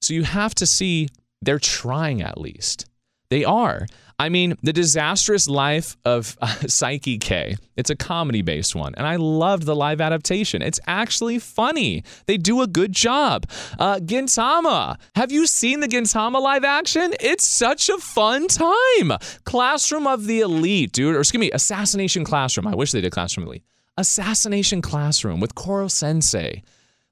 So 0.00 0.14
you 0.14 0.22
have 0.22 0.54
to 0.56 0.66
see 0.66 1.08
they're 1.42 1.58
trying 1.58 2.22
at 2.22 2.40
least. 2.40 2.86
They 3.28 3.44
are. 3.44 3.86
I 4.20 4.28
mean, 4.28 4.54
The 4.62 4.74
Disastrous 4.74 5.48
Life 5.48 5.96
of 6.04 6.36
uh, 6.42 6.46
Saiki 6.64 7.18
K. 7.18 7.56
It's 7.78 7.88
a 7.88 7.96
comedy 7.96 8.42
based 8.42 8.74
one, 8.74 8.94
and 8.96 9.06
I 9.06 9.16
loved 9.16 9.62
the 9.62 9.74
live 9.74 10.02
adaptation. 10.02 10.60
It's 10.60 10.78
actually 10.86 11.38
funny. 11.38 12.04
They 12.26 12.36
do 12.36 12.60
a 12.60 12.66
good 12.66 12.92
job. 12.92 13.48
Uh, 13.78 13.96
Gintama. 13.96 14.98
Have 15.16 15.32
you 15.32 15.46
seen 15.46 15.80
the 15.80 15.88
Gintama 15.88 16.38
live 16.38 16.64
action? 16.64 17.14
It's 17.18 17.48
such 17.48 17.88
a 17.88 17.96
fun 17.96 18.46
time. 18.48 19.12
Classroom 19.44 20.06
of 20.06 20.26
the 20.26 20.40
Elite, 20.40 20.92
dude. 20.92 21.16
Or 21.16 21.20
excuse 21.20 21.40
me, 21.40 21.50
Assassination 21.52 22.22
Classroom. 22.22 22.66
I 22.66 22.74
wish 22.74 22.92
they 22.92 23.00
did 23.00 23.12
Classroom 23.12 23.46
Elite. 23.46 23.64
Assassination 23.96 24.82
Classroom 24.82 25.40
with 25.40 25.54
Koro 25.54 25.88
Sensei. 25.88 26.62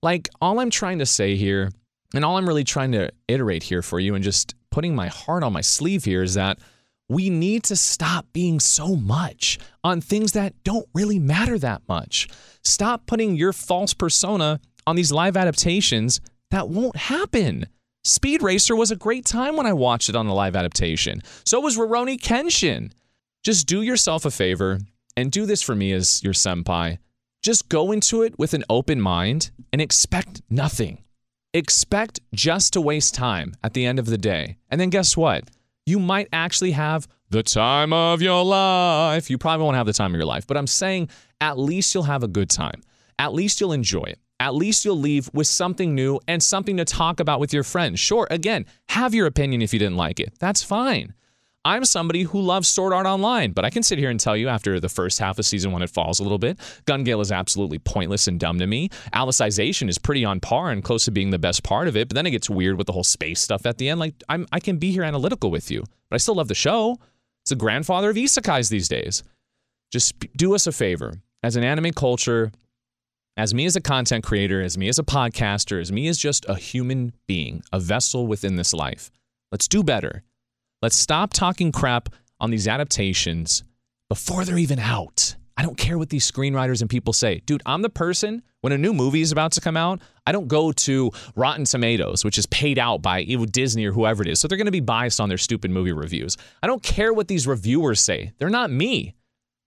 Like, 0.03 0.29
all 0.43 0.61
I'm 0.61 0.69
trying 0.69 0.99
to 0.99 1.07
say 1.07 1.37
here, 1.37 1.73
and 2.13 2.23
all 2.23 2.37
I'm 2.37 2.47
really 2.47 2.65
trying 2.65 2.93
to 2.93 3.11
iterate 3.29 3.63
here 3.63 3.81
for 3.81 3.99
you, 3.99 4.15
and 4.15 4.23
just 4.23 4.55
putting 4.69 4.95
my 4.95 5.09
heart 5.09 5.43
on 5.43 5.55
my 5.55 5.63
sleeve 5.63 6.05
here, 6.05 6.23
is 6.23 6.35
that 6.35 6.59
we 7.09 7.31
need 7.31 7.65
to 7.65 7.77
stop 7.77 8.27
being 8.33 8.61
so 8.61 8.95
much 8.95 9.59
on 9.83 10.01
things 10.01 10.33
that 10.33 10.53
don't 10.63 10.87
really 10.95 11.19
matter 11.19 11.59
that 11.59 11.83
much. 11.89 12.29
Stop 12.63 13.07
putting 13.07 13.35
your 13.35 13.53
false 13.53 13.95
persona 13.95 14.61
on 14.87 14.97
these 14.97 15.13
live 15.13 15.37
adaptations 15.37 16.21
that 16.51 16.69
won't 16.69 16.97
happen. 16.97 17.67
Speed 18.05 18.43
Racer 18.43 18.77
was 18.77 18.91
a 18.91 18.97
great 18.97 19.25
time 19.25 19.57
when 19.57 19.67
I 19.67 19.73
watched 19.73 20.09
it 20.09 20.17
on 20.17 20.27
the 20.27 20.35
live 20.35 20.57
adaptation. 20.57 21.23
So 21.45 21.61
was 21.61 21.77
Rurouni 21.77 22.19
Kenshin. 22.19 22.93
Just 23.43 23.67
do 23.67 23.83
yourself 23.83 24.25
a 24.25 24.31
favor 24.31 24.81
and 25.17 25.33
do 25.33 25.47
this 25.47 25.63
for 25.63 25.75
me 25.75 25.93
as 25.93 26.23
your 26.23 26.33
senpai. 26.33 26.99
Just 27.43 27.69
go 27.69 27.93
into 27.93 28.23
it 28.23 28.39
with 28.39 28.55
an 28.55 28.65
open 28.69 29.01
mind 29.01 29.51
and 29.73 29.81
expect 29.81 30.43
nothing. 30.51 31.05
Expect 31.55 32.21
just 32.35 32.73
to 32.75 32.81
waste 32.81 33.15
time 33.15 33.55
at 33.63 33.75
the 33.75 33.87
end 33.87 33.99
of 33.99 34.07
the 34.07 34.19
day. 34.19 34.59
And 34.71 34.81
then 34.81 34.91
guess 34.91 35.17
what? 35.17 35.49
You 35.89 35.99
might 35.99 36.29
actually 36.33 36.73
have 36.73 37.09
the 37.31 37.43
time 37.43 37.93
of 37.93 38.21
your 38.21 38.45
life. 38.45 39.31
You 39.31 39.39
probably 39.39 39.65
won't 39.65 39.77
have 39.77 39.87
the 39.87 39.93
time 39.93 40.15
of 40.15 40.19
your 40.19 40.27
life, 40.27 40.47
but 40.47 40.57
I'm 40.57 40.67
saying 40.67 41.09
at 41.41 41.59
least 41.59 41.95
you'll 41.95 42.05
have 42.05 42.23
a 42.23 42.29
good 42.29 42.51
time. 42.51 42.83
At 43.19 43.33
least 43.33 43.61
you'll 43.61 43.73
enjoy 43.73 44.05
it. 44.05 44.19
At 44.41 44.55
least 44.55 44.85
you'll 44.85 45.01
leave 45.01 45.29
with 45.33 45.47
something 45.47 45.95
new 45.95 46.21
and 46.29 46.43
something 46.43 46.77
to 46.77 46.85
talk 46.85 47.19
about 47.19 47.41
with 47.41 47.53
your 47.53 47.65
friends. 47.65 47.99
Sure, 47.99 48.29
again, 48.31 48.67
have 48.91 49.15
your 49.15 49.27
opinion 49.27 49.63
if 49.63 49.73
you 49.73 49.79
didn't 49.79 49.97
like 49.97 50.21
it. 50.21 50.35
That's 50.39 50.63
fine. 50.63 51.15
I'm 51.69 51.85
somebody 51.85 52.23
who 52.23 52.41
loves 52.41 52.67
Sword 52.67 52.95
Art 52.95 53.05
Online, 53.05 53.53
but 53.53 53.63
I 53.63 53.69
can 53.69 53.83
sit 53.83 53.99
here 53.99 54.09
and 54.09 54.19
tell 54.19 54.35
you 54.35 54.49
after 54.49 54.81
the 54.81 54.89
first 54.89 55.19
half 55.19 55.39
of 55.39 55.45
season 55.45 55.71
one, 55.71 55.83
it 55.83 55.91
falls 55.91 56.19
a 56.19 56.23
little 56.23 56.39
bit. 56.39 56.59
Gun 56.87 57.05
Gale 57.05 57.21
is 57.21 57.31
absolutely 57.31 57.79
pointless 57.79 58.27
and 58.27 58.41
dumb 58.41 58.59
to 58.61 58.67
me. 58.67 58.89
Alicization 59.13 59.91
is 59.91 59.99
pretty 59.99 60.25
on 60.25 60.41
par 60.41 60.71
and 60.71 60.83
close 60.83 61.05
to 61.05 61.11
being 61.11 61.29
the 61.29 61.39
best 61.39 61.63
part 61.63 61.87
of 61.87 61.95
it, 61.95 62.09
but 62.09 62.15
then 62.15 62.25
it 62.25 62.31
gets 62.31 62.49
weird 62.49 62.79
with 62.79 62.87
the 62.87 62.95
whole 62.95 63.05
space 63.05 63.39
stuff 63.39 63.67
at 63.67 63.77
the 63.77 63.91
end. 63.91 64.01
Like, 64.01 64.15
I'm, 64.31 64.47
I 64.51 64.61
can 64.61 64.79
be 64.79 64.93
here 64.93 65.03
analytical 65.03 65.51
with 65.51 65.71
you, 65.71 65.85
but 66.09 66.15
I 66.15 66.17
still 66.17 66.37
love 66.37 66.49
the 66.49 66.55
show. 66.55 66.97
It's 67.43 67.51
the 67.51 67.57
grandfather 67.57 68.09
of 68.09 68.17
isekais 68.17 68.71
these 68.71 68.89
days. 68.89 69.23
Just 69.93 70.19
do 70.39 70.55
us 70.55 70.67
a 70.67 70.73
favor. 70.73 71.21
As 71.43 71.55
an 71.55 71.65
anime 71.65 71.93
culture, 71.93 72.51
as 73.37 73.53
me 73.53 73.67
as 73.67 73.77
a 73.77 73.83
content 73.83 74.25
creator, 74.25 74.63
as 74.63 74.79
me 74.79 74.89
as 74.89 74.99
a 74.99 75.05
podcaster, 75.05 75.83
as 75.83 75.93
me 75.93 76.09
as 76.09 76.17
just 76.17 76.47
a 76.49 76.55
human 76.55 77.13
being, 77.27 77.63
a 77.75 77.79
vessel 77.79 78.27
within 78.27 78.57
this 78.57 78.73
life, 78.73 79.11
let's 79.53 79.69
do 79.69 79.85
better. 79.85 80.23
Let's 80.81 80.97
stop 80.97 81.33
talking 81.33 81.73
crap 81.73 82.09
on 82.39 82.51
these 82.51 82.69
adaptations 82.69 83.65
before 84.09 84.45
they're 84.45 84.59
even 84.59 84.79
out. 84.79 85.35
I 85.57 85.63
don't 85.63 85.77
care 85.77 85.99
what 85.99 86.09
these 86.09 86.31
screenwriters 86.31 86.81
and 86.81 86.89
people 86.89 87.13
say. 87.13 87.43
Dude, 87.47 87.63
I'm 87.67 87.83
the 87.83 87.91
person 87.91 88.45
when 88.61 88.73
a 88.73 88.79
new 88.79 88.93
movie 88.93 89.21
is 89.21 89.33
about 89.33 89.51
to 89.53 89.61
come 89.61 89.77
out, 89.77 90.01
I 90.25 90.31
don't 90.31 90.47
go 90.47 90.71
to 90.71 91.11
Rotten 91.35 91.65
Tomatoes, 91.65 92.25
which 92.25 92.39
is 92.39 92.47
paid 92.47 92.79
out 92.79 93.03
by 93.03 93.25
Disney 93.25 93.87
or 93.87 93.93
whoever 93.93 94.23
it 94.23 94.29
is. 94.29 94.39
So 94.39 94.47
they're 94.47 94.57
going 94.57 94.67
to 94.67 94.73
be 94.73 94.79
biased 94.79 95.21
on 95.21 95.29
their 95.29 95.39
stupid 95.39 95.73
movie 95.73 95.91
reviews. 95.91 96.37
I 96.63 96.69
don't 96.69 96.83
care 96.83 97.13
what 97.13 97.27
these 97.27 97.49
reviewers 97.49 98.01
say. 98.01 98.33
They're 98.39 98.49
not 98.49 98.71
me. 98.71 99.17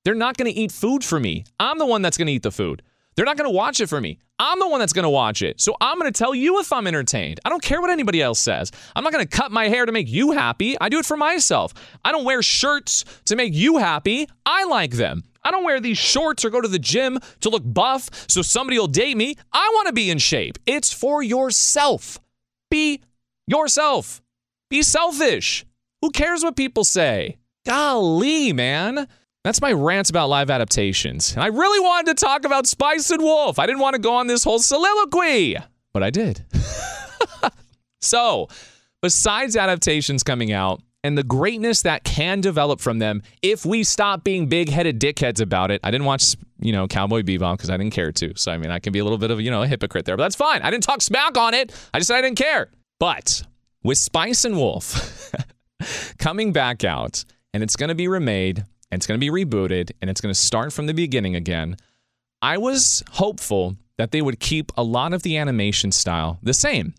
They're 0.05 0.15
not 0.15 0.37
going 0.37 0.51
to 0.51 0.57
eat 0.57 0.71
food 0.71 1.03
for 1.03 1.19
me. 1.19 1.43
I'm 1.59 1.77
the 1.77 1.85
one 1.85 2.01
that's 2.01 2.17
going 2.17 2.27
to 2.27 2.33
eat 2.33 2.43
the 2.43 2.51
food. 2.51 2.83
They're 3.15 3.25
not 3.25 3.37
going 3.37 3.49
to 3.49 3.55
watch 3.55 3.79
it 3.79 3.89
for 3.89 3.99
me. 3.99 4.19
I'm 4.39 4.59
the 4.59 4.67
one 4.67 4.79
that's 4.79 4.93
going 4.93 5.03
to 5.03 5.09
watch 5.09 5.41
it. 5.41 5.61
So 5.61 5.75
I'm 5.79 5.99
going 5.99 6.11
to 6.11 6.17
tell 6.17 6.33
you 6.33 6.59
if 6.59 6.73
I'm 6.73 6.87
entertained. 6.87 7.39
I 7.45 7.49
don't 7.49 7.61
care 7.61 7.81
what 7.81 7.91
anybody 7.91 8.21
else 8.21 8.39
says. 8.39 8.71
I'm 8.95 9.03
not 9.03 9.13
going 9.13 9.25
to 9.25 9.29
cut 9.29 9.51
my 9.51 9.67
hair 9.67 9.85
to 9.85 9.91
make 9.91 10.09
you 10.09 10.31
happy. 10.31 10.75
I 10.79 10.89
do 10.89 10.99
it 10.99 11.05
for 11.05 11.17
myself. 11.17 11.73
I 12.03 12.11
don't 12.11 12.23
wear 12.23 12.41
shirts 12.41 13.05
to 13.25 13.35
make 13.35 13.53
you 13.53 13.77
happy. 13.77 14.27
I 14.45 14.63
like 14.63 14.93
them. 14.93 15.23
I 15.43 15.51
don't 15.51 15.63
wear 15.63 15.79
these 15.79 15.97
shorts 15.97 16.45
or 16.45 16.49
go 16.49 16.61
to 16.61 16.67
the 16.67 16.79
gym 16.79 17.19
to 17.41 17.49
look 17.49 17.63
buff 17.65 18.09
so 18.29 18.41
somebody 18.41 18.79
will 18.79 18.87
date 18.87 19.17
me. 19.17 19.35
I 19.51 19.69
want 19.73 19.87
to 19.87 19.93
be 19.93 20.09
in 20.09 20.17
shape. 20.17 20.57
It's 20.65 20.93
for 20.93 21.21
yourself. 21.21 22.19
Be 22.69 23.01
yourself. 23.47 24.21
Be 24.69 24.81
selfish. 24.81 25.65
Who 26.01 26.11
cares 26.11 26.43
what 26.43 26.55
people 26.55 26.83
say? 26.83 27.37
Golly, 27.65 28.53
man. 28.53 29.07
That's 29.43 29.61
my 29.61 29.71
rant 29.71 30.09
about 30.09 30.29
live 30.29 30.51
adaptations. 30.51 31.33
And 31.33 31.43
I 31.43 31.47
really 31.47 31.79
wanted 31.79 32.15
to 32.15 32.25
talk 32.25 32.45
about 32.45 32.67
Spice 32.67 33.09
and 33.09 33.23
Wolf. 33.23 33.57
I 33.57 33.65
didn't 33.65 33.79
want 33.79 33.95
to 33.95 34.01
go 34.01 34.13
on 34.13 34.27
this 34.27 34.43
whole 34.43 34.59
soliloquy, 34.59 35.57
but 35.93 36.03
I 36.03 36.11
did. 36.11 36.45
so, 38.01 38.49
besides 39.01 39.55
adaptations 39.55 40.21
coming 40.21 40.51
out 40.51 40.81
and 41.03 41.17
the 41.17 41.23
greatness 41.23 41.81
that 41.81 42.03
can 42.03 42.41
develop 42.41 42.79
from 42.79 42.99
them 42.99 43.23
if 43.41 43.65
we 43.65 43.83
stop 43.83 44.23
being 44.23 44.47
big-headed 44.47 44.99
dickheads 44.99 45.41
about 45.41 45.71
it. 45.71 45.81
I 45.83 45.89
didn't 45.89 46.05
watch, 46.05 46.35
you 46.59 46.71
know, 46.71 46.87
Cowboy 46.87 47.23
Bebop 47.23 47.57
because 47.57 47.71
I 47.71 47.77
didn't 47.77 47.93
care 47.93 48.11
to. 48.11 48.33
So 48.35 48.51
I 48.51 48.57
mean, 48.57 48.69
I 48.69 48.77
can 48.77 48.93
be 48.93 48.99
a 48.99 49.03
little 49.03 49.17
bit 49.17 49.31
of, 49.31 49.41
you 49.41 49.49
know, 49.49 49.63
a 49.63 49.67
hypocrite 49.67 50.05
there, 50.05 50.15
but 50.15 50.23
that's 50.23 50.35
fine. 50.35 50.61
I 50.61 50.69
didn't 50.69 50.83
talk 50.83 51.01
smack 51.01 51.35
on 51.35 51.55
it. 51.55 51.73
I 51.93 51.99
just 51.99 52.09
said 52.09 52.17
I 52.17 52.21
didn't 52.21 52.37
care. 52.37 52.69
But 52.99 53.41
with 53.83 53.97
Spice 53.97 54.45
and 54.45 54.55
Wolf 54.55 55.33
coming 56.19 56.53
back 56.53 56.83
out, 56.83 57.25
and 57.53 57.63
it's 57.63 57.75
going 57.75 57.89
to 57.89 57.95
be 57.95 58.07
remade, 58.07 58.65
and 58.91 58.99
it's 58.99 59.07
going 59.07 59.19
to 59.19 59.31
be 59.31 59.45
rebooted, 59.45 59.91
and 60.01 60.09
it's 60.09 60.21
going 60.21 60.33
to 60.33 60.39
start 60.39 60.73
from 60.73 60.85
the 60.85 60.93
beginning 60.93 61.35
again, 61.35 61.77
I 62.41 62.57
was 62.57 63.03
hopeful 63.11 63.75
that 63.97 64.11
they 64.11 64.21
would 64.21 64.39
keep 64.39 64.71
a 64.75 64.83
lot 64.83 65.13
of 65.13 65.23
the 65.23 65.37
animation 65.37 65.91
style 65.91 66.39
the 66.41 66.53
same. 66.53 66.93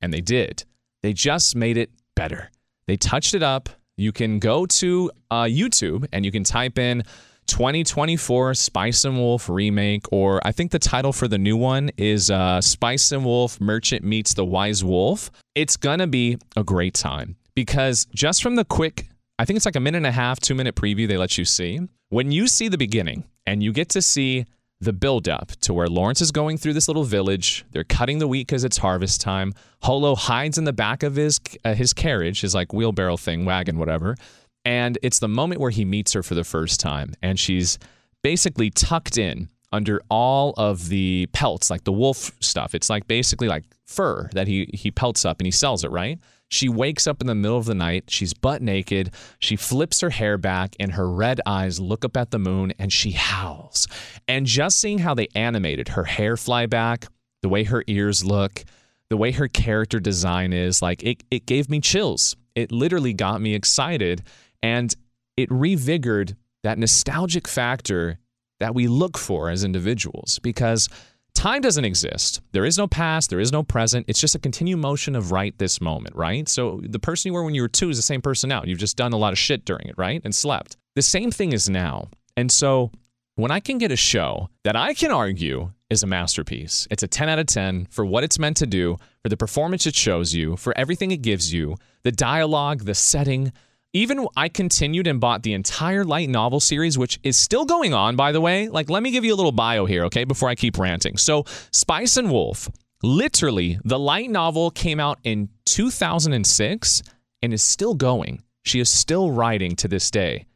And 0.00 0.12
they 0.12 0.20
did. 0.20 0.64
They 1.02 1.12
just 1.12 1.54
made 1.54 1.76
it 1.76 1.90
better. 2.14 2.50
They 2.86 2.96
touched 2.96 3.34
it 3.34 3.42
up. 3.42 3.68
You 3.96 4.12
can 4.12 4.38
go 4.38 4.66
to 4.66 5.10
uh, 5.30 5.44
YouTube 5.44 6.06
and 6.12 6.24
you 6.24 6.32
can 6.32 6.44
type 6.44 6.78
in 6.78 7.02
2024 7.46 8.54
Spice 8.54 9.04
and 9.04 9.16
Wolf 9.16 9.48
remake, 9.48 10.10
or 10.12 10.40
I 10.46 10.52
think 10.52 10.70
the 10.70 10.78
title 10.78 11.12
for 11.12 11.28
the 11.28 11.38
new 11.38 11.56
one 11.56 11.90
is 11.96 12.30
uh, 12.30 12.60
Spice 12.60 13.12
and 13.12 13.24
Wolf 13.24 13.60
Merchant 13.60 14.04
Meets 14.04 14.34
the 14.34 14.44
Wise 14.44 14.82
Wolf. 14.82 15.30
It's 15.54 15.76
going 15.76 16.00
to 16.00 16.06
be 16.06 16.38
a 16.56 16.64
great 16.64 16.94
time 16.94 17.36
because 17.54 18.06
just 18.14 18.42
from 18.42 18.56
the 18.56 18.64
quick, 18.64 19.08
I 19.38 19.44
think 19.44 19.56
it's 19.56 19.66
like 19.66 19.76
a 19.76 19.80
minute 19.80 19.98
and 19.98 20.06
a 20.06 20.12
half, 20.12 20.40
two 20.40 20.54
minute 20.54 20.74
preview 20.74 21.06
they 21.06 21.16
let 21.16 21.36
you 21.36 21.44
see, 21.44 21.80
when 22.08 22.32
you 22.32 22.46
see 22.48 22.68
the 22.68 22.78
beginning 22.78 23.24
and 23.46 23.62
you 23.62 23.72
get 23.72 23.88
to 23.90 24.02
see 24.02 24.46
the 24.80 24.92
buildup 24.92 25.52
to 25.62 25.72
where 25.72 25.86
Lawrence 25.86 26.20
is 26.20 26.30
going 26.30 26.58
through 26.58 26.74
this 26.74 26.88
little 26.88 27.04
village. 27.04 27.64
They're 27.70 27.84
cutting 27.84 28.18
the 28.18 28.28
wheat 28.28 28.46
because 28.46 28.64
it's 28.64 28.78
harvest 28.78 29.20
time. 29.20 29.54
Holo 29.82 30.14
hides 30.14 30.58
in 30.58 30.64
the 30.64 30.72
back 30.72 31.02
of 31.02 31.16
his 31.16 31.40
uh, 31.64 31.74
his 31.74 31.92
carriage, 31.92 32.42
his 32.42 32.54
like 32.54 32.72
wheelbarrow 32.72 33.16
thing, 33.16 33.44
wagon, 33.44 33.78
whatever. 33.78 34.16
And 34.64 34.98
it's 35.02 35.18
the 35.18 35.28
moment 35.28 35.60
where 35.60 35.70
he 35.70 35.84
meets 35.84 36.12
her 36.12 36.22
for 36.22 36.34
the 36.34 36.44
first 36.44 36.80
time, 36.80 37.14
and 37.22 37.38
she's 37.38 37.78
basically 38.22 38.70
tucked 38.70 39.16
in 39.16 39.48
under 39.72 40.00
all 40.10 40.54
of 40.56 40.88
the 40.88 41.28
pelts, 41.32 41.70
like 41.70 41.84
the 41.84 41.92
wolf 41.92 42.32
stuff. 42.40 42.74
It's 42.74 42.90
like 42.90 43.06
basically 43.06 43.48
like 43.48 43.64
fur 43.86 44.28
that 44.32 44.48
he 44.48 44.68
he 44.72 44.90
pelts 44.90 45.24
up 45.24 45.40
and 45.40 45.46
he 45.46 45.50
sells 45.50 45.84
it, 45.84 45.90
right? 45.90 46.18
She 46.48 46.68
wakes 46.68 47.06
up 47.06 47.20
in 47.20 47.26
the 47.26 47.34
middle 47.34 47.58
of 47.58 47.64
the 47.64 47.74
night. 47.74 48.04
She's 48.08 48.32
butt 48.32 48.62
naked. 48.62 49.12
She 49.40 49.56
flips 49.56 50.00
her 50.00 50.10
hair 50.10 50.38
back, 50.38 50.76
and 50.78 50.92
her 50.92 51.10
red 51.10 51.40
eyes 51.44 51.80
look 51.80 52.04
up 52.04 52.16
at 52.16 52.30
the 52.30 52.38
moon 52.38 52.72
and 52.78 52.92
she 52.92 53.12
howls. 53.12 53.88
And 54.28 54.46
just 54.46 54.78
seeing 54.80 54.98
how 54.98 55.14
they 55.14 55.28
animated 55.34 55.88
her 55.88 56.04
hair 56.04 56.36
fly 56.36 56.66
back, 56.66 57.08
the 57.42 57.48
way 57.48 57.64
her 57.64 57.82
ears 57.88 58.24
look, 58.24 58.64
the 59.10 59.16
way 59.16 59.32
her 59.32 59.48
character 59.48 59.98
design 59.98 60.52
is, 60.52 60.80
like 60.82 61.02
it, 61.02 61.24
it 61.30 61.46
gave 61.46 61.68
me 61.68 61.80
chills. 61.80 62.36
It 62.54 62.72
literally 62.72 63.12
got 63.12 63.40
me 63.40 63.54
excited 63.54 64.22
and 64.62 64.94
it 65.36 65.48
revigored 65.50 66.36
that 66.62 66.78
nostalgic 66.78 67.46
factor 67.46 68.18
that 68.58 68.74
we 68.74 68.88
look 68.88 69.18
for 69.18 69.50
as 69.50 69.64
individuals 69.64 70.38
because 70.42 70.88
time 71.36 71.60
doesn't 71.60 71.84
exist. 71.84 72.40
There 72.52 72.64
is 72.64 72.78
no 72.78 72.88
past, 72.88 73.30
there 73.30 73.40
is 73.40 73.52
no 73.52 73.62
present. 73.62 74.06
It's 74.08 74.20
just 74.20 74.34
a 74.34 74.38
continued 74.38 74.78
motion 74.78 75.14
of 75.14 75.30
right 75.30 75.56
this 75.58 75.80
moment, 75.80 76.16
right? 76.16 76.48
So 76.48 76.80
the 76.82 76.98
person 76.98 77.28
you 77.28 77.34
were 77.34 77.44
when 77.44 77.54
you 77.54 77.62
were 77.62 77.68
two 77.68 77.90
is 77.90 77.96
the 77.96 78.02
same 78.02 78.22
person 78.22 78.48
now. 78.48 78.62
You've 78.64 78.78
just 78.78 78.96
done 78.96 79.12
a 79.12 79.16
lot 79.16 79.32
of 79.32 79.38
shit 79.38 79.64
during 79.64 79.88
it, 79.88 79.94
right? 79.96 80.20
And 80.24 80.34
slept. 80.34 80.76
The 80.94 81.02
same 81.02 81.30
thing 81.30 81.52
is 81.52 81.68
now. 81.68 82.08
And 82.36 82.50
so 82.50 82.90
when 83.36 83.50
I 83.50 83.60
can 83.60 83.78
get 83.78 83.92
a 83.92 83.96
show 83.96 84.48
that 84.64 84.76
I 84.76 84.94
can 84.94 85.10
argue 85.10 85.72
is 85.90 86.02
a 86.02 86.06
masterpiece, 86.06 86.88
it's 86.90 87.02
a 87.02 87.08
10 87.08 87.28
out 87.28 87.38
of 87.38 87.46
10 87.46 87.86
for 87.90 88.04
what 88.04 88.24
it's 88.24 88.38
meant 88.38 88.56
to 88.56 88.66
do, 88.66 88.96
for 89.22 89.28
the 89.28 89.36
performance 89.36 89.86
it 89.86 89.94
shows 89.94 90.34
you, 90.34 90.56
for 90.56 90.76
everything 90.76 91.10
it 91.10 91.22
gives 91.22 91.52
you, 91.52 91.76
the 92.02 92.12
dialogue, 92.12 92.84
the 92.84 92.94
setting, 92.94 93.52
even 93.96 94.26
I 94.36 94.48
continued 94.48 95.06
and 95.06 95.20
bought 95.20 95.42
the 95.42 95.54
entire 95.54 96.04
light 96.04 96.28
novel 96.28 96.60
series, 96.60 96.98
which 96.98 97.18
is 97.22 97.36
still 97.36 97.64
going 97.64 97.94
on, 97.94 98.14
by 98.14 98.30
the 98.30 98.40
way. 98.40 98.68
Like, 98.68 98.90
let 98.90 99.02
me 99.02 99.10
give 99.10 99.24
you 99.24 99.34
a 99.34 99.36
little 99.36 99.52
bio 99.52 99.86
here, 99.86 100.04
okay, 100.04 100.24
before 100.24 100.48
I 100.48 100.54
keep 100.54 100.78
ranting. 100.78 101.16
So, 101.16 101.44
Spice 101.72 102.16
and 102.16 102.30
Wolf, 102.30 102.68
literally, 103.02 103.78
the 103.84 103.98
light 103.98 104.30
novel 104.30 104.70
came 104.70 105.00
out 105.00 105.18
in 105.24 105.48
2006 105.64 107.02
and 107.42 107.54
is 107.54 107.62
still 107.62 107.94
going. 107.94 108.42
She 108.64 108.80
is 108.80 108.90
still 108.90 109.30
writing 109.30 109.76
to 109.76 109.88
this 109.88 110.10
day. 110.10 110.46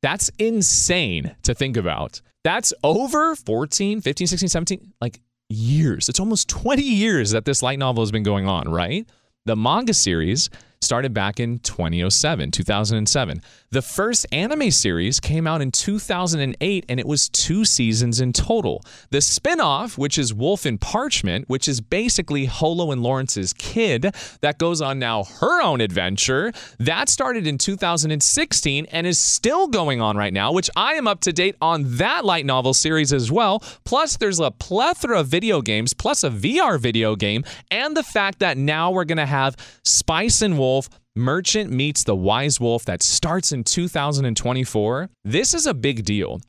That's 0.00 0.30
insane 0.38 1.36
to 1.42 1.54
think 1.54 1.76
about. 1.76 2.22
That's 2.44 2.72
over 2.82 3.36
14, 3.36 4.00
15, 4.00 4.26
16, 4.26 4.48
17, 4.48 4.92
like 5.02 5.20
years. 5.50 6.08
It's 6.08 6.20
almost 6.20 6.48
20 6.48 6.82
years 6.82 7.32
that 7.32 7.44
this 7.44 7.62
light 7.62 7.78
novel 7.78 8.02
has 8.02 8.10
been 8.10 8.22
going 8.22 8.48
on, 8.48 8.70
right? 8.70 9.06
The 9.44 9.56
manga 9.56 9.92
series 9.92 10.48
started 10.82 11.12
back 11.12 11.38
in 11.38 11.58
2007, 11.58 12.50
2007. 12.50 13.42
The 13.70 13.82
first 13.82 14.26
anime 14.32 14.70
series 14.70 15.20
came 15.20 15.46
out 15.46 15.60
in 15.60 15.70
2008 15.70 16.84
and 16.88 16.98
it 16.98 17.06
was 17.06 17.28
two 17.28 17.66
seasons 17.66 18.18
in 18.18 18.32
total. 18.32 18.82
The 19.10 19.20
spin-off, 19.20 19.98
which 19.98 20.16
is 20.16 20.32
Wolf 20.32 20.64
and 20.64 20.80
Parchment, 20.80 21.50
which 21.50 21.68
is 21.68 21.82
basically 21.82 22.46
Holo 22.46 22.92
and 22.92 23.02
Lawrence's 23.02 23.52
kid 23.52 24.14
that 24.40 24.58
goes 24.58 24.80
on 24.80 24.98
now 24.98 25.24
her 25.24 25.62
own 25.62 25.82
adventure, 25.82 26.50
that 26.78 27.10
started 27.10 27.46
in 27.46 27.58
2016 27.58 28.86
and 28.86 29.06
is 29.06 29.18
still 29.18 29.68
going 29.68 30.00
on 30.00 30.16
right 30.16 30.32
now, 30.32 30.50
which 30.50 30.70
I 30.76 30.94
am 30.94 31.06
up 31.06 31.20
to 31.20 31.32
date 31.32 31.56
on 31.60 31.98
that 31.98 32.24
light 32.24 32.46
novel 32.46 32.72
series 32.72 33.12
as 33.12 33.30
well. 33.30 33.62
Plus 33.84 34.16
there's 34.16 34.40
a 34.40 34.50
plethora 34.50 35.20
of 35.20 35.28
video 35.28 35.60
games 35.60 35.92
plus 35.92 36.24
a 36.24 36.30
VR 36.30 36.80
video 36.80 37.16
game 37.16 37.44
and 37.70 37.94
the 37.94 38.02
fact 38.02 38.38
that 38.38 38.56
now 38.56 38.90
we're 38.90 39.04
going 39.04 39.18
to 39.18 39.26
have 39.26 39.56
Spice 39.84 40.40
and 40.40 40.58
Wolf 40.58 40.69
Wolf, 40.70 40.88
Merchant 41.16 41.72
meets 41.72 42.04
the 42.04 42.14
Wise 42.14 42.60
Wolf 42.60 42.84
that 42.84 43.02
starts 43.02 43.50
in 43.50 43.64
2024. 43.64 45.10
This 45.24 45.52
is 45.52 45.66
a 45.66 45.74
big 45.74 46.04
deal. 46.04 46.40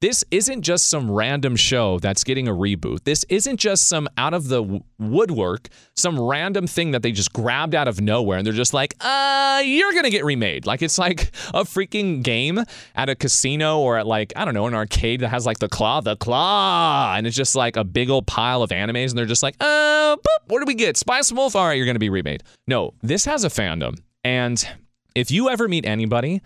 This 0.00 0.22
isn't 0.30 0.62
just 0.62 0.88
some 0.88 1.10
random 1.10 1.56
show 1.56 1.98
that's 1.98 2.22
getting 2.22 2.46
a 2.46 2.52
reboot. 2.52 3.02
This 3.02 3.24
isn't 3.28 3.56
just 3.56 3.88
some 3.88 4.08
out 4.16 4.32
of 4.32 4.46
the 4.46 4.80
woodwork, 4.96 5.68
some 5.96 6.20
random 6.20 6.68
thing 6.68 6.92
that 6.92 7.02
they 7.02 7.10
just 7.10 7.32
grabbed 7.32 7.74
out 7.74 7.88
of 7.88 8.00
nowhere 8.00 8.38
and 8.38 8.46
they're 8.46 8.52
just 8.52 8.72
like, 8.72 8.94
uh, 9.00 9.60
you're 9.64 9.90
going 9.90 10.04
to 10.04 10.10
get 10.10 10.24
remade. 10.24 10.66
Like 10.66 10.82
it's 10.82 10.98
like 10.98 11.32
a 11.48 11.64
freaking 11.64 12.22
game 12.22 12.60
at 12.94 13.08
a 13.08 13.16
casino 13.16 13.80
or 13.80 13.98
at 13.98 14.06
like, 14.06 14.32
I 14.36 14.44
don't 14.44 14.54
know, 14.54 14.68
an 14.68 14.74
arcade 14.74 15.18
that 15.20 15.30
has 15.30 15.44
like 15.44 15.58
the 15.58 15.68
claw, 15.68 16.00
the 16.00 16.14
claw. 16.14 17.14
And 17.16 17.26
it's 17.26 17.36
just 17.36 17.56
like 17.56 17.76
a 17.76 17.82
big 17.82 18.08
old 18.08 18.28
pile 18.28 18.62
of 18.62 18.70
animes 18.70 19.08
and 19.08 19.18
they're 19.18 19.26
just 19.26 19.42
like, 19.42 19.56
uh, 19.58 20.14
boop, 20.14 20.46
what 20.46 20.60
do 20.60 20.64
we 20.64 20.74
get? 20.74 20.96
Spice 20.96 21.30
and 21.30 21.38
Wolf? 21.38 21.56
All 21.56 21.66
right, 21.66 21.74
you're 21.74 21.86
going 21.86 21.96
to 21.96 22.00
be 22.00 22.10
remade. 22.10 22.44
No, 22.68 22.94
this 23.02 23.24
has 23.24 23.42
a 23.42 23.48
fandom. 23.48 23.98
And 24.22 24.64
if 25.16 25.32
you 25.32 25.48
ever 25.48 25.66
meet 25.66 25.84
anybody 25.84 26.40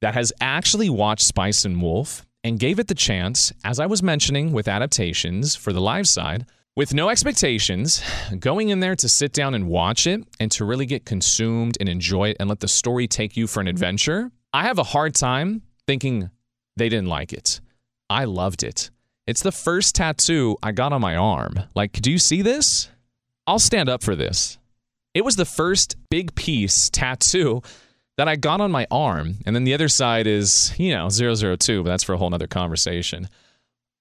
that 0.00 0.14
has 0.14 0.32
actually 0.40 0.88
watched 0.88 1.26
Spice 1.26 1.66
and 1.66 1.82
Wolf, 1.82 2.24
and 2.44 2.60
gave 2.60 2.78
it 2.78 2.86
the 2.86 2.94
chance, 2.94 3.52
as 3.64 3.80
I 3.80 3.86
was 3.86 4.02
mentioning 4.02 4.52
with 4.52 4.68
adaptations 4.68 5.56
for 5.56 5.72
the 5.72 5.80
live 5.80 6.06
side, 6.06 6.44
with 6.76 6.92
no 6.92 7.08
expectations, 7.08 8.02
going 8.38 8.68
in 8.68 8.80
there 8.80 8.94
to 8.96 9.08
sit 9.08 9.32
down 9.32 9.54
and 9.54 9.66
watch 9.66 10.06
it 10.06 10.22
and 10.38 10.50
to 10.52 10.64
really 10.64 10.86
get 10.86 11.06
consumed 11.06 11.78
and 11.80 11.88
enjoy 11.88 12.30
it 12.30 12.36
and 12.38 12.48
let 12.48 12.60
the 12.60 12.68
story 12.68 13.08
take 13.08 13.36
you 13.36 13.46
for 13.46 13.60
an 13.60 13.68
adventure, 13.68 14.30
I 14.52 14.64
have 14.64 14.78
a 14.78 14.84
hard 14.84 15.14
time 15.14 15.62
thinking 15.86 16.30
they 16.76 16.88
didn't 16.88 17.08
like 17.08 17.32
it. 17.32 17.60
I 18.10 18.24
loved 18.24 18.62
it. 18.62 18.90
It's 19.26 19.42
the 19.42 19.52
first 19.52 19.94
tattoo 19.94 20.56
I 20.62 20.72
got 20.72 20.92
on 20.92 21.00
my 21.00 21.16
arm. 21.16 21.60
Like, 21.74 21.92
do 21.92 22.12
you 22.12 22.18
see 22.18 22.42
this? 22.42 22.90
I'll 23.46 23.58
stand 23.58 23.88
up 23.88 24.02
for 24.02 24.14
this. 24.14 24.58
It 25.14 25.24
was 25.24 25.36
the 25.36 25.44
first 25.44 25.96
big 26.10 26.34
piece 26.34 26.90
tattoo 26.90 27.62
that 28.16 28.28
I 28.28 28.36
got 28.36 28.60
on 28.60 28.70
my 28.70 28.86
arm. 28.90 29.36
And 29.44 29.54
then 29.54 29.64
the 29.64 29.74
other 29.74 29.88
side 29.88 30.26
is, 30.26 30.72
you 30.78 30.94
know, 30.94 31.08
002, 31.08 31.82
but 31.82 31.88
that's 31.88 32.04
for 32.04 32.14
a 32.14 32.16
whole 32.16 32.30
nother 32.30 32.46
conversation. 32.46 33.28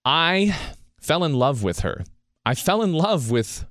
I 0.05 0.55
fell 0.99 1.23
in 1.23 1.33
love 1.33 1.63
with 1.63 1.79
her. 1.79 2.03
I 2.45 2.55
fell 2.55 2.81
in 2.81 2.93
love 2.93 3.31
with 3.31 3.65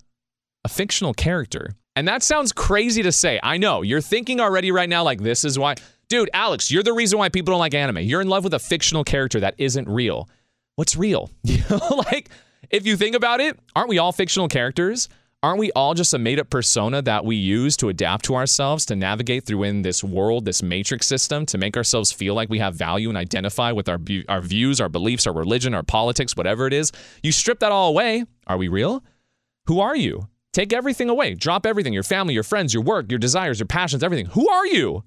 a 0.65 0.69
fictional 0.69 1.15
character. 1.15 1.75
And 1.95 2.09
that 2.09 2.23
sounds 2.23 2.53
crazy 2.53 3.03
to 3.03 3.13
say. 3.13 3.39
I 3.43 3.59
know. 3.59 3.83
You're 3.83 4.01
thinking 4.01 4.41
already 4.41 4.73
right 4.73 4.89
now, 4.89 5.03
like, 5.03 5.21
this 5.21 5.45
is 5.45 5.59
why. 5.59 5.75
Dude, 6.09 6.31
Alex, 6.33 6.71
you're 6.71 6.83
the 6.83 6.93
reason 6.93 7.19
why 7.19 7.29
people 7.29 7.53
don't 7.53 7.59
like 7.59 7.75
anime. 7.75 7.99
You're 7.99 8.21
in 8.21 8.29
love 8.29 8.45
with 8.45 8.55
a 8.55 8.59
fictional 8.59 9.05
character 9.05 9.41
that 9.41 9.55
isn't 9.59 9.89
real. 9.89 10.29
What's 10.77 10.97
real? 10.97 11.31
like, 12.11 12.31
if 12.71 12.87
you 12.87 12.97
think 12.97 13.15
about 13.15 13.41
it, 13.41 13.59
aren't 13.77 13.89
we 13.89 13.99
all 13.99 14.13
fictional 14.13 14.49
characters? 14.49 15.09
Aren't 15.43 15.59
we 15.59 15.73
all 15.73 15.95
just 15.95 16.15
a 16.15 16.19
made 16.19 16.39
up 16.39 16.49
persona 16.51 17.03
that 17.03 17.25
we 17.25 17.35
use 17.35 17.77
to 17.77 17.89
adapt 17.89 18.25
to 18.27 18.35
ourselves 18.35 18.87
to 18.87 18.97
navigate 18.97 19.45
through 19.45 19.65
in 19.65 19.83
this 19.83 20.05
world 20.05 20.45
this 20.45 20.63
matrix 20.63 21.07
system 21.07 21.45
to 21.47 21.59
make 21.59 21.77
ourselves 21.77 22.13
feel 22.13 22.35
like 22.35 22.49
we 22.49 22.59
have 22.59 22.75
value 22.75 23.09
and 23.09 23.19
identify 23.19 23.73
with 23.73 23.89
our 23.89 23.99
our 24.29 24.41
views 24.41 24.81
our 24.81 24.89
beliefs 24.89 25.27
our 25.27 25.33
religion 25.33 25.75
our 25.75 25.83
politics 25.83 26.37
whatever 26.37 26.67
it 26.67 26.73
is? 26.73 26.93
You 27.23 27.33
strip 27.33 27.59
that 27.61 27.73
all 27.73 27.89
away. 27.89 28.25
Are 28.47 28.57
we 28.57 28.69
real? 28.69 29.03
Who 29.67 29.81
are 29.81 29.97
you? 29.97 30.29
Take 30.53 30.73
everything 30.73 31.09
away. 31.09 31.35
Drop 31.35 31.67
everything. 31.67 31.93
Your 31.93 32.03
family 32.03 32.35
your 32.35 32.45
friends 32.45 32.73
your 32.73 32.83
work 32.83 33.11
your 33.11 33.19
desires 33.19 33.59
your 33.59 33.67
passions 33.67 34.03
everything. 34.03 34.27
Who 34.27 34.49
are 34.49 34.67
you? 34.67 35.03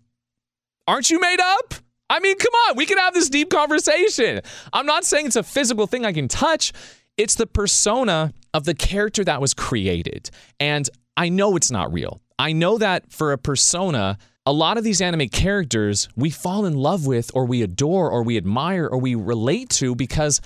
Aren't 0.87 1.09
you 1.09 1.19
made 1.19 1.39
up? 1.39 1.73
I 2.07 2.19
mean, 2.19 2.37
come 2.37 2.53
on, 2.67 2.77
we 2.77 2.85
can 2.85 2.99
have 2.99 3.15
this 3.15 3.29
deep 3.29 3.49
conversation. 3.49 4.41
I'm 4.71 4.85
not 4.85 5.05
saying 5.05 5.25
it's 5.25 5.35
a 5.35 5.41
physical 5.43 5.87
thing 5.87 6.05
I 6.05 6.13
can 6.13 6.27
touch. 6.27 6.71
It's 7.17 7.33
the 7.33 7.47
persona 7.47 8.31
of 8.55 8.63
the 8.63 8.73
character 8.73 9.21
that 9.25 9.41
was 9.41 9.53
created. 9.53 10.29
And 10.61 10.89
I 11.17 11.27
know 11.27 11.57
it's 11.57 11.71
not 11.71 11.91
real. 11.91 12.21
I 12.39 12.53
know 12.53 12.77
that 12.77 13.11
for 13.11 13.33
a 13.33 13.37
persona, 13.37 14.17
a 14.45 14.53
lot 14.53 14.77
of 14.77 14.85
these 14.85 15.01
anime 15.01 15.27
characters 15.27 16.07
we 16.15 16.29
fall 16.29 16.65
in 16.65 16.73
love 16.73 17.05
with, 17.05 17.29
or 17.33 17.43
we 17.45 17.61
adore, 17.61 18.09
or 18.09 18.23
we 18.23 18.37
admire, 18.37 18.87
or 18.87 18.97
we 18.97 19.13
relate 19.13 19.69
to 19.71 19.93
because 19.93 20.39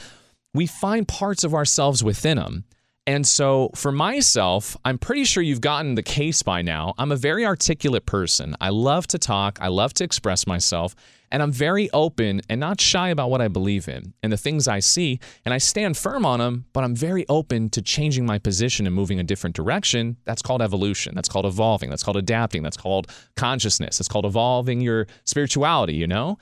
we 0.55 0.65
find 0.65 1.07
parts 1.07 1.43
of 1.43 1.53
ourselves 1.53 2.03
within 2.03 2.37
them. 2.37 2.63
And 3.09 3.25
so 3.27 3.71
for 3.73 3.91
myself, 3.91 4.77
I'm 4.85 4.99
pretty 4.99 5.23
sure 5.23 5.41
you've 5.41 5.61
gotten 5.61 5.95
the 5.95 6.03
case 6.03 6.43
by 6.43 6.61
now. 6.61 6.93
I'm 6.99 7.11
a 7.11 7.15
very 7.15 7.43
articulate 7.43 8.05
person. 8.05 8.55
I 8.61 8.69
love 8.69 9.07
to 9.07 9.17
talk, 9.17 9.57
I 9.59 9.69
love 9.69 9.95
to 9.95 10.03
express 10.03 10.45
myself, 10.45 10.95
and 11.31 11.41
I'm 11.41 11.51
very 11.51 11.89
open 11.89 12.41
and 12.49 12.59
not 12.59 12.79
shy 12.79 13.09
about 13.09 13.31
what 13.31 13.41
I 13.41 13.47
believe 13.47 13.87
in 13.87 14.13
and 14.21 14.31
the 14.31 14.37
things 14.37 14.67
I 14.67 14.79
see, 14.79 15.19
and 15.43 15.55
I 15.55 15.57
stand 15.57 15.97
firm 15.97 16.23
on 16.23 16.37
them, 16.37 16.65
but 16.71 16.83
I'm 16.83 16.95
very 16.95 17.25
open 17.29 17.71
to 17.71 17.81
changing 17.81 18.27
my 18.27 18.37
position 18.37 18.85
and 18.85 18.93
moving 18.93 19.19
a 19.19 19.23
different 19.23 19.55
direction. 19.55 20.17
That's 20.25 20.43
called 20.43 20.61
evolution. 20.61 21.15
That's 21.15 21.29
called 21.29 21.47
evolving. 21.47 21.89
That's 21.89 22.03
called 22.03 22.17
adapting. 22.17 22.61
That's 22.61 22.77
called 22.77 23.11
consciousness. 23.35 23.97
That's 23.97 24.07
called 24.07 24.25
evolving 24.25 24.81
your 24.81 25.07
spirituality, 25.25 25.95
you 25.95 26.05
know? 26.05 26.37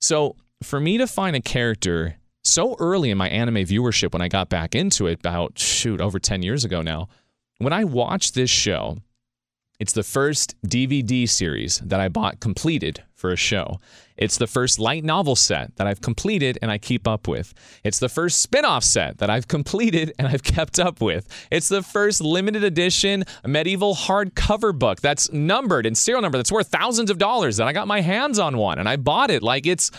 So 0.00 0.36
for 0.62 0.80
me 0.80 0.96
to 0.96 1.06
find 1.06 1.36
a 1.36 1.42
character 1.42 2.16
so 2.46 2.76
early 2.78 3.10
in 3.10 3.18
my 3.18 3.28
anime 3.28 3.56
viewership 3.56 4.12
when 4.12 4.22
I 4.22 4.28
got 4.28 4.48
back 4.48 4.74
into 4.74 5.06
it 5.06 5.20
about 5.20 5.58
shoot 5.58 6.00
over 6.00 6.18
10 6.18 6.42
years 6.42 6.64
ago 6.64 6.82
now 6.82 7.08
when 7.58 7.72
I 7.72 7.84
watched 7.84 8.34
this 8.34 8.50
show 8.50 8.98
it's 9.78 9.92
the 9.92 10.02
first 10.02 10.56
DVD 10.66 11.28
series 11.28 11.78
that 11.80 12.00
I 12.00 12.08
bought 12.08 12.40
completed 12.40 13.02
for 13.14 13.30
a 13.30 13.36
show. 13.36 13.78
It's 14.16 14.38
the 14.38 14.46
first 14.46 14.78
light 14.78 15.04
novel 15.04 15.36
set 15.36 15.76
that 15.76 15.86
I've 15.86 16.00
completed 16.00 16.58
and 16.62 16.70
I 16.70 16.78
keep 16.78 17.06
up 17.06 17.28
with. 17.28 17.52
It's 17.84 17.98
the 17.98 18.08
first 18.08 18.40
spin-off 18.40 18.84
set 18.84 19.18
that 19.18 19.28
I've 19.28 19.48
completed 19.56 20.14
and 20.18 20.26
I've 20.28 20.42
kept 20.42 20.78
up 20.78 21.02
with. 21.02 21.28
It's 21.50 21.68
the 21.68 21.82
first 21.82 22.22
limited 22.22 22.64
edition 22.64 23.24
medieval 23.44 23.94
hardcover 23.94 24.76
book 24.76 25.02
that's 25.02 25.30
numbered 25.30 25.84
and 25.84 25.96
serial 25.96 26.22
number 26.22 26.38
that's 26.38 26.52
worth 26.52 26.68
thousands 26.68 27.10
of 27.10 27.18
dollars 27.18 27.60
and 27.60 27.68
I 27.68 27.72
got 27.72 27.86
my 27.86 28.00
hands 28.00 28.38
on 28.38 28.56
one 28.56 28.78
and 28.78 28.88
I 28.88 28.96
bought 28.96 29.30
it. 29.30 29.42
Like 29.42 29.66
it's 29.66 29.90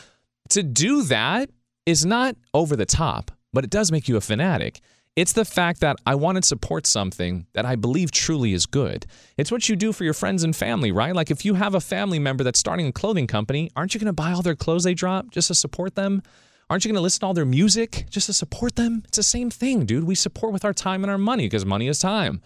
to 0.49 0.63
do 0.63 1.03
that 1.03 1.51
is 1.87 2.05
not 2.05 2.35
over 2.53 2.75
the 2.75 2.85
top, 2.85 3.31
but 3.53 3.63
it 3.63 3.69
does 3.69 3.91
make 3.91 4.09
you 4.09 4.17
a 4.17 4.21
fanatic. 4.21 4.81
It's 5.15 5.31
the 5.31 5.45
fact 5.45 5.79
that 5.79 5.95
I 6.05 6.15
want 6.15 6.35
to 6.35 6.43
support 6.43 6.85
something 6.85 7.47
that 7.53 7.65
I 7.65 7.75
believe 7.75 8.11
truly 8.11 8.53
is 8.53 8.65
good. 8.67 9.07
It's 9.37 9.51
what 9.51 9.69
you 9.69 9.75
do 9.75 9.93
for 9.93 10.03
your 10.03 10.13
friends 10.13 10.43
and 10.43 10.55
family, 10.55 10.91
right? 10.91 11.15
Like 11.15 11.31
if 11.31 11.45
you 11.45 11.55
have 11.55 11.73
a 11.73 11.79
family 11.79 12.19
member 12.19 12.43
that's 12.43 12.59
starting 12.59 12.87
a 12.87 12.91
clothing 12.91 13.25
company, 13.25 13.71
aren't 13.75 13.93
you 13.93 14.01
going 14.01 14.07
to 14.07 14.13
buy 14.13 14.33
all 14.33 14.41
their 14.41 14.53
clothes 14.53 14.83
they 14.83 14.93
drop 14.93 15.31
just 15.31 15.47
to 15.47 15.55
support 15.55 15.95
them? 15.95 16.21
Aren't 16.69 16.83
you 16.83 16.89
going 16.89 16.99
to 16.99 17.01
listen 17.01 17.21
to 17.21 17.27
all 17.27 17.33
their 17.33 17.45
music 17.45 18.05
just 18.09 18.25
to 18.25 18.33
support 18.33 18.75
them? 18.75 19.03
It's 19.07 19.17
the 19.17 19.23
same 19.23 19.49
thing, 19.49 19.85
dude. 19.85 20.03
We 20.03 20.13
support 20.13 20.51
with 20.51 20.65
our 20.65 20.73
time 20.73 21.05
and 21.05 21.09
our 21.09 21.17
money 21.17 21.45
because 21.45 21.65
money 21.65 21.87
is 21.87 21.99
time. 21.99 22.41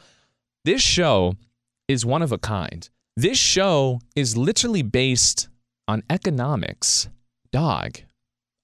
This 0.64 0.84
show 0.84 1.34
is 1.88 2.06
one 2.06 2.22
of 2.22 2.32
a 2.32 2.38
kind. 2.38 2.88
This 3.18 3.40
show 3.40 4.00
is 4.16 4.38
literally 4.38 4.84
based 4.84 5.50
on 5.88 6.04
economics. 6.12 7.10
Dog, 7.52 7.98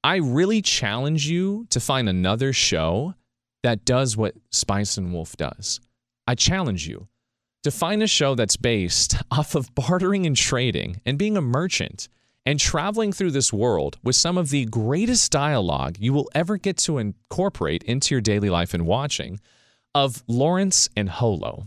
I 0.08 0.20
really 0.20 0.62
challenge 0.62 1.28
you 1.28 1.68
to 1.70 1.82
find 1.82 2.08
another 2.08 2.54
show 2.54 3.16
that 3.62 3.84
does 3.84 4.16
what 4.16 4.36
Spice 4.52 4.96
and 4.98 5.12
Wolf 5.12 5.36
does. 5.36 5.82
I 6.26 6.34
challenge 6.34 6.88
you 6.88 7.10
to 7.64 7.72
find 7.72 8.02
a 8.02 8.08
show 8.08 8.34
that's 8.34 8.56
based 8.56 9.18
off 9.32 9.54
of 9.54 9.76
bartering 9.76 10.26
and 10.26 10.38
trading 10.38 11.02
and 11.06 11.18
being 11.18 11.36
a 11.36 11.42
merchant 11.42 12.08
and 12.46 12.58
traveling 12.58 13.12
through 13.12 13.32
this 13.32 13.52
world 13.52 13.98
with 14.02 14.16
some 14.16 14.38
of 14.38 14.50
the 14.50 14.64
greatest 14.68 15.30
dialogue 15.30 15.98
you 16.00 16.14
will 16.14 16.30
ever 16.34 16.56
get 16.56 16.78
to 16.78 17.00
incorporate 17.00 17.84
into 17.84 18.16
your 18.16 18.22
daily 18.22 18.50
life 18.50 18.74
and 18.74 18.86
watching 18.86 19.42
of 19.94 20.24
Lawrence 20.26 20.88
and 20.96 21.10
Holo. 21.10 21.66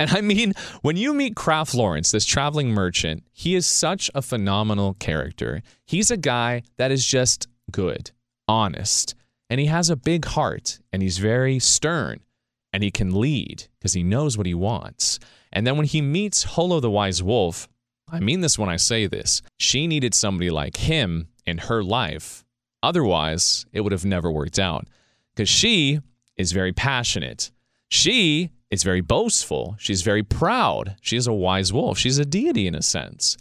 And 0.00 0.10
I 0.10 0.22
mean, 0.22 0.54
when 0.82 0.96
you 0.96 1.14
meet 1.14 1.36
Kraft 1.36 1.72
Lawrence, 1.72 2.10
this 2.10 2.26
traveling 2.26 2.70
merchant, 2.70 3.22
he 3.32 3.54
is 3.54 3.64
such 3.64 4.10
a 4.12 4.22
phenomenal 4.22 4.94
character. 4.94 5.62
He's 5.84 6.10
a 6.10 6.16
guy 6.16 6.64
that 6.78 6.90
is 6.90 7.06
just 7.06 7.46
good, 7.70 8.10
honest, 8.48 9.14
and 9.48 9.60
he 9.60 9.66
has 9.66 9.90
a 9.90 9.96
big 9.96 10.24
heart 10.24 10.80
and 10.92 11.02
he's 11.02 11.18
very 11.18 11.58
stern 11.58 12.20
and 12.72 12.82
he 12.82 12.90
can 12.90 13.18
lead 13.18 13.68
because 13.78 13.92
he 13.92 14.02
knows 14.02 14.36
what 14.36 14.46
he 14.46 14.54
wants. 14.54 15.18
And 15.52 15.66
then 15.66 15.76
when 15.76 15.86
he 15.86 16.02
meets 16.02 16.42
Holo 16.42 16.80
the 16.80 16.90
Wise 16.90 17.22
Wolf, 17.22 17.68
I 18.10 18.20
mean 18.20 18.40
this 18.40 18.58
when 18.58 18.68
I 18.68 18.76
say 18.76 19.06
this, 19.06 19.42
she 19.58 19.86
needed 19.86 20.14
somebody 20.14 20.50
like 20.50 20.76
him 20.76 21.28
in 21.44 21.58
her 21.58 21.82
life. 21.82 22.44
Otherwise, 22.82 23.66
it 23.72 23.80
would 23.80 23.92
have 23.92 24.04
never 24.04 24.30
worked 24.30 24.58
out 24.58 24.86
because 25.34 25.48
she 25.48 26.00
is 26.36 26.52
very 26.52 26.72
passionate. 26.72 27.50
She 27.88 28.50
is 28.70 28.82
very 28.82 29.00
boastful. 29.00 29.76
She's 29.78 30.02
very 30.02 30.22
proud. 30.22 30.96
She's 31.00 31.26
a 31.26 31.32
wise 31.32 31.72
wolf. 31.72 31.98
She's 31.98 32.18
a 32.18 32.24
deity 32.24 32.66
in 32.66 32.74
a 32.74 32.82
sense. 32.82 33.36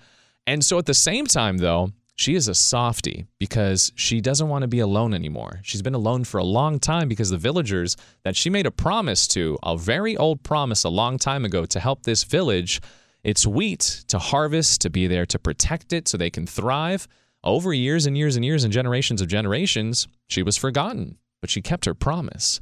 And 0.48 0.64
so 0.64 0.78
at 0.78 0.86
the 0.86 0.94
same 0.94 1.26
time, 1.26 1.58
though, 1.58 1.92
she 2.16 2.36
is 2.36 2.48
a 2.48 2.56
softie 2.56 3.28
because 3.40 3.92
she 3.96 4.22
doesn't 4.22 4.48
want 4.48 4.62
to 4.62 4.68
be 4.68 4.80
alone 4.80 5.14
anymore. 5.14 5.60
She's 5.64 5.82
been 5.82 5.94
alone 5.94 6.24
for 6.24 6.38
a 6.38 6.44
long 6.44 6.80
time 6.80 7.10
because 7.10 7.30
the 7.30 7.38
villagers 7.38 7.98
that 8.24 8.38
she 8.38 8.50
made 8.50 8.66
a 8.66 8.72
promise 8.72 9.28
to, 9.30 9.60
a 9.64 9.78
very 9.78 10.16
old 10.16 10.42
promise 10.42 10.86
a 10.86 10.90
long 10.90 11.18
time 11.18 11.44
ago 11.44 11.66
to 11.66 11.80
help 11.80 12.04
this 12.04 12.24
village, 12.24 12.82
its 13.24 13.46
wheat 13.46 14.06
to 14.08 14.18
harvest, 14.18 14.82
to 14.82 14.90
be 14.90 15.08
there 15.08 15.26
to 15.26 15.38
protect 15.38 15.92
it 15.92 16.08
so 16.08 16.18
they 16.18 16.30
can 16.30 16.48
thrive. 16.48 17.08
Over 17.44 17.74
years 17.74 18.06
and 18.06 18.18
years 18.18 18.38
and 18.38 18.46
years 18.46 18.64
and 18.64 18.72
generations 18.72 19.22
of 19.22 19.28
generations, 19.28 20.08
she 20.28 20.42
was 20.42 20.56
forgotten, 20.58 21.18
but 21.42 21.50
she 21.50 21.62
kept 21.62 21.86
her 21.86 21.94
promise. 21.94 22.62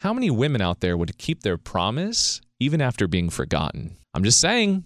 How 0.00 0.12
many 0.12 0.30
women 0.30 0.60
out 0.60 0.80
there 0.80 0.96
would 0.96 1.18
keep 1.18 1.42
their 1.42 1.58
promise 1.58 2.40
even 2.60 2.80
after 2.80 3.08
being 3.08 3.28
forgotten? 3.28 3.96
I'm 4.14 4.22
just 4.22 4.40
saying, 4.40 4.84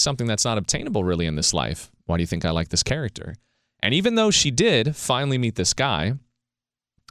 something 0.00 0.26
that's 0.26 0.44
not 0.44 0.58
obtainable 0.58 1.04
really 1.04 1.26
in 1.26 1.36
this 1.36 1.52
life. 1.52 1.90
Why 2.10 2.16
do 2.16 2.22
you 2.22 2.26
think 2.26 2.44
I 2.44 2.50
like 2.50 2.70
this 2.70 2.82
character? 2.82 3.36
And 3.82 3.94
even 3.94 4.16
though 4.16 4.32
she 4.32 4.50
did 4.50 4.96
finally 4.96 5.38
meet 5.38 5.54
this 5.54 5.72
guy 5.72 6.14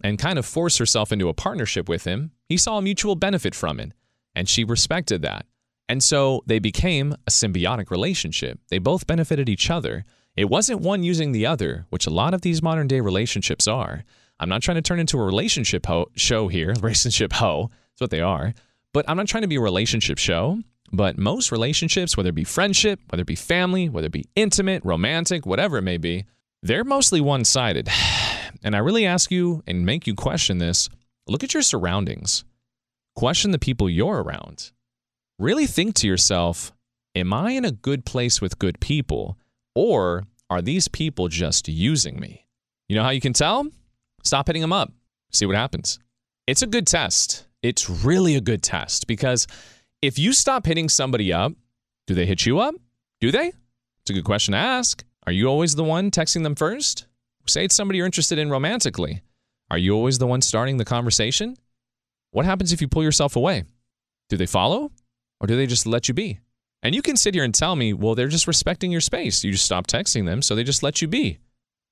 and 0.04 0.20
kind 0.20 0.38
of 0.38 0.45
force 0.45 0.78
herself 0.78 1.14
into 1.14 1.30
a 1.30 1.34
partnership 1.34 1.88
with 1.88 2.04
him, 2.04 2.32
he 2.50 2.58
saw 2.58 2.78
a 2.78 2.82
mutual 2.82 3.16
benefit 3.16 3.56
from 3.56 3.80
it, 3.80 3.93
and 4.36 4.50
she 4.50 4.64
respected 4.66 5.22
that. 5.22 5.45
And 5.88 6.04
so 6.04 6.43
they 6.45 6.60
became 6.60 7.14
a 7.14 7.32
symbiotic 7.32 7.89
relationship. 7.89 8.60
They 8.70 8.78
both 8.78 9.08
benefited 9.08 9.47
each 9.47 9.72
other. 9.72 10.04
It 10.36 10.50
wasn't 10.50 10.82
one 10.82 11.02
using 11.02 11.32
the 11.32 11.45
other, 11.45 11.86
which 11.89 12.06
a 12.06 12.12
lot 12.12 12.34
of 12.34 12.41
these 12.41 12.62
modern 12.62 12.88
day 12.88 13.00
relationships 13.00 13.68
are. 13.68 14.04
I'm 14.39 14.50
not 14.50 14.62
trying 14.62 14.76
to 14.76 14.82
turn 14.82 15.00
into 15.00 15.18
a 15.18 15.26
relationship 15.26 15.86
ho- 15.86 16.12
show 16.16 16.50
here, 16.50 16.74
relationship 16.82 17.34
ho. 17.34 17.72
That's 17.72 18.02
what 18.02 18.12
they 18.12 18.22
are. 18.22 18.54
But 18.93 19.06
I'm 19.08 19.18
not 19.18 19.28
trying 19.28 19.43
to 19.43 19.47
be 19.47 19.56
a 19.56 19.62
relationship 19.62 20.18
show. 20.18 20.60
But 20.92 21.18
most 21.18 21.52
relationships, 21.52 22.18
whether 22.18 22.30
it 22.30 22.36
be 22.36 22.44
friendship, 22.44 23.00
whether 23.10 23.22
it 23.22 23.28
be 23.28 23.36
family, 23.36 23.90
whether 23.90 24.08
it 24.08 24.12
be 24.12 24.26
intimate, 24.36 24.84
romantic, 24.84 25.46
whatever 25.46 25.78
it 25.78 25.84
may 25.84 25.98
be, 25.98 26.26
they're 26.64 26.84
mostly 26.84 27.22
one 27.22 27.46
sided. 27.46 27.90
And 28.62 28.76
I 28.76 28.80
really 28.80 29.06
ask 29.06 29.32
you 29.32 29.64
and 29.68 29.86
make 29.86 30.06
you 30.06 30.14
question 30.14 30.58
this 30.58 30.90
look 31.28 31.46
at 31.46 31.54
your 31.54 31.64
surroundings, 31.64 32.44
question 33.16 33.52
the 33.52 33.60
people 33.60 33.90
you're 33.90 34.22
around. 34.22 34.72
Really 35.38 35.66
think 35.66 35.96
to 35.96 36.08
yourself, 36.08 36.74
am 37.16 37.32
I 37.32 37.52
in 37.52 37.64
a 37.64 37.72
good 37.72 38.06
place 38.06 38.42
with 38.42 38.60
good 38.60 38.82
people? 38.82 39.38
Or 39.76 40.26
are 40.50 40.62
these 40.62 40.90
people 40.90 41.30
just 41.30 41.70
using 41.70 42.20
me? 42.20 42.48
You 42.90 42.98
know 42.98 43.04
how 43.04 43.12
you 43.12 43.22
can 43.22 43.34
tell? 43.34 43.66
Stop 44.24 44.48
hitting 44.48 44.62
them 44.62 44.74
up, 44.74 44.92
see 45.32 45.46
what 45.46 45.56
happens. 45.56 46.00
It's 46.48 46.62
a 46.62 46.68
good 46.68 46.88
test. 46.88 47.46
It's 47.62 47.90
really 47.90 48.36
a 48.36 48.42
good 48.42 48.64
test 48.64 49.08
because 49.08 49.48
if 50.02 50.18
you 50.18 50.34
stop 50.34 50.66
hitting 50.66 50.89
somebody 50.89 51.34
up, 51.34 51.54
do 52.08 52.14
they 52.14 52.26
hit 52.26 52.45
you 52.45 52.60
up? 52.60 52.76
Do 53.22 53.32
they? 53.32 53.47
It's 54.02 54.10
a 54.10 54.14
good 54.14 54.24
question 54.24 54.54
to 54.54 54.58
ask. 54.58 55.04
Are 55.26 55.32
you 55.32 55.47
always 55.47 55.76
the 55.76 55.84
one 55.84 56.12
texting 56.12 56.43
them 56.43 56.56
first? 56.56 57.06
Say 57.47 57.66
it's 57.66 57.76
somebody 57.76 57.97
you're 57.97 58.06
interested 58.06 58.38
in 58.38 58.50
romantically. 58.50 59.22
Are 59.72 59.78
you 59.78 59.93
always 59.93 60.18
the 60.20 60.28
one 60.28 60.41
starting 60.41 60.78
the 60.78 60.86
conversation? 60.86 61.58
What 62.32 62.45
happens 62.45 62.72
if 62.72 62.82
you 62.82 62.88
pull 62.88 63.04
yourself 63.04 63.36
away? 63.36 63.64
Do 64.30 64.38
they 64.38 64.45
follow 64.45 64.91
or 65.39 65.47
do 65.47 65.56
they 65.56 65.66
just 65.66 65.86
let 65.86 66.08
you 66.08 66.14
be? 66.14 66.39
And 66.82 66.95
you 66.95 67.02
can 67.02 67.18
sit 67.18 67.34
here 67.34 67.43
and 67.43 67.54
tell 67.54 67.76
me, 67.76 67.93
well, 67.93 68.16
they're 68.16 68.28
just 68.28 68.47
respecting 68.47 68.91
your 68.91 69.02
space. 69.02 69.43
You 69.43 69.52
just 69.52 69.66
stop 69.66 69.88
texting 69.88 70.26
them, 70.26 70.41
so 70.41 70.56
they 70.56 70.64
just 70.64 70.84
let 70.84 71.02
you 71.02 71.08
be. 71.08 71.39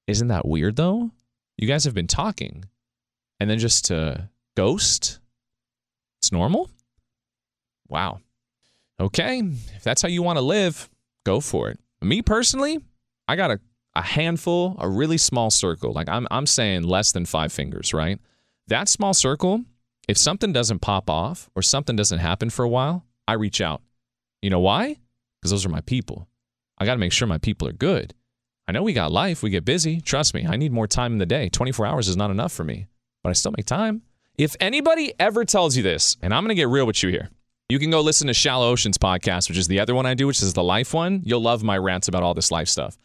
Isn't 0.07 0.29
that 0.29 0.47
weird 0.47 0.75
though? 0.75 1.11
You 1.57 1.67
guys 1.67 1.83
have 1.83 1.93
been 1.93 2.07
talking 2.07 2.65
and 3.39 3.49
then 3.49 3.59
just 3.59 3.85
to 3.85 4.29
ghost? 4.55 5.19
It's 6.21 6.31
normal? 6.31 6.69
Wow. 7.89 8.19
Okay, 8.99 9.39
if 9.75 9.83
that's 9.83 10.01
how 10.01 10.07
you 10.07 10.23
want 10.23 10.37
to 10.37 10.41
live, 10.41 10.89
go 11.23 11.39
for 11.39 11.69
it. 11.69 11.79
Me 12.01 12.21
personally, 12.21 12.79
I 13.27 13.35
got 13.35 13.51
a, 13.51 13.59
a 13.95 14.01
handful, 14.01 14.75
a 14.79 14.89
really 14.89 15.17
small 15.17 15.51
circle. 15.51 15.93
Like 15.93 16.09
I'm, 16.09 16.27
I'm 16.31 16.47
saying 16.47 16.83
less 16.83 17.11
than 17.11 17.25
five 17.25 17.51
fingers, 17.51 17.93
right? 17.93 18.19
That 18.67 18.89
small 18.89 19.13
circle, 19.13 19.63
if 20.07 20.17
something 20.17 20.51
doesn't 20.51 20.79
pop 20.79 21.09
off 21.09 21.49
or 21.55 21.61
something 21.61 21.95
doesn't 21.95 22.19
happen 22.19 22.49
for 22.49 22.63
a 22.63 22.69
while, 22.69 23.05
I 23.27 23.33
reach 23.33 23.61
out. 23.61 23.81
You 24.41 24.49
know 24.49 24.59
why? 24.59 24.97
Because 25.39 25.51
those 25.51 25.65
are 25.65 25.69
my 25.69 25.81
people. 25.81 26.27
I 26.77 26.85
got 26.85 26.93
to 26.93 26.99
make 26.99 27.11
sure 27.11 27.27
my 27.27 27.37
people 27.37 27.67
are 27.67 27.73
good. 27.73 28.13
I 28.67 28.71
know 28.71 28.83
we 28.83 28.93
got 28.93 29.11
life, 29.11 29.43
we 29.43 29.49
get 29.49 29.63
busy. 29.63 30.01
Trust 30.01 30.33
me, 30.33 30.45
I 30.45 30.57
need 30.57 30.71
more 30.71 30.87
time 30.87 31.13
in 31.13 31.19
the 31.19 31.25
day. 31.25 31.49
24 31.49 31.85
hours 31.85 32.07
is 32.07 32.17
not 32.17 32.31
enough 32.31 32.51
for 32.51 32.63
me, 32.63 32.87
but 33.23 33.29
I 33.29 33.33
still 33.33 33.53
make 33.55 33.65
time. 33.65 34.01
If 34.37 34.55
anybody 34.59 35.13
ever 35.19 35.45
tells 35.45 35.77
you 35.77 35.83
this, 35.83 36.17
and 36.21 36.33
I'm 36.33 36.43
going 36.43 36.49
to 36.49 36.55
get 36.55 36.67
real 36.67 36.85
with 36.85 37.01
you 37.01 37.09
here, 37.09 37.29
you 37.69 37.79
can 37.79 37.91
go 37.91 37.99
listen 37.99 38.27
to 38.27 38.33
Shallow 38.33 38.69
Oceans 38.69 38.97
podcast, 38.97 39.49
which 39.49 39.57
is 39.57 39.67
the 39.67 39.79
other 39.79 39.93
one 39.93 40.05
I 40.05 40.13
do, 40.13 40.27
which 40.27 40.41
is 40.41 40.53
the 40.53 40.63
life 40.63 40.93
one. 40.93 41.21
You'll 41.25 41.41
love 41.41 41.63
my 41.63 41.77
rants 41.77 42.07
about 42.07 42.23
all 42.23 42.33
this 42.33 42.51
life 42.51 42.69
stuff. 42.69 42.97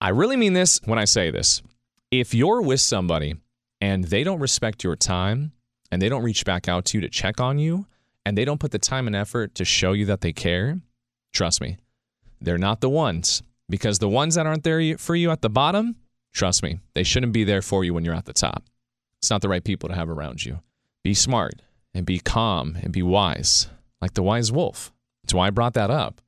I 0.00 0.08
really 0.08 0.36
mean 0.36 0.54
this 0.54 0.80
when 0.84 0.98
I 0.98 1.04
say 1.04 1.30
this. 1.30 1.62
If 2.10 2.34
you're 2.34 2.60
with 2.62 2.80
somebody 2.80 3.36
and 3.80 4.04
they 4.04 4.24
don't 4.24 4.40
respect 4.40 4.82
your 4.82 4.96
time 4.96 5.52
and 5.92 6.02
they 6.02 6.08
don't 6.08 6.24
reach 6.24 6.44
back 6.44 6.68
out 6.68 6.84
to 6.86 6.98
you 6.98 7.00
to 7.02 7.08
check 7.08 7.40
on 7.40 7.58
you 7.58 7.86
and 8.26 8.36
they 8.36 8.44
don't 8.44 8.58
put 8.58 8.72
the 8.72 8.78
time 8.78 9.06
and 9.06 9.14
effort 9.14 9.54
to 9.54 9.64
show 9.64 9.92
you 9.92 10.06
that 10.06 10.20
they 10.20 10.32
care, 10.32 10.80
trust 11.32 11.60
me, 11.60 11.76
they're 12.40 12.58
not 12.58 12.80
the 12.80 12.90
ones. 12.90 13.42
Because 13.70 13.98
the 13.98 14.08
ones 14.08 14.34
that 14.34 14.46
aren't 14.46 14.64
there 14.64 14.96
for 14.96 15.14
you 15.14 15.30
at 15.30 15.42
the 15.42 15.50
bottom, 15.50 15.96
trust 16.32 16.62
me, 16.62 16.80
they 16.94 17.02
shouldn't 17.04 17.34
be 17.34 17.44
there 17.44 17.62
for 17.62 17.84
you 17.84 17.92
when 17.94 18.04
you're 18.04 18.14
at 18.14 18.24
the 18.24 18.32
top. 18.32 18.64
It's 19.18 19.30
not 19.30 19.42
the 19.42 19.48
right 19.48 19.62
people 19.62 19.88
to 19.90 19.94
have 19.94 20.08
around 20.08 20.44
you. 20.44 20.60
Be 21.04 21.14
smart 21.14 21.62
and 21.94 22.06
be 22.06 22.18
calm 22.18 22.78
and 22.82 22.92
be 22.92 23.02
wise, 23.02 23.68
like 24.00 24.14
the 24.14 24.22
wise 24.22 24.52
wolf. 24.52 24.92
That's 25.22 25.34
why 25.34 25.48
I 25.48 25.50
brought 25.50 25.74
that 25.74 25.90
up. 25.90 26.20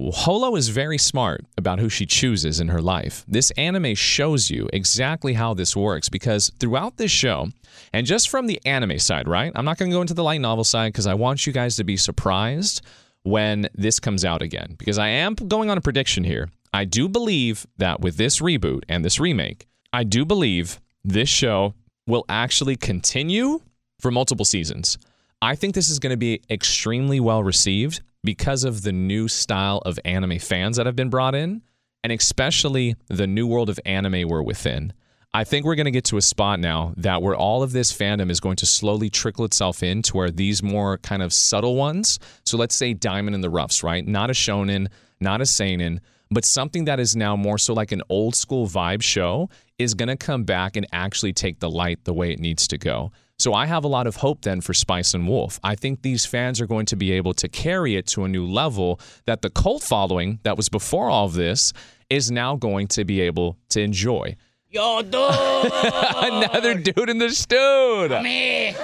Holo 0.00 0.54
is 0.54 0.68
very 0.68 0.98
smart 0.98 1.44
about 1.56 1.80
who 1.80 1.88
she 1.88 2.06
chooses 2.06 2.60
in 2.60 2.68
her 2.68 2.80
life. 2.80 3.24
This 3.26 3.50
anime 3.52 3.96
shows 3.96 4.48
you 4.48 4.68
exactly 4.72 5.32
how 5.32 5.54
this 5.54 5.74
works 5.74 6.08
because 6.08 6.52
throughout 6.60 6.98
this 6.98 7.10
show, 7.10 7.48
and 7.92 8.06
just 8.06 8.28
from 8.28 8.46
the 8.46 8.60
anime 8.64 9.00
side, 9.00 9.26
right? 9.26 9.50
I'm 9.56 9.64
not 9.64 9.76
going 9.76 9.90
to 9.90 9.96
go 9.96 10.00
into 10.00 10.14
the 10.14 10.22
light 10.22 10.40
novel 10.40 10.62
side 10.62 10.92
because 10.92 11.08
I 11.08 11.14
want 11.14 11.46
you 11.46 11.52
guys 11.52 11.74
to 11.76 11.84
be 11.84 11.96
surprised 11.96 12.80
when 13.24 13.68
this 13.74 13.98
comes 13.98 14.24
out 14.24 14.40
again. 14.40 14.76
Because 14.78 14.98
I 14.98 15.08
am 15.08 15.34
going 15.34 15.68
on 15.68 15.78
a 15.78 15.82
prediction 15.82 16.22
here. 16.22 16.48
I 16.72 16.84
do 16.84 17.08
believe 17.08 17.66
that 17.78 18.00
with 18.00 18.16
this 18.16 18.38
reboot 18.38 18.84
and 18.88 19.04
this 19.04 19.18
remake, 19.18 19.66
I 19.92 20.04
do 20.04 20.24
believe 20.24 20.80
this 21.02 21.28
show 21.28 21.74
will 22.06 22.24
actually 22.28 22.76
continue 22.76 23.62
for 24.00 24.12
multiple 24.12 24.44
seasons. 24.44 24.96
I 25.40 25.54
think 25.54 25.74
this 25.74 25.88
is 25.88 26.00
going 26.00 26.10
to 26.10 26.16
be 26.16 26.42
extremely 26.50 27.20
well 27.20 27.44
received 27.44 28.00
because 28.24 28.64
of 28.64 28.82
the 28.82 28.92
new 28.92 29.28
style 29.28 29.78
of 29.86 29.98
anime 30.04 30.40
fans 30.40 30.76
that 30.76 30.86
have 30.86 30.96
been 30.96 31.10
brought 31.10 31.36
in, 31.36 31.62
and 32.02 32.12
especially 32.12 32.96
the 33.06 33.28
new 33.28 33.46
world 33.46 33.68
of 33.68 33.78
anime 33.86 34.28
we're 34.28 34.42
within. 34.42 34.92
I 35.32 35.44
think 35.44 35.64
we're 35.64 35.76
going 35.76 35.84
to 35.84 35.92
get 35.92 36.06
to 36.06 36.16
a 36.16 36.22
spot 36.22 36.58
now 36.58 36.92
that 36.96 37.22
where 37.22 37.36
all 37.36 37.62
of 37.62 37.70
this 37.70 37.92
fandom 37.92 38.30
is 38.30 38.40
going 38.40 38.56
to 38.56 38.66
slowly 38.66 39.10
trickle 39.10 39.44
itself 39.44 39.82
in 39.84 40.02
to 40.02 40.16
where 40.16 40.30
these 40.30 40.60
more 40.62 40.98
kind 40.98 41.22
of 41.22 41.32
subtle 41.32 41.76
ones, 41.76 42.18
so 42.44 42.56
let's 42.56 42.74
say 42.74 42.92
Diamond 42.92 43.36
in 43.36 43.40
the 43.40 43.50
Roughs, 43.50 43.84
right? 43.84 44.04
Not 44.04 44.30
a 44.30 44.32
shonen, 44.32 44.88
not 45.20 45.40
a 45.40 45.46
seinen, 45.46 46.00
but 46.32 46.44
something 46.44 46.86
that 46.86 46.98
is 46.98 47.14
now 47.14 47.36
more 47.36 47.58
so 47.58 47.74
like 47.74 47.92
an 47.92 48.02
old 48.08 48.34
school 48.34 48.66
vibe 48.66 49.02
show 49.02 49.50
is 49.78 49.94
going 49.94 50.08
to 50.08 50.16
come 50.16 50.42
back 50.42 50.76
and 50.76 50.86
actually 50.92 51.32
take 51.32 51.60
the 51.60 51.70
light 51.70 52.04
the 52.04 52.12
way 52.12 52.32
it 52.32 52.40
needs 52.40 52.66
to 52.68 52.78
go. 52.78 53.12
So 53.38 53.54
I 53.54 53.66
have 53.66 53.84
a 53.84 53.88
lot 53.88 54.08
of 54.08 54.16
hope 54.16 54.42
then 54.42 54.60
for 54.60 54.74
Spice 54.74 55.14
and 55.14 55.28
Wolf. 55.28 55.60
I 55.62 55.76
think 55.76 56.02
these 56.02 56.26
fans 56.26 56.60
are 56.60 56.66
going 56.66 56.86
to 56.86 56.96
be 56.96 57.12
able 57.12 57.34
to 57.34 57.48
carry 57.48 57.94
it 57.94 58.08
to 58.08 58.24
a 58.24 58.28
new 58.28 58.44
level 58.44 58.98
that 59.26 59.42
the 59.42 59.50
cult 59.50 59.84
following 59.84 60.40
that 60.42 60.56
was 60.56 60.68
before 60.68 61.08
all 61.08 61.26
of 61.26 61.34
this 61.34 61.72
is 62.10 62.32
now 62.32 62.56
going 62.56 62.88
to 62.88 63.04
be 63.04 63.20
able 63.20 63.56
to 63.68 63.80
enjoy. 63.80 64.34
Yo, 64.70 65.02
dude! 65.02 65.12
Another 65.12 66.74
dude 66.74 67.08
in 67.08 67.18
the 67.18 67.30
stew. 67.30 68.08
Me! 68.22 68.74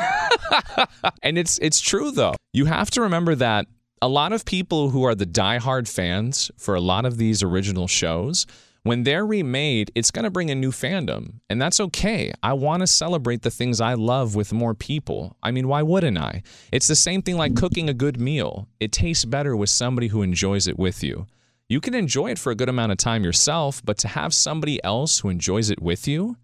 and 1.25 1.37
it's 1.37 1.59
it's 1.59 1.81
true 1.81 2.13
though. 2.13 2.35
You 2.53 2.67
have 2.67 2.93
to 2.93 3.01
remember 3.01 3.35
that 3.35 3.67
a 4.01 4.09
lot 4.09 4.33
of 4.33 4.45
people 4.45 4.91
who 4.91 5.03
are 5.03 5.17
the 5.17 5.27
diehard 5.27 5.89
fans 5.89 6.53
for 6.57 6.77
a 6.77 6.81
lot 6.81 7.05
of 7.05 7.17
these 7.17 7.43
original 7.43 7.89
shows 7.89 8.47
when 8.85 9.03
they're 9.03 9.26
remade, 9.26 9.91
it's 9.95 10.11
going 10.11 10.24
to 10.24 10.30
bring 10.30 10.51
a 10.51 10.55
new 10.55 10.70
fandom, 10.70 11.41
and 11.49 11.61
that's 11.61 11.80
okay. 11.80 12.32
I 12.43 12.53
want 12.53 12.82
to 12.82 12.87
celebrate 12.87 13.41
the 13.41 13.51
things 13.51 13.80
I 13.80 13.95
love 13.95 14.35
with 14.35 14.53
more 14.53 14.74
people. 14.74 15.37
I 15.43 15.51
mean, 15.51 15.68
why 15.68 15.82
wouldn't 15.82 16.18
I? 16.18 16.43
It's 16.70 16.87
the 16.87 16.95
same 16.95 17.22
thing 17.22 17.39
like 17.39 17.57
cooking 17.57 17.89
a 17.89 17.95
good 17.95 18.20
meal. 18.20 18.68
It 18.80 18.93
tastes 18.93 19.24
better 19.24 19.57
with 19.57 19.70
somebody 19.70 20.09
who 20.09 20.20
enjoys 20.20 20.68
it 20.68 20.78
with 20.78 21.03
you. 21.03 21.26
You 21.66 21.80
can 21.80 21.95
enjoy 21.95 22.30
it 22.32 22.39
for 22.39 22.53
a 22.53 22.55
good 22.55 22.68
amount 22.68 22.93
of 22.93 22.99
time 22.99 23.24
yourself, 23.24 23.82
but 23.82 23.97
to 23.99 24.09
have 24.09 24.35
somebody 24.35 24.85
else 24.85 25.20
who 25.20 25.30
enjoys 25.30 25.70
it 25.70 25.80
with 25.80 26.07
you 26.07 26.37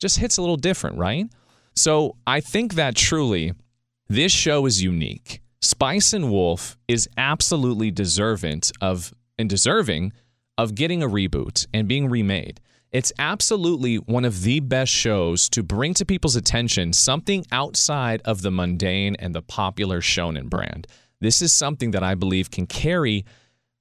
just 0.00 0.18
hits 0.18 0.36
a 0.36 0.40
little 0.40 0.56
different, 0.56 0.96
right? 0.96 1.26
So 1.74 2.16
I 2.24 2.40
think 2.40 2.74
that 2.74 2.94
truly 2.94 3.54
this 4.08 4.30
show 4.30 4.64
is 4.66 4.80
unique. 4.80 5.40
Spice 5.60 6.12
and 6.12 6.30
Wolf 6.30 6.78
is 6.86 7.08
absolutely 7.16 7.90
deserving 7.90 8.62
of 8.80 9.12
and 9.38 9.50
deserving 9.50 10.12
of 10.58 10.74
getting 10.74 11.02
a 11.02 11.08
reboot 11.08 11.66
and 11.72 11.88
being 11.88 12.08
remade. 12.08 12.60
It's 12.92 13.12
absolutely 13.18 13.96
one 13.96 14.24
of 14.24 14.42
the 14.42 14.58
best 14.60 14.90
shows 14.90 15.48
to 15.50 15.62
bring 15.62 15.94
to 15.94 16.04
people's 16.04 16.34
attention 16.34 16.92
something 16.92 17.46
outside 17.52 18.20
of 18.24 18.42
the 18.42 18.50
mundane 18.50 19.14
and 19.16 19.34
the 19.34 19.42
popular 19.42 20.00
shonen 20.00 20.50
brand. 20.50 20.88
This 21.20 21.40
is 21.40 21.52
something 21.52 21.92
that 21.92 22.02
I 22.02 22.14
believe 22.14 22.50
can 22.50 22.66
carry 22.66 23.24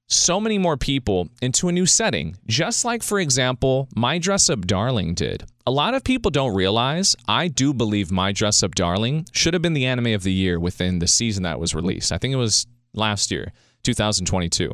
so 0.07 0.39
many 0.39 0.57
more 0.57 0.75
people 0.75 1.29
into 1.41 1.69
a 1.69 1.71
new 1.71 1.85
setting, 1.85 2.35
just 2.47 2.83
like, 2.83 3.03
for 3.03 3.19
example, 3.19 3.87
My 3.95 4.17
Dress 4.17 4.49
Up 4.49 4.65
Darling 4.65 5.13
did. 5.13 5.43
A 5.67 5.71
lot 5.71 5.93
of 5.93 6.03
people 6.03 6.31
don't 6.31 6.55
realize 6.55 7.15
I 7.27 7.47
do 7.47 7.73
believe 7.73 8.11
My 8.11 8.31
Dress 8.31 8.63
Up 8.63 8.73
Darling 8.73 9.27
should 9.31 9.53
have 9.53 9.61
been 9.61 9.73
the 9.73 9.85
anime 9.85 10.13
of 10.13 10.23
the 10.23 10.33
year 10.33 10.59
within 10.59 10.99
the 10.99 11.07
season 11.07 11.43
that 11.43 11.59
was 11.59 11.75
released. 11.75 12.11
I 12.11 12.17
think 12.17 12.33
it 12.33 12.37
was 12.37 12.65
last 12.93 13.29
year, 13.29 13.53
2022. 13.83 14.71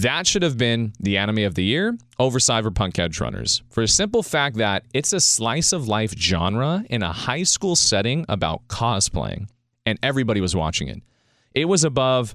That 0.00 0.26
should 0.26 0.42
have 0.42 0.56
been 0.56 0.94
the 0.98 1.18
anime 1.18 1.40
of 1.40 1.56
the 1.56 1.62
year 1.62 1.94
over 2.18 2.38
Cyberpunk 2.38 2.98
Edge 2.98 3.20
Runners 3.20 3.60
for 3.68 3.82
a 3.82 3.88
simple 3.88 4.22
fact 4.22 4.56
that 4.56 4.84
it's 4.94 5.12
a 5.12 5.20
slice 5.20 5.74
of 5.74 5.88
life 5.88 6.14
genre 6.16 6.82
in 6.88 7.02
a 7.02 7.12
high 7.12 7.42
school 7.42 7.76
setting 7.76 8.24
about 8.26 8.66
cosplaying, 8.66 9.50
and 9.84 9.98
everybody 10.02 10.40
was 10.40 10.56
watching 10.56 10.88
it. 10.88 11.02
It 11.54 11.66
was 11.66 11.84
above 11.84 12.34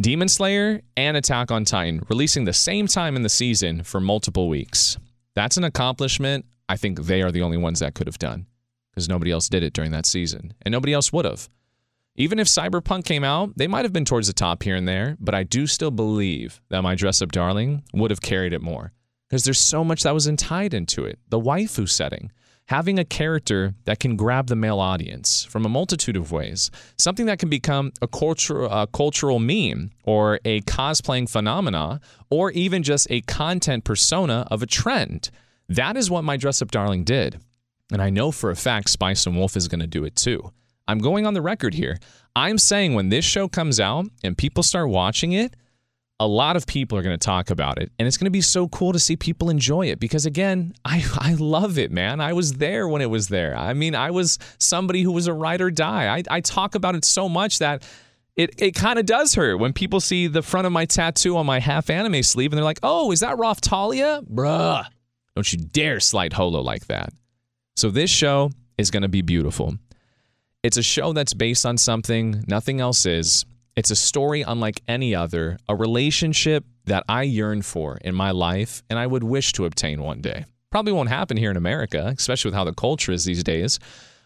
Demon 0.00 0.28
Slayer 0.28 0.82
and 0.96 1.16
Attack 1.16 1.50
on 1.50 1.64
Titan, 1.64 2.00
releasing 2.08 2.44
the 2.44 2.52
same 2.52 2.86
time 2.86 3.16
in 3.16 3.22
the 3.22 3.28
season 3.28 3.82
for 3.82 4.00
multiple 4.00 4.48
weeks. 4.48 4.96
That's 5.34 5.56
an 5.56 5.64
accomplishment 5.64 6.46
I 6.68 6.76
think 6.76 7.00
they 7.00 7.22
are 7.22 7.32
the 7.32 7.42
only 7.42 7.58
ones 7.58 7.80
that 7.80 7.94
could 7.94 8.06
have 8.06 8.20
done 8.20 8.46
because 8.92 9.08
nobody 9.08 9.32
else 9.32 9.48
did 9.48 9.64
it 9.64 9.72
during 9.72 9.90
that 9.90 10.06
season, 10.06 10.54
and 10.62 10.70
nobody 10.70 10.92
else 10.92 11.12
would 11.12 11.24
have. 11.24 11.48
Even 12.16 12.38
if 12.38 12.48
Cyberpunk 12.48 13.04
came 13.04 13.24
out, 13.24 13.56
they 13.56 13.68
might 13.68 13.84
have 13.84 13.92
been 13.92 14.04
towards 14.04 14.26
the 14.26 14.32
top 14.32 14.62
here 14.62 14.76
and 14.76 14.86
there, 14.86 15.16
but 15.20 15.34
I 15.34 15.42
do 15.42 15.66
still 15.66 15.90
believe 15.90 16.60
that 16.68 16.82
my 16.82 16.94
dress 16.94 17.22
up 17.22 17.32
darling 17.32 17.82
would 17.94 18.10
have 18.10 18.20
carried 18.20 18.52
it 18.52 18.60
more 18.60 18.92
because 19.28 19.44
there's 19.44 19.60
so 19.60 19.84
much 19.84 20.02
that 20.02 20.14
was 20.14 20.30
tied 20.36 20.74
into 20.74 21.04
it. 21.04 21.20
The 21.28 21.40
waifu 21.40 21.88
setting, 21.88 22.32
having 22.66 22.98
a 22.98 23.04
character 23.04 23.74
that 23.84 24.00
can 24.00 24.16
grab 24.16 24.48
the 24.48 24.56
male 24.56 24.80
audience 24.80 25.44
from 25.44 25.64
a 25.64 25.68
multitude 25.68 26.16
of 26.16 26.32
ways, 26.32 26.70
something 26.98 27.26
that 27.26 27.38
can 27.38 27.48
become 27.48 27.92
a 28.02 28.08
cultural, 28.08 28.70
a 28.70 28.88
cultural 28.88 29.38
meme 29.38 29.90
or 30.04 30.40
a 30.44 30.60
cosplaying 30.62 31.30
phenomena, 31.30 32.00
or 32.28 32.50
even 32.50 32.82
just 32.82 33.06
a 33.08 33.20
content 33.22 33.84
persona 33.84 34.46
of 34.50 34.62
a 34.62 34.66
trend. 34.66 35.30
That 35.68 35.96
is 35.96 36.10
what 36.10 36.24
my 36.24 36.36
dress 36.36 36.60
up 36.60 36.72
darling 36.72 37.04
did. 37.04 37.40
And 37.92 38.02
I 38.02 38.10
know 38.10 38.32
for 38.32 38.50
a 38.50 38.56
fact 38.56 38.90
Spice 38.90 39.26
and 39.26 39.36
Wolf 39.36 39.56
is 39.56 39.68
going 39.68 39.80
to 39.80 39.86
do 39.86 40.04
it 40.04 40.16
too. 40.16 40.52
I'm 40.90 40.98
going 40.98 41.24
on 41.24 41.34
the 41.34 41.40
record 41.40 41.72
here. 41.72 42.00
I'm 42.34 42.58
saying 42.58 42.94
when 42.94 43.10
this 43.10 43.24
show 43.24 43.46
comes 43.46 43.78
out 43.78 44.06
and 44.24 44.36
people 44.36 44.64
start 44.64 44.88
watching 44.88 45.30
it, 45.32 45.54
a 46.18 46.26
lot 46.26 46.56
of 46.56 46.66
people 46.66 46.98
are 46.98 47.02
going 47.02 47.16
to 47.16 47.24
talk 47.24 47.48
about 47.50 47.80
it. 47.80 47.92
And 47.96 48.08
it's 48.08 48.16
going 48.16 48.24
to 48.24 48.32
be 48.32 48.40
so 48.40 48.66
cool 48.66 48.92
to 48.92 48.98
see 48.98 49.14
people 49.14 49.50
enjoy 49.50 49.86
it 49.86 50.00
because, 50.00 50.26
again, 50.26 50.74
I, 50.84 51.04
I 51.16 51.34
love 51.34 51.78
it, 51.78 51.92
man. 51.92 52.20
I 52.20 52.32
was 52.32 52.54
there 52.54 52.88
when 52.88 53.02
it 53.02 53.06
was 53.08 53.28
there. 53.28 53.56
I 53.56 53.72
mean, 53.72 53.94
I 53.94 54.10
was 54.10 54.40
somebody 54.58 55.02
who 55.02 55.12
was 55.12 55.28
a 55.28 55.32
ride 55.32 55.60
or 55.60 55.70
die. 55.70 56.12
I, 56.12 56.24
I 56.28 56.40
talk 56.40 56.74
about 56.74 56.96
it 56.96 57.04
so 57.04 57.28
much 57.28 57.60
that 57.60 57.84
it, 58.34 58.60
it 58.60 58.72
kind 58.72 58.98
of 58.98 59.06
does 59.06 59.36
hurt 59.36 59.58
when 59.58 59.72
people 59.72 60.00
see 60.00 60.26
the 60.26 60.42
front 60.42 60.66
of 60.66 60.72
my 60.72 60.86
tattoo 60.86 61.36
on 61.36 61.46
my 61.46 61.60
half 61.60 61.88
anime 61.88 62.24
sleeve 62.24 62.50
and 62.50 62.58
they're 62.58 62.64
like, 62.64 62.80
oh, 62.82 63.12
is 63.12 63.20
that 63.20 63.36
Raphtalia? 63.36 64.28
Bruh. 64.28 64.86
Don't 65.36 65.52
you 65.52 65.60
dare 65.60 66.00
slight 66.00 66.32
holo 66.32 66.60
like 66.62 66.88
that. 66.88 67.12
So 67.76 67.90
this 67.90 68.10
show 68.10 68.50
is 68.76 68.90
going 68.90 69.04
to 69.04 69.08
be 69.08 69.22
beautiful. 69.22 69.76
It's 70.62 70.76
a 70.76 70.82
show 70.82 71.14
that's 71.14 71.32
based 71.32 71.64
on 71.64 71.78
something 71.78 72.44
nothing 72.46 72.82
else 72.82 73.06
is. 73.06 73.46
It's 73.76 73.90
a 73.90 73.96
story 73.96 74.42
unlike 74.42 74.82
any 74.86 75.14
other, 75.14 75.56
a 75.70 75.74
relationship 75.74 76.66
that 76.84 77.02
I 77.08 77.22
yearn 77.22 77.62
for 77.62 77.96
in 78.02 78.14
my 78.14 78.32
life 78.32 78.82
and 78.90 78.98
I 78.98 79.06
would 79.06 79.24
wish 79.24 79.54
to 79.54 79.64
obtain 79.64 80.02
one 80.02 80.20
day. 80.20 80.44
Probably 80.70 80.92
won't 80.92 81.08
happen 81.08 81.38
here 81.38 81.50
in 81.50 81.56
America, 81.56 82.12
especially 82.18 82.50
with 82.50 82.56
how 82.56 82.64
the 82.64 82.74
culture 82.74 83.10
is 83.10 83.24
these 83.24 83.42
days, 83.42 83.78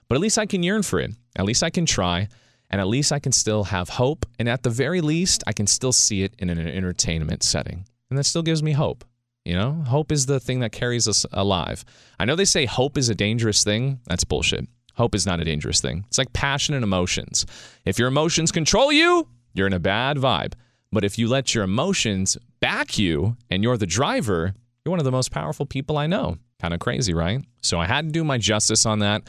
but 0.08 0.16
at 0.16 0.20
least 0.20 0.36
I 0.36 0.46
can 0.46 0.64
yearn 0.64 0.82
for 0.82 0.98
it. 0.98 1.12
At 1.36 1.44
least 1.44 1.62
I 1.62 1.70
can 1.70 1.86
try, 1.86 2.26
and 2.68 2.80
at 2.80 2.88
least 2.88 3.12
I 3.12 3.20
can 3.20 3.30
still 3.30 3.64
have 3.64 3.88
hope, 3.88 4.26
and 4.36 4.48
at 4.48 4.64
the 4.64 4.70
very 4.70 5.00
least, 5.00 5.44
I 5.46 5.52
can 5.52 5.68
still 5.68 5.92
see 5.92 6.24
it 6.24 6.34
in 6.40 6.50
an 6.50 6.58
entertainment 6.58 7.44
setting. 7.44 7.86
And 8.10 8.18
that 8.18 8.24
still 8.24 8.42
gives 8.42 8.62
me 8.62 8.72
hope. 8.72 9.04
You 9.44 9.54
know, 9.54 9.84
hope 9.86 10.10
is 10.10 10.26
the 10.26 10.40
thing 10.40 10.60
that 10.60 10.72
carries 10.72 11.06
us 11.06 11.24
alive. 11.32 11.84
I 12.18 12.24
know 12.24 12.34
they 12.34 12.44
say 12.44 12.64
hope 12.64 12.98
is 12.98 13.08
a 13.08 13.14
dangerous 13.14 13.62
thing. 13.62 14.00
That's 14.06 14.24
bullshit. 14.24 14.66
Hope 14.94 15.14
is 15.14 15.26
not 15.26 15.40
a 15.40 15.44
dangerous 15.44 15.80
thing. 15.80 16.04
It's 16.08 16.18
like 16.18 16.32
passion 16.32 16.74
and 16.74 16.84
emotions. 16.84 17.46
If 17.84 17.98
your 17.98 18.08
emotions 18.08 18.52
control 18.52 18.92
you, 18.92 19.28
you're 19.52 19.66
in 19.66 19.72
a 19.72 19.80
bad 19.80 20.16
vibe. 20.16 20.54
But 20.92 21.04
if 21.04 21.18
you 21.18 21.28
let 21.28 21.54
your 21.54 21.64
emotions 21.64 22.38
back 22.60 22.98
you 22.98 23.36
and 23.50 23.62
you're 23.62 23.76
the 23.76 23.86
driver, 23.86 24.54
you're 24.84 24.90
one 24.90 25.00
of 25.00 25.04
the 25.04 25.12
most 25.12 25.30
powerful 25.30 25.66
people 25.66 25.98
I 25.98 26.06
know. 26.06 26.38
Kind 26.60 26.72
of 26.72 26.80
crazy, 26.80 27.12
right? 27.12 27.44
So 27.62 27.80
I 27.80 27.86
had 27.86 28.06
to 28.06 28.12
do 28.12 28.22
my 28.22 28.38
justice 28.38 28.86
on 28.86 29.00
that. 29.00 29.22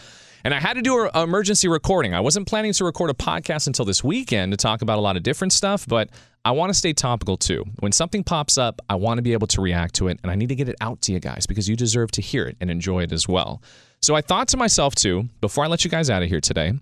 And 0.43 0.53
I 0.53 0.59
had 0.59 0.75
to 0.75 0.83
do 0.83 1.05
an 1.05 1.09
emergency 1.15 1.67
recording. 1.67 2.13
I 2.13 2.19
wasn't 2.19 2.47
planning 2.47 2.71
to 2.73 2.85
record 2.85 3.09
a 3.09 3.15
podcast 3.15 3.65
until 3.65 3.83
this 3.83 4.03
weekend 4.03 4.51
to 4.51 4.57
talk 4.57 4.83
about 4.83 4.99
a 4.99 5.01
lot 5.01 5.17
of 5.17 5.23
different 5.23 5.53
stuff, 5.53 5.87
but 5.87 6.11
I 6.45 6.51
want 6.51 6.69
to 6.69 6.75
stay 6.75 6.93
topical 6.93 7.35
too. 7.35 7.65
When 7.79 7.91
something 7.91 8.23
pops 8.23 8.59
up, 8.59 8.79
I 8.87 8.93
want 8.93 9.17
to 9.17 9.23
be 9.23 9.33
able 9.33 9.47
to 9.47 9.61
react 9.61 9.95
to 9.95 10.07
it, 10.07 10.19
and 10.21 10.31
I 10.31 10.35
need 10.35 10.49
to 10.49 10.55
get 10.55 10.69
it 10.69 10.75
out 10.81 11.01
to 11.01 11.11
you 11.11 11.19
guys 11.19 11.47
because 11.47 11.67
you 11.67 11.75
deserve 11.75 12.11
to 12.11 12.21
hear 12.21 12.45
it 12.45 12.57
and 12.61 12.69
enjoy 12.69 13.01
it 13.01 13.11
as 13.11 13.27
well. 13.27 13.63
So 14.01 14.15
I 14.15 14.21
thought 14.21 14.47
to 14.49 14.57
myself 14.57 14.95
too, 14.95 15.29
before 15.41 15.63
I 15.63 15.67
let 15.67 15.83
you 15.83 15.89
guys 15.89 16.09
out 16.09 16.23
of 16.23 16.29
here 16.29 16.41
today, 16.41 16.73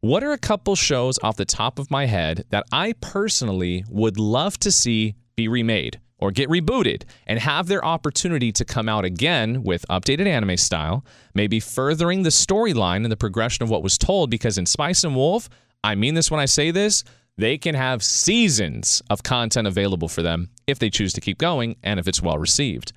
what 0.00 0.22
are 0.24 0.32
a 0.32 0.38
couple 0.38 0.76
shows 0.76 1.18
off 1.22 1.36
the 1.36 1.44
top 1.44 1.78
of 1.78 1.90
my 1.90 2.06
head 2.06 2.44
that 2.50 2.64
I 2.72 2.94
personally 3.00 3.84
would 3.88 4.18
love 4.18 4.58
to 4.60 4.72
see 4.72 5.14
be 5.36 5.48
remade 5.48 6.00
or 6.18 6.30
get 6.30 6.48
rebooted 6.48 7.02
and 7.26 7.38
have 7.38 7.66
their 7.66 7.84
opportunity 7.84 8.52
to 8.52 8.64
come 8.64 8.88
out 8.88 9.04
again 9.04 9.62
with 9.62 9.84
updated 9.88 10.26
anime 10.26 10.56
style, 10.56 11.04
maybe 11.34 11.60
furthering 11.60 12.22
the 12.22 12.30
storyline 12.30 13.02
and 13.02 13.12
the 13.12 13.16
progression 13.16 13.62
of 13.62 13.70
what 13.70 13.82
was 13.82 13.98
told? 13.98 14.30
Because 14.30 14.58
in 14.58 14.66
Spice 14.66 15.02
and 15.02 15.16
Wolf, 15.16 15.48
I 15.82 15.94
mean 15.94 16.14
this 16.14 16.30
when 16.30 16.40
I 16.40 16.44
say 16.44 16.70
this, 16.70 17.04
they 17.36 17.56
can 17.56 17.74
have 17.74 18.02
seasons 18.02 19.02
of 19.08 19.22
content 19.22 19.66
available 19.66 20.08
for 20.08 20.22
them 20.22 20.50
if 20.66 20.78
they 20.78 20.90
choose 20.90 21.14
to 21.14 21.20
keep 21.20 21.38
going 21.38 21.76
and 21.82 21.98
if 21.98 22.06
it's 22.06 22.22
well 22.22 22.38
received. 22.38 22.92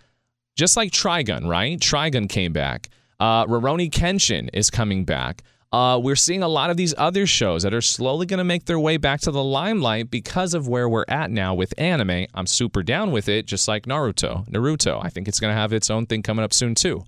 Just 0.55 0.75
like 0.77 0.91
Trigun, 0.91 1.47
right? 1.47 1.79
Trigun 1.79 2.29
came 2.29 2.51
back. 2.53 2.89
Uh, 3.19 3.45
Rurouni 3.45 3.89
Kenshin 3.89 4.49
is 4.53 4.69
coming 4.69 5.05
back. 5.05 5.43
Uh, 5.71 5.97
we're 5.97 6.15
seeing 6.15 6.43
a 6.43 6.47
lot 6.47 6.69
of 6.69 6.77
these 6.77 6.93
other 6.99 7.25
shows 7.25 7.63
that 7.63 7.73
are 7.73 7.81
slowly 7.81 8.27
going 8.27 8.37
to 8.37 8.43
make 8.43 8.65
their 8.65 8.79
way 8.79 8.95
back 8.95 9.19
to 9.21 9.31
the 9.31 9.43
limelight 9.43 10.11
because 10.11 10.53
of 10.53 10.67
where 10.67 10.87
we're 10.87 11.05
at 11.07 11.31
now 11.31 11.55
with 11.55 11.73
anime. 11.79 12.27
I'm 12.35 12.45
super 12.45 12.83
down 12.83 13.11
with 13.11 13.27
it, 13.27 13.47
just 13.47 13.67
like 13.67 13.87
Naruto. 13.87 14.47
Naruto, 14.49 15.03
I 15.03 15.09
think 15.09 15.27
it's 15.27 15.39
going 15.39 15.51
to 15.51 15.59
have 15.59 15.73
its 15.73 15.89
own 15.89 16.05
thing 16.05 16.21
coming 16.21 16.45
up 16.45 16.53
soon 16.53 16.75
too. 16.75 17.03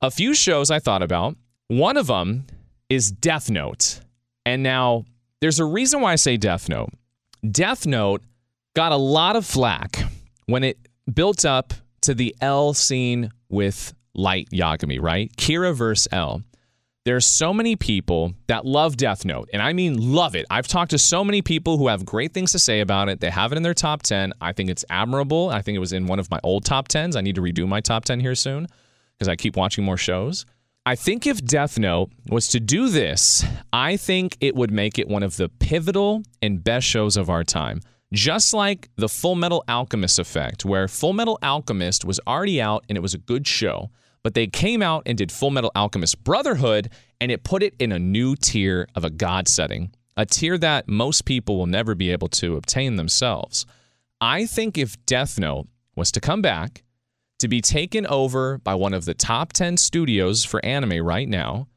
A 0.00 0.10
few 0.12 0.34
shows 0.34 0.70
I 0.70 0.78
thought 0.78 1.02
about. 1.02 1.36
One 1.66 1.96
of 1.96 2.06
them 2.06 2.46
is 2.88 3.10
Death 3.10 3.50
Note. 3.50 4.00
And 4.44 4.62
now 4.62 5.04
there's 5.40 5.58
a 5.58 5.64
reason 5.64 6.00
why 6.00 6.12
I 6.12 6.16
say 6.16 6.36
Death 6.36 6.68
Note. 6.68 6.90
Death 7.50 7.86
Note 7.86 8.22
got 8.76 8.92
a 8.92 8.96
lot 8.96 9.34
of 9.34 9.44
flack 9.44 10.04
when 10.46 10.62
it 10.62 10.78
built 11.12 11.44
up 11.44 11.74
to 12.02 12.14
the 12.14 12.36
L 12.40 12.72
scene 12.72 13.32
with 13.48 13.94
Light 14.16 14.48
Yagami, 14.50 15.00
right? 15.00 15.30
Kira 15.36 15.74
versus 15.74 16.08
L. 16.10 16.42
There's 17.04 17.24
so 17.24 17.54
many 17.54 17.76
people 17.76 18.34
that 18.48 18.66
love 18.66 18.96
Death 18.96 19.24
Note, 19.24 19.48
and 19.52 19.62
I 19.62 19.72
mean 19.72 20.12
love 20.12 20.34
it. 20.34 20.44
I've 20.50 20.66
talked 20.66 20.90
to 20.90 20.98
so 20.98 21.22
many 21.22 21.40
people 21.40 21.78
who 21.78 21.86
have 21.86 22.04
great 22.04 22.34
things 22.34 22.50
to 22.50 22.58
say 22.58 22.80
about 22.80 23.08
it. 23.08 23.20
They 23.20 23.30
have 23.30 23.52
it 23.52 23.56
in 23.56 23.62
their 23.62 23.74
top 23.74 24.02
10. 24.02 24.32
I 24.40 24.52
think 24.52 24.70
it's 24.70 24.84
admirable. 24.90 25.48
I 25.50 25.62
think 25.62 25.76
it 25.76 25.78
was 25.78 25.92
in 25.92 26.08
one 26.08 26.18
of 26.18 26.28
my 26.32 26.40
old 26.42 26.64
top 26.64 26.88
10s. 26.88 27.16
I 27.16 27.20
need 27.20 27.36
to 27.36 27.40
redo 27.40 27.68
my 27.68 27.80
top 27.80 28.06
10 28.06 28.18
here 28.18 28.34
soon 28.34 28.66
because 29.16 29.28
I 29.28 29.36
keep 29.36 29.56
watching 29.56 29.84
more 29.84 29.96
shows. 29.96 30.46
I 30.84 30.96
think 30.96 31.28
if 31.28 31.44
Death 31.44 31.78
Note 31.78 32.10
was 32.28 32.48
to 32.48 32.58
do 32.58 32.88
this, 32.88 33.44
I 33.72 33.96
think 33.96 34.36
it 34.40 34.56
would 34.56 34.72
make 34.72 34.98
it 34.98 35.06
one 35.06 35.22
of 35.22 35.36
the 35.36 35.48
pivotal 35.48 36.24
and 36.42 36.64
best 36.64 36.88
shows 36.88 37.16
of 37.16 37.30
our 37.30 37.44
time. 37.44 37.82
Just 38.12 38.52
like 38.52 38.88
the 38.96 39.08
Full 39.08 39.36
Metal 39.36 39.62
Alchemist 39.68 40.18
effect, 40.18 40.64
where 40.64 40.88
Full 40.88 41.12
Metal 41.12 41.38
Alchemist 41.40 42.04
was 42.04 42.18
already 42.26 42.60
out 42.60 42.84
and 42.88 42.98
it 42.98 43.00
was 43.00 43.14
a 43.14 43.18
good 43.18 43.46
show 43.46 43.90
but 44.26 44.34
they 44.34 44.48
came 44.48 44.82
out 44.82 45.04
and 45.06 45.16
did 45.16 45.30
Full 45.30 45.52
Metal 45.52 45.70
Alchemist 45.76 46.24
Brotherhood, 46.24 46.90
and 47.20 47.30
it 47.30 47.44
put 47.44 47.62
it 47.62 47.76
in 47.78 47.92
a 47.92 47.98
new 48.00 48.34
tier 48.34 48.88
of 48.96 49.04
a 49.04 49.08
god 49.08 49.46
setting, 49.46 49.92
a 50.16 50.26
tier 50.26 50.58
that 50.58 50.88
most 50.88 51.26
people 51.26 51.56
will 51.56 51.66
never 51.66 51.94
be 51.94 52.10
able 52.10 52.26
to 52.30 52.56
obtain 52.56 52.96
themselves. 52.96 53.66
I 54.20 54.44
think 54.44 54.76
if 54.76 54.96
Death 55.06 55.38
Note 55.38 55.68
was 55.94 56.10
to 56.10 56.20
come 56.20 56.42
back 56.42 56.82
to 57.38 57.46
be 57.46 57.60
taken 57.60 58.04
over 58.04 58.58
by 58.58 58.74
one 58.74 58.94
of 58.94 59.04
the 59.04 59.14
top 59.14 59.52
10 59.52 59.76
studios 59.76 60.44
for 60.44 60.58
anime 60.66 61.06
right 61.06 61.28
now, 61.28 61.68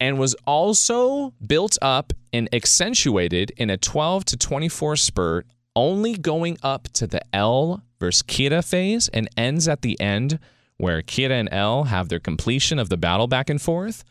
and 0.00 0.18
was 0.18 0.34
also 0.46 1.34
built 1.46 1.76
up 1.82 2.14
and 2.32 2.48
accentuated 2.54 3.52
in 3.58 3.68
a 3.68 3.76
12 3.76 4.24
to 4.24 4.38
24 4.38 4.96
spurt, 4.96 5.46
only 5.74 6.16
going 6.16 6.56
up 6.62 6.88
to 6.94 7.06
the 7.06 7.20
L 7.34 7.82
versus 8.00 8.22
Kira 8.22 8.66
phase 8.66 9.08
and 9.08 9.28
ends 9.36 9.68
at 9.68 9.82
the 9.82 10.00
end 10.00 10.38
where 10.78 11.02
Kira 11.02 11.32
and 11.32 11.48
L 11.52 11.84
have 11.84 12.08
their 12.08 12.20
completion 12.20 12.78
of 12.78 12.88
the 12.88 12.96
battle 12.96 13.26
back 13.26 13.50
and 13.50 13.60
forth 13.60 14.04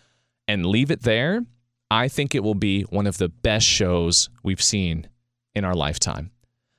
and 0.47 0.65
leave 0.65 0.91
it 0.91 1.03
there, 1.03 1.41
I 1.91 2.07
think 2.07 2.33
it 2.33 2.43
will 2.43 2.55
be 2.55 2.83
one 2.83 3.07
of 3.07 3.17
the 3.17 3.29
best 3.29 3.65
shows 3.65 4.29
we've 4.43 4.61
seen 4.61 5.07
in 5.53 5.63
our 5.63 5.75
lifetime. 5.75 6.31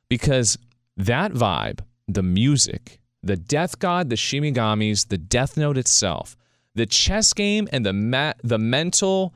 Because 0.08 0.58
that 0.96 1.32
vibe, 1.32 1.80
the 2.08 2.22
music, 2.22 2.98
the 3.22 3.36
Death 3.36 3.78
God, 3.78 4.10
the 4.10 4.16
Shinigamis, 4.16 5.08
the 5.08 5.18
Death 5.18 5.56
Note 5.56 5.78
itself, 5.78 6.36
the 6.74 6.86
chess 6.86 7.32
game, 7.32 7.68
and 7.72 7.84
the 7.84 7.92
ma- 7.92 8.34
the 8.42 8.58
mental 8.58 9.34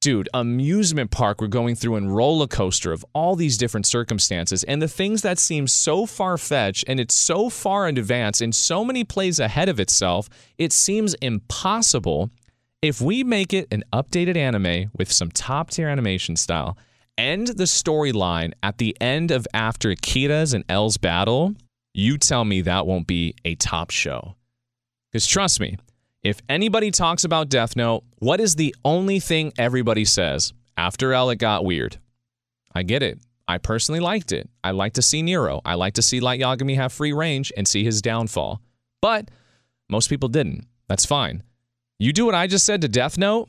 dude, 0.00 0.28
amusement 0.34 1.10
park 1.10 1.40
we're 1.40 1.46
going 1.46 1.74
through 1.74 1.96
and 1.96 2.14
roller 2.14 2.46
coaster 2.46 2.92
of 2.92 3.04
all 3.12 3.34
these 3.36 3.58
different 3.58 3.86
circumstances 3.86 4.62
and 4.64 4.80
the 4.80 4.88
things 4.88 5.22
that 5.22 5.38
seem 5.38 5.66
so 5.66 6.06
far 6.06 6.38
fetched 6.38 6.84
and 6.86 7.00
it's 7.00 7.14
so 7.14 7.50
far 7.50 7.88
in 7.88 7.98
advance 7.98 8.40
and 8.40 8.54
so 8.54 8.84
many 8.84 9.04
plays 9.04 9.40
ahead 9.40 9.68
of 9.68 9.80
itself, 9.80 10.28
it 10.58 10.72
seems 10.72 11.14
impossible 11.14 12.30
if 12.82 13.00
we 13.00 13.24
make 13.24 13.52
it 13.52 13.66
an 13.72 13.82
updated 13.92 14.36
anime 14.36 14.90
with 14.96 15.10
some 15.10 15.30
top 15.30 15.70
tier 15.70 15.88
animation 15.88 16.36
style, 16.36 16.76
end 17.18 17.48
the 17.48 17.64
storyline 17.64 18.52
at 18.62 18.78
the 18.78 18.96
end 19.00 19.30
of 19.30 19.46
after 19.54 19.90
Kira's 19.94 20.54
and 20.54 20.64
L's 20.68 20.96
battle, 20.96 21.54
you 21.94 22.18
tell 22.18 22.44
me 22.44 22.60
that 22.60 22.86
won't 22.86 23.06
be 23.06 23.34
a 23.44 23.54
top 23.54 23.90
show. 23.90 24.36
Because 25.10 25.26
trust 25.26 25.60
me, 25.60 25.78
if 26.26 26.42
anybody 26.48 26.90
talks 26.90 27.22
about 27.22 27.48
Death 27.48 27.76
Note, 27.76 28.02
what 28.18 28.40
is 28.40 28.56
the 28.56 28.74
only 28.84 29.20
thing 29.20 29.52
everybody 29.56 30.04
says? 30.04 30.52
After 30.76 31.12
L, 31.12 31.30
it 31.30 31.36
got 31.36 31.64
weird. 31.64 31.98
I 32.74 32.82
get 32.82 33.04
it. 33.04 33.20
I 33.46 33.58
personally 33.58 34.00
liked 34.00 34.32
it. 34.32 34.50
I 34.64 34.72
like 34.72 34.94
to 34.94 35.02
see 35.02 35.22
Nero. 35.22 35.60
I 35.64 35.74
like 35.74 35.94
to 35.94 36.02
see 36.02 36.18
Light 36.18 36.40
Yagami 36.40 36.74
have 36.74 36.92
free 36.92 37.12
range 37.12 37.52
and 37.56 37.68
see 37.68 37.84
his 37.84 38.02
downfall. 38.02 38.60
But 39.00 39.30
most 39.88 40.10
people 40.10 40.28
didn't. 40.28 40.66
That's 40.88 41.06
fine. 41.06 41.44
You 42.00 42.12
do 42.12 42.26
what 42.26 42.34
I 42.34 42.48
just 42.48 42.66
said 42.66 42.80
to 42.80 42.88
Death 42.88 43.16
Note, 43.16 43.48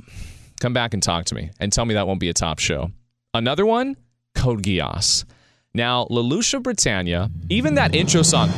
come 0.59 0.73
back 0.73 0.93
and 0.93 1.01
talk 1.01 1.25
to 1.25 1.36
me 1.36 1.49
and 1.59 1.73
tell 1.73 1.86
me 1.86 1.95
that 1.95 2.05
won't 2.05 2.19
be 2.19 2.30
a 2.30 2.34
top 2.34 2.59
show. 2.59 2.91
Another 3.34 3.65
one, 3.65 3.97
Code 4.36 4.61
Geass. 4.61 5.25
Now, 5.73 6.05
Lelouch 6.11 6.61
Britannia, 6.61 7.32
even 7.49 7.73
that 7.73 7.95
intro 7.95 8.21
song. 8.21 8.51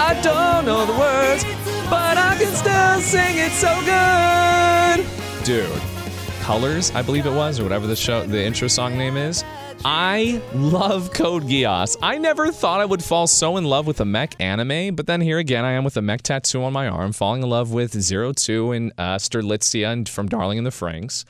I 0.00 0.18
don't 0.22 0.64
know 0.64 0.86
the 0.86 0.98
words, 0.98 1.44
but 1.90 2.16
I 2.16 2.36
can 2.38 2.54
still 2.54 3.00
sing 3.02 3.36
it 3.36 3.52
so 3.52 3.68
good. 3.84 5.06
Dude, 5.44 5.82
Colors, 6.40 6.90
I 6.92 7.02
believe 7.02 7.26
it 7.26 7.32
was, 7.32 7.60
or 7.60 7.64
whatever 7.64 7.86
the 7.86 7.94
show, 7.94 8.24
the 8.24 8.42
intro 8.42 8.66
song 8.66 8.96
name 8.96 9.18
is. 9.18 9.44
I 9.84 10.40
love 10.54 11.12
Code 11.12 11.44
Geass. 11.44 11.96
I 12.02 12.16
never 12.16 12.50
thought 12.50 12.80
I 12.80 12.86
would 12.86 13.04
fall 13.04 13.26
so 13.26 13.58
in 13.58 13.64
love 13.64 13.86
with 13.86 14.00
a 14.00 14.06
mech 14.06 14.34
anime, 14.40 14.96
but 14.96 15.06
then 15.06 15.20
here 15.20 15.38
again, 15.38 15.66
I 15.66 15.72
am 15.72 15.84
with 15.84 15.98
a 15.98 16.02
mech 16.02 16.22
tattoo 16.22 16.64
on 16.64 16.72
my 16.72 16.88
arm, 16.88 17.12
falling 17.12 17.42
in 17.42 17.50
love 17.50 17.72
with 17.72 17.92
Zero 18.00 18.32
Two 18.32 18.72
and 18.72 18.92
uh, 18.96 19.16
Strelitzia 19.16 19.92
and 19.92 20.08
from 20.08 20.28
Darling 20.28 20.56
in 20.56 20.64
the 20.64 20.70
Franxx. 20.70 21.26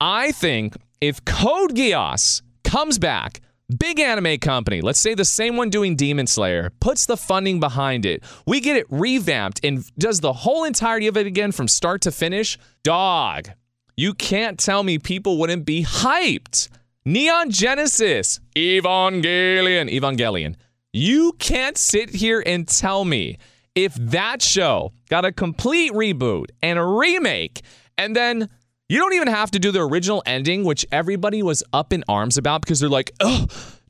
I 0.00 0.30
think 0.32 0.76
if 1.00 1.24
Code 1.24 1.74
Geass 1.74 2.42
comes 2.64 2.98
back, 2.98 3.40
big 3.78 4.00
anime 4.00 4.38
company, 4.38 4.80
let's 4.80 5.00
say 5.00 5.14
the 5.14 5.24
same 5.24 5.56
one 5.56 5.70
doing 5.70 5.96
Demon 5.96 6.26
Slayer, 6.26 6.70
puts 6.80 7.06
the 7.06 7.16
funding 7.16 7.60
behind 7.60 8.06
it, 8.06 8.22
we 8.46 8.60
get 8.60 8.76
it 8.76 8.86
revamped 8.90 9.60
and 9.64 9.84
does 9.96 10.20
the 10.20 10.32
whole 10.32 10.64
entirety 10.64 11.06
of 11.06 11.16
it 11.16 11.26
again 11.26 11.52
from 11.52 11.68
start 11.68 12.00
to 12.02 12.10
finish, 12.10 12.58
dog, 12.82 13.50
you 13.96 14.14
can't 14.14 14.58
tell 14.58 14.82
me 14.82 14.98
people 14.98 15.38
wouldn't 15.38 15.64
be 15.64 15.84
hyped. 15.84 16.68
Neon 17.04 17.50
Genesis, 17.50 18.40
Evangelion, 18.56 19.90
Evangelion. 19.90 20.56
You 20.92 21.32
can't 21.38 21.78
sit 21.78 22.10
here 22.10 22.42
and 22.44 22.66
tell 22.66 23.04
me 23.04 23.38
if 23.74 23.94
that 23.94 24.42
show 24.42 24.92
got 25.08 25.24
a 25.24 25.32
complete 25.32 25.92
reboot 25.92 26.46
and 26.62 26.78
a 26.78 26.84
remake 26.84 27.62
and 27.98 28.16
then 28.16 28.48
you 28.88 28.98
don't 28.98 29.14
even 29.14 29.28
have 29.28 29.50
to 29.50 29.58
do 29.58 29.72
the 29.72 29.80
original 29.80 30.22
ending, 30.26 30.64
which 30.64 30.86
everybody 30.92 31.42
was 31.42 31.62
up 31.72 31.92
in 31.92 32.04
arms 32.08 32.36
about 32.36 32.62
because 32.62 32.80
they're 32.80 32.88
like, 32.88 33.12
oh, 33.20 33.46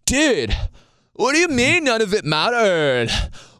dude, 0.07 0.57
what 1.13 1.33
do 1.33 1.39
you 1.39 1.49
mean 1.49 1.85
none 1.85 2.01
of 2.01 2.15
it 2.15 2.25
mattered? 2.25 3.11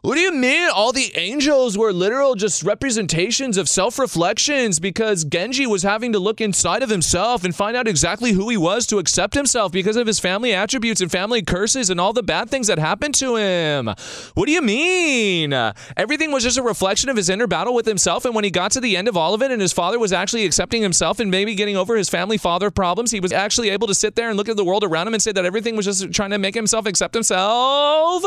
What 0.01 0.13
do 0.13 0.21
you 0.21 0.31
mean 0.31 0.69
all 0.69 0.91
the 0.91 1.11
angels 1.17 1.75
were 1.75 1.91
literal 1.91 2.35
just 2.35 2.61
representations 2.61 3.57
of 3.57 3.67
self 3.67 3.97
reflections 3.97 4.79
because 4.79 5.25
Genji 5.25 5.65
was 5.65 5.81
having 5.81 6.13
to 6.13 6.19
look 6.19 6.39
inside 6.39 6.83
of 6.83 6.89
himself 6.89 7.43
and 7.43 7.55
find 7.55 7.75
out 7.75 7.87
exactly 7.87 8.31
who 8.31 8.47
he 8.49 8.57
was 8.57 8.85
to 8.87 8.99
accept 8.99 9.33
himself 9.33 9.71
because 9.71 9.95
of 9.95 10.05
his 10.05 10.19
family 10.19 10.53
attributes 10.53 11.01
and 11.01 11.11
family 11.11 11.41
curses 11.41 11.89
and 11.89 11.99
all 11.99 12.13
the 12.13 12.21
bad 12.21 12.47
things 12.47 12.67
that 12.67 12.77
happened 12.77 13.15
to 13.15 13.37
him? 13.37 13.87
What 14.35 14.45
do 14.45 14.51
you 14.51 14.61
mean? 14.61 15.51
Everything 15.97 16.31
was 16.31 16.43
just 16.43 16.59
a 16.59 16.63
reflection 16.63 17.09
of 17.09 17.17
his 17.17 17.27
inner 17.27 17.47
battle 17.47 17.73
with 17.73 17.87
himself. 17.87 18.23
And 18.23 18.35
when 18.35 18.43
he 18.43 18.51
got 18.51 18.71
to 18.73 18.79
the 18.79 18.95
end 18.95 19.07
of 19.07 19.17
all 19.17 19.33
of 19.33 19.41
it 19.41 19.51
and 19.51 19.59
his 19.59 19.73
father 19.73 19.97
was 19.97 20.13
actually 20.13 20.45
accepting 20.45 20.83
himself 20.83 21.19
and 21.19 21.31
maybe 21.31 21.55
getting 21.55 21.75
over 21.75 21.97
his 21.97 22.07
family 22.07 22.37
father 22.37 22.69
problems, 22.69 23.09
he 23.09 23.19
was 23.19 23.31
actually 23.31 23.71
able 23.71 23.87
to 23.87 23.95
sit 23.95 24.15
there 24.15 24.29
and 24.29 24.37
look 24.37 24.47
at 24.47 24.57
the 24.57 24.65
world 24.65 24.83
around 24.83 25.07
him 25.07 25.15
and 25.15 25.23
say 25.23 25.31
that 25.31 25.43
everything 25.45 25.75
was 25.75 25.85
just 25.85 26.13
trying 26.13 26.29
to 26.29 26.37
make 26.37 26.53
himself 26.53 26.85
accept 26.85 27.15
himself. 27.15 28.23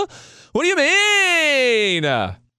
What 0.53 0.63
do 0.63 0.69
you 0.69 0.77
mean? 0.77 1.60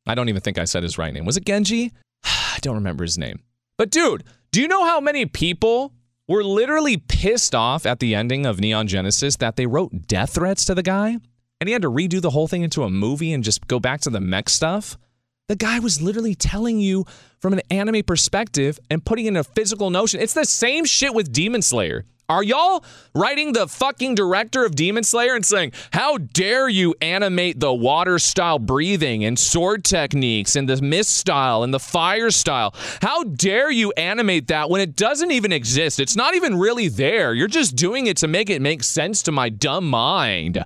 I 0.07 0.15
don't 0.15 0.29
even 0.29 0.41
think 0.41 0.57
I 0.57 0.65
said 0.65 0.83
his 0.83 0.97
right 0.97 1.13
name. 1.13 1.25
Was 1.25 1.37
it 1.37 1.45
Genji? 1.45 1.91
I 2.23 2.57
don't 2.61 2.75
remember 2.75 3.03
his 3.03 3.17
name. 3.17 3.41
But 3.77 3.89
dude, 3.89 4.23
do 4.51 4.61
you 4.61 4.67
know 4.67 4.85
how 4.85 4.99
many 4.99 5.25
people 5.25 5.93
were 6.27 6.43
literally 6.43 6.97
pissed 6.97 7.55
off 7.55 7.85
at 7.85 7.99
the 7.99 8.15
ending 8.15 8.45
of 8.45 8.59
Neon 8.59 8.87
Genesis 8.87 9.35
that 9.37 9.55
they 9.55 9.65
wrote 9.65 10.07
death 10.07 10.35
threats 10.35 10.65
to 10.65 10.75
the 10.75 10.83
guy 10.83 11.17
and 11.59 11.67
he 11.67 11.73
had 11.73 11.83
to 11.83 11.91
redo 11.91 12.19
the 12.19 12.31
whole 12.31 12.47
thing 12.47 12.63
into 12.63 12.83
a 12.83 12.89
movie 12.89 13.33
and 13.33 13.43
just 13.43 13.67
go 13.67 13.79
back 13.79 14.01
to 14.01 14.09
the 14.09 14.19
mech 14.19 14.49
stuff. 14.49 14.97
The 15.47 15.55
guy 15.55 15.79
was 15.79 16.01
literally 16.01 16.33
telling 16.33 16.79
you 16.79 17.05
from 17.39 17.53
an 17.53 17.61
anime 17.69 18.03
perspective 18.03 18.79
and 18.89 19.05
putting 19.05 19.27
in 19.27 19.35
a 19.35 19.43
physical 19.43 19.89
notion. 19.89 20.21
It's 20.21 20.33
the 20.33 20.45
same 20.45 20.85
shit 20.85 21.13
with 21.13 21.31
Demon 21.31 21.61
Slayer. 21.61 22.05
Are 22.32 22.43
y'all 22.43 22.86
writing 23.13 23.51
the 23.51 23.67
fucking 23.67 24.15
director 24.15 24.63
of 24.63 24.73
Demon 24.73 25.03
Slayer 25.03 25.36
and 25.36 25.45
saying, 25.45 25.73
How 25.91 26.17
dare 26.17 26.69
you 26.69 26.95
animate 27.01 27.59
the 27.59 27.73
water 27.73 28.19
style 28.19 28.57
breathing 28.57 29.25
and 29.25 29.38
sword 29.38 29.84
techniques 29.84 30.55
and 30.55 30.69
the 30.69 30.82
mist 30.82 31.11
style 31.11 31.61
and 31.63 31.73
the 31.73 31.79
fire 31.79 32.32
style? 32.32 32.73
How 33.01 33.25
dare 33.25 33.69
you 33.69 33.91
animate 33.97 34.47
that 34.47 34.69
when 34.69 34.79
it 34.79 34.95
doesn't 34.95 35.32
even 35.32 35.51
exist? 35.51 35.99
It's 35.99 36.15
not 36.15 36.34
even 36.34 36.57
really 36.57 36.88
there. 36.88 37.34
You're 37.34 37.49
just 37.49 37.75
doing 37.75 38.07
it 38.07 38.15
to 38.17 38.29
make 38.29 38.49
it 38.49 38.61
make 38.61 38.84
sense 38.84 39.21
to 39.23 39.34
my 39.34 39.49
dumb 39.49 39.89
mind. 39.89 40.63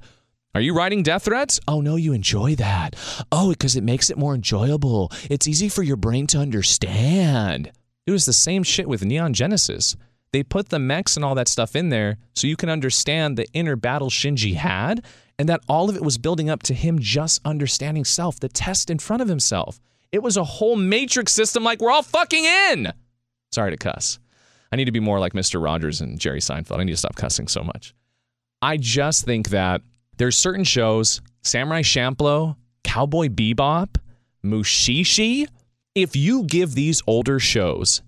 Are 0.54 0.62
you 0.62 0.76
writing 0.76 1.02
death 1.02 1.24
threats? 1.24 1.60
Oh, 1.68 1.82
no, 1.82 1.96
you 1.96 2.14
enjoy 2.14 2.54
that. 2.58 2.96
Oh, 3.32 3.50
because 3.50 3.76
it 3.76 3.84
makes 3.84 4.12
it 4.12 4.20
more 4.20 4.36
enjoyable. 4.36 5.12
It's 5.32 5.48
easy 5.48 5.70
for 5.70 5.82
your 5.82 5.98
brain 5.98 6.28
to 6.28 6.38
understand. 6.38 7.72
It 8.06 8.12
was 8.12 8.26
the 8.26 8.34
same 8.34 8.62
shit 8.62 8.88
with 8.88 9.04
Neon 9.04 9.34
Genesis. 9.34 9.96
They 10.36 10.44
put 10.44 10.68
the 10.68 10.80
mechs 10.80 11.16
and 11.16 11.24
all 11.24 11.34
that 11.36 11.48
stuff 11.48 11.78
in 11.78 11.88
there 11.88 12.18
so 12.34 12.46
you 12.46 12.58
can 12.58 12.70
understand 12.70 13.38
the 13.38 13.48
inner 13.54 13.78
battle 13.78 14.10
Shinji 14.10 14.56
had, 14.56 15.06
and 15.40 15.48
that 15.48 15.62
all 15.70 15.90
of 15.90 15.96
it 15.96 16.02
was 16.02 16.18
building 16.18 16.50
up 16.50 16.62
to 16.64 16.74
him 16.74 17.00
just 17.00 17.40
understanding 17.46 18.04
self, 18.04 18.38
the 18.42 18.50
test 18.50 18.90
in 18.90 19.00
front 19.00 19.22
of 19.22 19.30
himself. 19.30 19.80
It 20.12 20.22
was 20.22 20.36
a 20.36 20.44
whole 20.44 20.76
matrix 20.76 21.32
system 21.32 21.64
like 21.64 21.80
we're 21.80 21.90
all 21.90 22.04
fucking 22.04 22.44
in. 22.44 22.92
Sorry 23.54 23.72
to 23.72 23.78
cuss. 23.78 24.20
I 24.74 24.76
need 24.76 24.84
to 24.84 24.92
be 24.92 25.00
more 25.00 25.22
like 25.22 25.32
Mr. 25.32 25.64
Rogers 25.64 26.02
and 26.02 26.20
Jerry 26.20 26.42
Seinfeld. 26.42 26.80
I 26.80 26.84
need 26.84 26.92
to 26.92 26.98
stop 26.98 27.16
cussing 27.16 27.48
so 27.48 27.64
much. 27.64 27.96
I 28.62 28.76
just 28.76 29.24
think 29.24 29.52
that 29.52 29.84
there's 30.18 30.36
certain 30.36 30.66
shows, 30.66 31.22
Samurai 31.44 31.82
Champloo, 31.82 32.58
Cowboy 32.84 33.30
Bebop, 33.30 33.96
Mushishi, 34.44 35.48
if 35.96 36.14
you 36.14 36.44
give 36.44 36.76
these 36.76 37.02
older 37.08 37.40
shows 37.40 38.02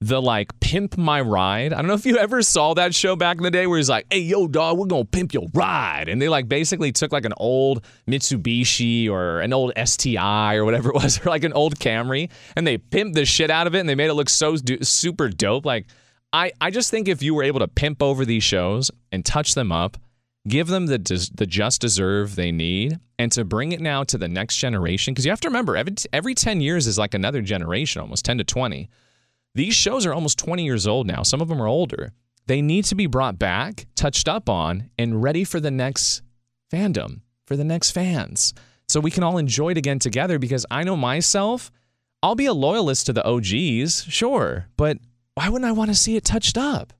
the 0.00 0.22
like 0.22 0.58
pimp 0.60 0.96
my 0.96 1.20
ride. 1.20 1.72
I 1.72 1.76
don't 1.76 1.88
know 1.88 1.94
if 1.94 2.06
you 2.06 2.18
ever 2.18 2.40
saw 2.42 2.74
that 2.74 2.94
show 2.94 3.16
back 3.16 3.38
in 3.38 3.42
the 3.42 3.50
day 3.50 3.66
where 3.66 3.78
he's 3.78 3.88
like, 3.88 4.06
hey, 4.10 4.20
yo, 4.20 4.46
dog, 4.46 4.78
we're 4.78 4.86
gonna 4.86 5.04
pimp 5.04 5.34
your 5.34 5.46
ride. 5.52 6.08
And 6.08 6.22
they 6.22 6.28
like 6.28 6.48
basically 6.48 6.92
took 6.92 7.10
like 7.10 7.24
an 7.24 7.34
old 7.36 7.84
Mitsubishi 8.06 9.10
or 9.10 9.40
an 9.40 9.52
old 9.52 9.72
STI 9.82 10.54
or 10.54 10.64
whatever 10.64 10.90
it 10.90 10.94
was, 10.94 11.20
or 11.26 11.30
like 11.30 11.42
an 11.42 11.52
old 11.52 11.78
Camry, 11.80 12.30
and 12.54 12.66
they 12.66 12.78
pimped 12.78 13.14
the 13.14 13.24
shit 13.24 13.50
out 13.50 13.66
of 13.66 13.74
it 13.74 13.80
and 13.80 13.88
they 13.88 13.96
made 13.96 14.08
it 14.08 14.14
look 14.14 14.28
so 14.28 14.56
super 14.82 15.28
dope. 15.28 15.66
Like, 15.66 15.86
I, 16.32 16.52
I 16.60 16.70
just 16.70 16.90
think 16.90 17.08
if 17.08 17.22
you 17.22 17.34
were 17.34 17.42
able 17.42 17.60
to 17.60 17.68
pimp 17.68 18.02
over 18.02 18.24
these 18.24 18.44
shows 18.44 18.90
and 19.10 19.24
touch 19.24 19.54
them 19.54 19.72
up, 19.72 19.96
give 20.46 20.68
them 20.68 20.86
the 20.86 20.98
des- 20.98 21.32
the 21.34 21.46
just 21.46 21.80
deserve 21.80 22.36
they 22.36 22.52
need, 22.52 23.00
and 23.18 23.32
to 23.32 23.44
bring 23.44 23.72
it 23.72 23.80
now 23.80 24.04
to 24.04 24.16
the 24.16 24.28
next 24.28 24.58
generation, 24.58 25.12
because 25.12 25.24
you 25.24 25.32
have 25.32 25.40
to 25.40 25.48
remember 25.48 25.76
every 25.76 25.94
every 26.12 26.34
ten 26.36 26.60
years 26.60 26.86
is 26.86 26.98
like 26.98 27.14
another 27.14 27.42
generation, 27.42 28.00
almost 28.00 28.24
ten 28.24 28.38
to 28.38 28.44
twenty. 28.44 28.88
These 29.58 29.74
shows 29.74 30.06
are 30.06 30.14
almost 30.14 30.38
20 30.38 30.64
years 30.64 30.86
old 30.86 31.08
now. 31.08 31.24
Some 31.24 31.40
of 31.40 31.48
them 31.48 31.60
are 31.60 31.66
older. 31.66 32.12
They 32.46 32.62
need 32.62 32.84
to 32.84 32.94
be 32.94 33.08
brought 33.08 33.40
back, 33.40 33.88
touched 33.96 34.28
up 34.28 34.48
on, 34.48 34.88
and 34.96 35.20
ready 35.20 35.42
for 35.42 35.58
the 35.58 35.72
next 35.72 36.22
fandom, 36.72 37.22
for 37.44 37.56
the 37.56 37.64
next 37.64 37.90
fans. 37.90 38.54
So 38.86 39.00
we 39.00 39.10
can 39.10 39.24
all 39.24 39.36
enjoy 39.36 39.70
it 39.70 39.76
again 39.76 39.98
together 39.98 40.38
because 40.38 40.64
I 40.70 40.84
know 40.84 40.94
myself, 40.94 41.72
I'll 42.22 42.36
be 42.36 42.46
a 42.46 42.52
loyalist 42.52 43.06
to 43.06 43.12
the 43.12 43.26
OGs, 43.26 44.04
sure, 44.04 44.68
but 44.76 44.98
why 45.34 45.48
wouldn't 45.48 45.68
I 45.68 45.72
want 45.72 45.90
to 45.90 45.96
see 45.96 46.14
it 46.14 46.22
touched 46.22 46.56
up? 46.56 46.92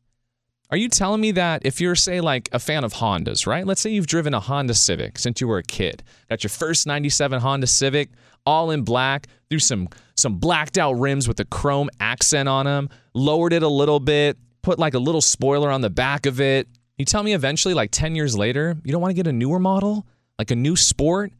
Are 0.68 0.76
you 0.76 0.88
telling 0.88 1.20
me 1.20 1.30
that 1.30 1.62
if 1.64 1.80
you're, 1.80 1.94
say, 1.94 2.20
like 2.20 2.48
a 2.50 2.58
fan 2.58 2.82
of 2.82 2.94
Hondas, 2.94 3.46
right? 3.46 3.64
Let's 3.64 3.80
say 3.80 3.90
you've 3.90 4.08
driven 4.08 4.34
a 4.34 4.40
Honda 4.40 4.74
Civic 4.74 5.20
since 5.20 5.40
you 5.40 5.46
were 5.46 5.58
a 5.58 5.62
kid, 5.62 6.02
got 6.28 6.42
your 6.42 6.50
first 6.50 6.88
97 6.88 7.40
Honda 7.40 7.68
Civic, 7.68 8.10
all 8.48 8.70
in 8.70 8.82
black, 8.82 9.26
threw 9.50 9.58
some 9.58 9.88
some 10.16 10.38
blacked 10.38 10.78
out 10.78 10.94
rims 10.94 11.28
with 11.28 11.38
a 11.38 11.44
chrome 11.44 11.90
accent 12.00 12.48
on 12.48 12.64
them, 12.64 12.88
lowered 13.14 13.52
it 13.52 13.62
a 13.62 13.68
little 13.68 14.00
bit, 14.00 14.36
put 14.62 14.78
like 14.78 14.94
a 14.94 14.98
little 14.98 15.20
spoiler 15.20 15.70
on 15.70 15.82
the 15.82 15.90
back 15.90 16.26
of 16.26 16.40
it. 16.40 16.66
You 16.96 17.04
tell 17.04 17.22
me 17.22 17.34
eventually, 17.34 17.74
like 17.74 17.90
10 17.92 18.16
years 18.16 18.36
later, 18.36 18.76
you 18.82 18.90
don't 18.90 19.00
want 19.00 19.10
to 19.10 19.14
get 19.14 19.28
a 19.28 19.32
newer 19.32 19.60
model, 19.60 20.06
like 20.38 20.50
a 20.50 20.56
new 20.56 20.74
sport 20.74 21.32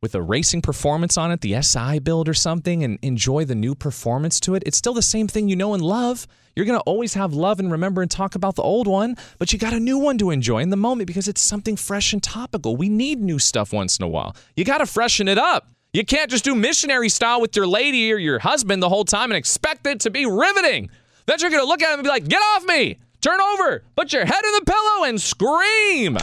with 0.00 0.14
a 0.14 0.22
racing 0.22 0.62
performance 0.62 1.18
on 1.18 1.30
it, 1.30 1.42
the 1.42 1.60
SI 1.60 1.98
build 1.98 2.28
or 2.28 2.34
something, 2.34 2.82
and 2.82 2.98
enjoy 3.02 3.44
the 3.44 3.54
new 3.54 3.74
performance 3.74 4.40
to 4.40 4.54
it. 4.54 4.62
It's 4.64 4.78
still 4.78 4.94
the 4.94 5.02
same 5.02 5.28
thing 5.28 5.48
you 5.48 5.56
know 5.56 5.74
and 5.74 5.82
love. 5.82 6.26
You're 6.56 6.66
going 6.66 6.78
to 6.78 6.84
always 6.84 7.14
have 7.14 7.34
love 7.34 7.60
and 7.60 7.70
remember 7.70 8.02
and 8.02 8.10
talk 8.10 8.34
about 8.34 8.56
the 8.56 8.62
old 8.62 8.86
one, 8.86 9.16
but 9.38 9.52
you 9.52 9.58
got 9.58 9.72
a 9.74 9.80
new 9.80 9.98
one 9.98 10.16
to 10.18 10.30
enjoy 10.30 10.58
in 10.58 10.70
the 10.70 10.76
moment 10.76 11.06
because 11.06 11.28
it's 11.28 11.40
something 11.40 11.76
fresh 11.76 12.12
and 12.12 12.22
topical. 12.22 12.76
We 12.76 12.88
need 12.88 13.20
new 13.20 13.38
stuff 13.38 13.72
once 13.72 13.98
in 13.98 14.04
a 14.04 14.08
while. 14.08 14.34
You 14.56 14.64
got 14.64 14.78
to 14.78 14.86
freshen 14.86 15.28
it 15.28 15.38
up. 15.38 15.68
You 15.92 16.06
can't 16.06 16.30
just 16.30 16.44
do 16.44 16.54
missionary 16.54 17.10
style 17.10 17.42
with 17.42 17.54
your 17.54 17.66
lady 17.66 18.10
or 18.10 18.16
your 18.16 18.38
husband 18.38 18.82
the 18.82 18.88
whole 18.88 19.04
time 19.04 19.30
and 19.30 19.36
expect 19.36 19.86
it 19.86 20.00
to 20.00 20.10
be 20.10 20.24
riveting. 20.24 20.88
Then 21.26 21.36
you're 21.38 21.50
going 21.50 21.62
to 21.62 21.68
look 21.68 21.82
at 21.82 21.92
him 21.92 21.98
and 21.98 22.04
be 22.04 22.08
like, 22.08 22.26
get 22.26 22.40
off 22.40 22.64
me, 22.64 22.98
turn 23.20 23.38
over, 23.42 23.84
put 23.94 24.10
your 24.10 24.24
head 24.24 24.42
in 24.42 24.52
the 24.52 24.64
pillow 24.64 25.04
and 25.04 25.20
scream. 25.20 26.16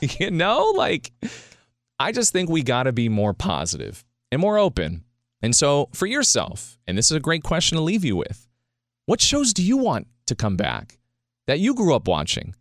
you 0.18 0.32
know, 0.32 0.72
like, 0.76 1.12
I 2.00 2.10
just 2.10 2.32
think 2.32 2.50
we 2.50 2.64
got 2.64 2.82
to 2.84 2.92
be 2.92 3.08
more 3.08 3.34
positive 3.34 4.04
and 4.32 4.40
more 4.40 4.58
open. 4.58 5.04
And 5.42 5.54
so, 5.54 5.90
for 5.92 6.06
yourself, 6.06 6.76
and 6.88 6.98
this 6.98 7.12
is 7.12 7.16
a 7.16 7.20
great 7.20 7.44
question 7.44 7.78
to 7.78 7.84
leave 7.84 8.04
you 8.04 8.16
with 8.16 8.48
what 9.04 9.20
shows 9.20 9.52
do 9.52 9.62
you 9.62 9.76
want 9.76 10.08
to 10.26 10.34
come 10.34 10.56
back 10.56 10.98
that 11.46 11.60
you 11.60 11.72
grew 11.72 11.94
up 11.94 12.08
watching? 12.08 12.56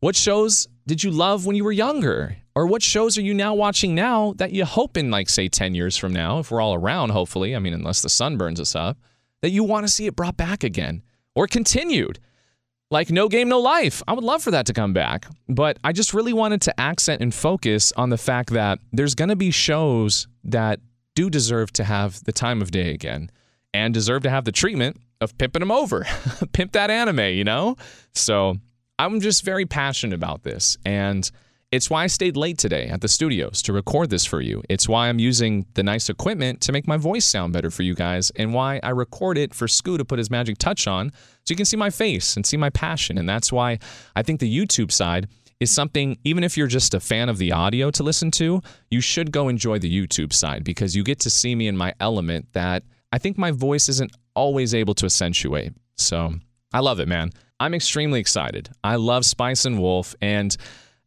What 0.00 0.16
shows 0.16 0.66
did 0.86 1.04
you 1.04 1.10
love 1.10 1.44
when 1.44 1.56
you 1.56 1.64
were 1.64 1.72
younger? 1.72 2.36
Or 2.54 2.66
what 2.66 2.82
shows 2.82 3.18
are 3.18 3.22
you 3.22 3.34
now 3.34 3.52
watching 3.54 3.94
now 3.94 4.32
that 4.38 4.50
you 4.50 4.64
hope 4.64 4.96
in, 4.96 5.10
like, 5.10 5.28
say, 5.28 5.46
10 5.48 5.74
years 5.74 5.96
from 5.98 6.14
now, 6.14 6.38
if 6.38 6.50
we're 6.50 6.62
all 6.62 6.74
around, 6.74 7.10
hopefully, 7.10 7.54
I 7.54 7.58
mean, 7.58 7.74
unless 7.74 8.00
the 8.00 8.08
sun 8.08 8.38
burns 8.38 8.58
us 8.60 8.74
up, 8.74 8.96
that 9.42 9.50
you 9.50 9.62
want 9.62 9.86
to 9.86 9.92
see 9.92 10.06
it 10.06 10.16
brought 10.16 10.38
back 10.38 10.64
again 10.64 11.02
or 11.34 11.46
continued? 11.46 12.18
Like 12.90 13.10
No 13.10 13.28
Game, 13.28 13.50
No 13.50 13.60
Life. 13.60 14.02
I 14.08 14.14
would 14.14 14.24
love 14.24 14.42
for 14.42 14.50
that 14.50 14.64
to 14.66 14.72
come 14.72 14.94
back. 14.94 15.26
But 15.48 15.78
I 15.84 15.92
just 15.92 16.14
really 16.14 16.32
wanted 16.32 16.62
to 16.62 16.80
accent 16.80 17.20
and 17.20 17.32
focus 17.32 17.92
on 17.94 18.08
the 18.08 18.18
fact 18.18 18.50
that 18.54 18.78
there's 18.92 19.14
going 19.14 19.28
to 19.28 19.36
be 19.36 19.50
shows 19.50 20.26
that 20.44 20.80
do 21.14 21.28
deserve 21.28 21.72
to 21.74 21.84
have 21.84 22.24
the 22.24 22.32
time 22.32 22.62
of 22.62 22.70
day 22.70 22.94
again 22.94 23.30
and 23.74 23.92
deserve 23.92 24.22
to 24.22 24.30
have 24.30 24.46
the 24.46 24.52
treatment 24.52 24.96
of 25.20 25.36
pimping 25.36 25.60
them 25.60 25.70
over. 25.70 26.06
Pimp 26.52 26.72
that 26.72 26.90
anime, 26.90 27.20
you 27.20 27.44
know? 27.44 27.76
So 28.14 28.56
I'm 29.00 29.18
just 29.20 29.46
very 29.46 29.64
passionate 29.64 30.14
about 30.14 30.42
this. 30.42 30.76
And 30.84 31.30
it's 31.72 31.88
why 31.88 32.04
I 32.04 32.06
stayed 32.06 32.36
late 32.36 32.58
today 32.58 32.88
at 32.88 33.00
the 33.00 33.08
studios 33.08 33.62
to 33.62 33.72
record 33.72 34.10
this 34.10 34.26
for 34.26 34.42
you. 34.42 34.62
It's 34.68 34.90
why 34.90 35.08
I'm 35.08 35.18
using 35.18 35.64
the 35.72 35.82
nice 35.82 36.10
equipment 36.10 36.60
to 36.62 36.72
make 36.72 36.86
my 36.86 36.98
voice 36.98 37.24
sound 37.24 37.54
better 37.54 37.70
for 37.70 37.82
you 37.82 37.94
guys, 37.94 38.30
and 38.36 38.52
why 38.52 38.78
I 38.82 38.90
record 38.90 39.38
it 39.38 39.54
for 39.54 39.66
Scoo 39.66 39.96
to 39.96 40.04
put 40.04 40.18
his 40.18 40.30
magic 40.30 40.58
touch 40.58 40.86
on 40.86 41.12
so 41.12 41.52
you 41.52 41.56
can 41.56 41.64
see 41.64 41.78
my 41.78 41.88
face 41.88 42.36
and 42.36 42.44
see 42.44 42.58
my 42.58 42.68
passion. 42.68 43.16
And 43.16 43.26
that's 43.26 43.50
why 43.50 43.78
I 44.16 44.22
think 44.22 44.38
the 44.38 44.54
YouTube 44.54 44.92
side 44.92 45.28
is 45.60 45.74
something, 45.74 46.18
even 46.24 46.44
if 46.44 46.58
you're 46.58 46.66
just 46.66 46.92
a 46.92 47.00
fan 47.00 47.30
of 47.30 47.38
the 47.38 47.52
audio 47.52 47.90
to 47.92 48.02
listen 48.02 48.30
to, 48.32 48.60
you 48.90 49.00
should 49.00 49.32
go 49.32 49.48
enjoy 49.48 49.78
the 49.78 49.90
YouTube 49.90 50.34
side 50.34 50.62
because 50.62 50.94
you 50.94 51.02
get 51.02 51.20
to 51.20 51.30
see 51.30 51.54
me 51.54 51.68
in 51.68 51.76
my 51.76 51.94
element 52.00 52.48
that 52.52 52.82
I 53.12 53.18
think 53.18 53.38
my 53.38 53.50
voice 53.50 53.88
isn't 53.88 54.14
always 54.34 54.74
able 54.74 54.94
to 54.96 55.06
accentuate. 55.06 55.72
So 55.96 56.34
I 56.74 56.80
love 56.80 57.00
it, 57.00 57.08
man. 57.08 57.30
I'm 57.60 57.74
extremely 57.74 58.18
excited. 58.18 58.70
I 58.82 58.96
love 58.96 59.26
Spice 59.26 59.66
and 59.66 59.78
Wolf, 59.78 60.14
and 60.22 60.56